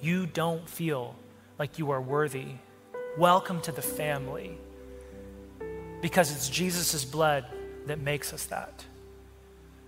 you 0.00 0.26
don't 0.26 0.68
feel 0.68 1.16
like 1.58 1.78
you 1.78 1.90
are 1.90 2.00
worthy, 2.00 2.46
welcome 3.16 3.60
to 3.62 3.72
the 3.72 3.82
family 3.82 4.58
because 6.00 6.30
it's 6.30 6.48
Jesus' 6.48 7.04
blood 7.04 7.44
that 7.86 8.00
makes 8.00 8.32
us 8.32 8.46
that. 8.46 8.84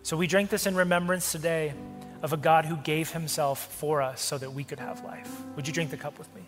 So 0.02 0.16
we 0.16 0.26
drink 0.26 0.50
this 0.50 0.66
in 0.66 0.74
remembrance 0.74 1.32
today 1.32 1.74
of 2.22 2.32
a 2.32 2.36
God 2.36 2.64
who 2.64 2.76
gave 2.78 3.10
himself 3.10 3.72
for 3.74 4.02
us 4.02 4.20
so 4.20 4.38
that 4.38 4.52
we 4.52 4.64
could 4.64 4.80
have 4.80 5.04
life. 5.04 5.30
Would 5.56 5.66
you 5.66 5.72
drink 5.72 5.90
the 5.90 5.96
cup 5.96 6.18
with 6.18 6.28
me? 6.34 6.42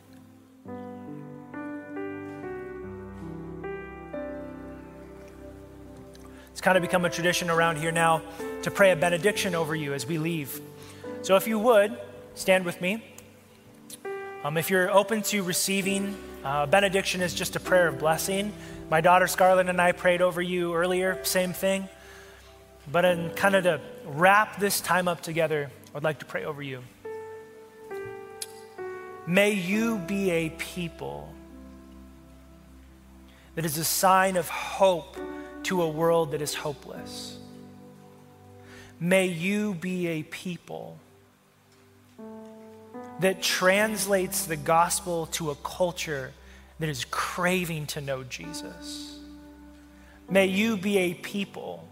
It's 6.51 6.61
kind 6.61 6.77
of 6.77 6.83
become 6.83 7.05
a 7.05 7.11
tradition 7.11 7.49
around 7.49 7.77
here 7.77 7.93
now 7.93 8.23
to 8.63 8.71
pray 8.71 8.91
a 8.91 8.97
benediction 8.97 9.55
over 9.55 9.75
you 9.75 9.95
as 9.95 10.07
we 10.07 10.19
leave. 10.19 10.61
So 11.23 11.37
if 11.37 11.47
you 11.47 11.59
would, 11.59 11.97
stand 12.35 12.65
with 12.65 12.81
me. 12.81 13.05
Um, 14.45 14.57
if 14.57 14.71
you're 14.71 14.91
open 14.91 15.23
to 15.23 15.43
receiving, 15.43 16.17
uh, 16.45 16.67
benediction 16.67 17.21
is 17.21 17.35
just 17.35 17.57
a 17.57 17.61
prayer 17.61 17.89
of 17.89 17.99
blessing. 17.99 18.53
My 18.89 19.01
daughter 19.01 19.27
Scarlett 19.27 19.69
and 19.69 19.81
I 19.81 19.93
prayed 19.93 20.23
over 20.23 20.41
you 20.41 20.75
earlier, 20.75 21.23
same 21.25 21.53
thing. 21.53 21.89
But 22.91 23.05
in 23.05 23.31
kind 23.31 23.55
of 23.55 23.65
to 23.65 23.81
wrap 24.07 24.59
this 24.59 24.81
time 24.81 25.09
up 25.09 25.21
together, 25.21 25.71
I'd 25.95 26.03
like 26.03 26.21
to 26.21 26.25
pray 26.25 26.45
over 26.45 26.63
you. 26.63 26.83
May 29.27 29.53
you 29.53 29.99
be 29.99 30.31
a 30.31 30.51
people 30.51 31.33
that 33.55 33.65
is 33.65 33.79
a 33.79 33.85
sign 33.85 34.37
of 34.37 34.49
hope 34.49 35.17
to 35.65 35.83
a 35.83 35.89
world 35.89 36.33
that 36.33 36.41
is 36.41 36.55
hopeless. 36.55 37.40
May 39.01 39.27
you 39.29 39.73
be 39.73 40.09
a 40.09 40.23
people 40.23 40.99
that 43.21 43.43
translates 43.43 44.45
the 44.45 44.57
gospel 44.57 45.27
to 45.27 45.51
a 45.51 45.55
culture 45.57 46.33
that 46.79 46.89
is 46.89 47.07
craving 47.07 47.87
to 47.87 48.03
know 48.03 48.25
Jesus. 48.25 49.19
May 50.29 50.47
you 50.47 50.77
be 50.77 50.99
a 50.99 51.15
people 51.15 51.89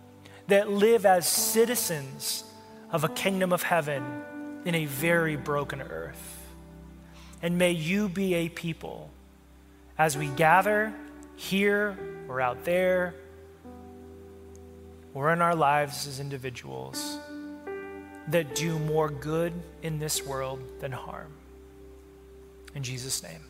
that 0.49 0.71
live 0.71 1.07
as 1.07 1.27
citizens 1.27 2.45
of 2.93 3.05
a 3.05 3.09
kingdom 3.09 3.53
of 3.55 3.63
heaven 3.63 4.03
in 4.67 4.75
a 4.75 4.85
very 4.85 5.37
broken 5.37 5.81
earth. 5.81 6.47
And 7.41 7.57
may 7.57 7.73
you 7.73 8.09
be 8.09 8.35
a 8.35 8.49
people 8.51 9.11
as 9.97 10.17
we 10.17 10.29
gather 10.29 10.93
here 11.37 11.99
or 12.29 12.41
out 12.41 12.65
there 12.65 13.15
or 15.15 15.33
in 15.33 15.41
our 15.43 15.55
lives 15.55 16.07
as 16.07 16.21
individuals 16.21 17.19
that 18.29 18.55
do 18.55 18.79
more 18.79 19.09
good 19.09 19.53
in 19.83 19.99
this 19.99 20.25
world 20.25 20.61
than 20.81 20.93
harm. 20.93 21.33
In 22.75 22.83
Jesus' 22.83 23.23
name, 23.23 23.41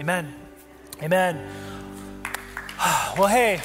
amen. 0.00 0.34
Amen. 1.02 1.46
Well, 3.18 3.26
hey, 3.26 3.58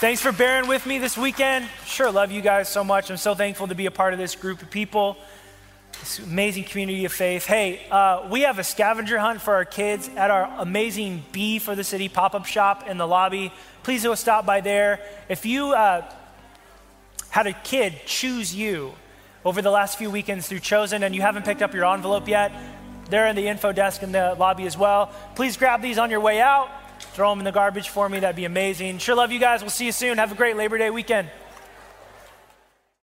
thanks 0.00 0.20
for 0.20 0.32
bearing 0.32 0.66
with 0.66 0.84
me 0.86 0.98
this 0.98 1.16
weekend. 1.16 1.68
Sure, 1.86 2.10
love 2.10 2.32
you 2.32 2.40
guys 2.40 2.68
so 2.68 2.82
much. 2.82 3.10
I'm 3.10 3.16
so 3.16 3.36
thankful 3.36 3.68
to 3.68 3.76
be 3.76 3.86
a 3.86 3.92
part 3.92 4.12
of 4.12 4.18
this 4.18 4.34
group 4.34 4.60
of 4.60 4.70
people, 4.70 5.16
this 6.00 6.18
amazing 6.18 6.64
community 6.64 7.04
of 7.04 7.12
faith. 7.12 7.46
Hey, 7.46 7.86
uh, 7.92 8.26
we 8.28 8.40
have 8.40 8.58
a 8.58 8.64
scavenger 8.64 9.20
hunt 9.20 9.40
for 9.40 9.54
our 9.54 9.64
kids 9.64 10.10
at 10.16 10.32
our 10.32 10.52
amazing 10.58 11.22
Be 11.30 11.60
for 11.60 11.76
the 11.76 11.84
City 11.84 12.08
pop 12.08 12.34
up 12.34 12.46
shop 12.46 12.88
in 12.88 12.98
the 12.98 13.06
lobby. 13.06 13.52
Please 13.88 14.02
go 14.02 14.14
stop 14.14 14.44
by 14.44 14.60
there. 14.60 15.00
If 15.30 15.46
you 15.46 15.72
uh, 15.72 16.12
had 17.30 17.46
a 17.46 17.54
kid 17.54 17.94
choose 18.04 18.54
you 18.54 18.92
over 19.46 19.62
the 19.62 19.70
last 19.70 19.96
few 19.96 20.10
weekends 20.10 20.46
through 20.46 20.58
Chosen 20.58 21.02
and 21.02 21.14
you 21.14 21.22
haven't 21.22 21.46
picked 21.46 21.62
up 21.62 21.72
your 21.72 21.86
envelope 21.86 22.28
yet, 22.28 22.52
they're 23.08 23.28
in 23.28 23.34
the 23.34 23.48
info 23.48 23.72
desk 23.72 24.02
in 24.02 24.12
the 24.12 24.36
lobby 24.38 24.66
as 24.66 24.76
well. 24.76 25.10
Please 25.36 25.56
grab 25.56 25.80
these 25.80 25.96
on 25.96 26.10
your 26.10 26.20
way 26.20 26.38
out. 26.38 26.68
Throw 27.14 27.30
them 27.30 27.38
in 27.38 27.46
the 27.46 27.50
garbage 27.50 27.88
for 27.88 28.10
me. 28.10 28.20
That'd 28.20 28.36
be 28.36 28.44
amazing. 28.44 28.98
Sure 28.98 29.14
love 29.14 29.32
you 29.32 29.40
guys. 29.40 29.62
We'll 29.62 29.70
see 29.70 29.86
you 29.86 29.92
soon. 29.92 30.18
Have 30.18 30.32
a 30.32 30.34
great 30.34 30.58
Labor 30.58 30.76
Day 30.76 30.90
weekend. 30.90 31.30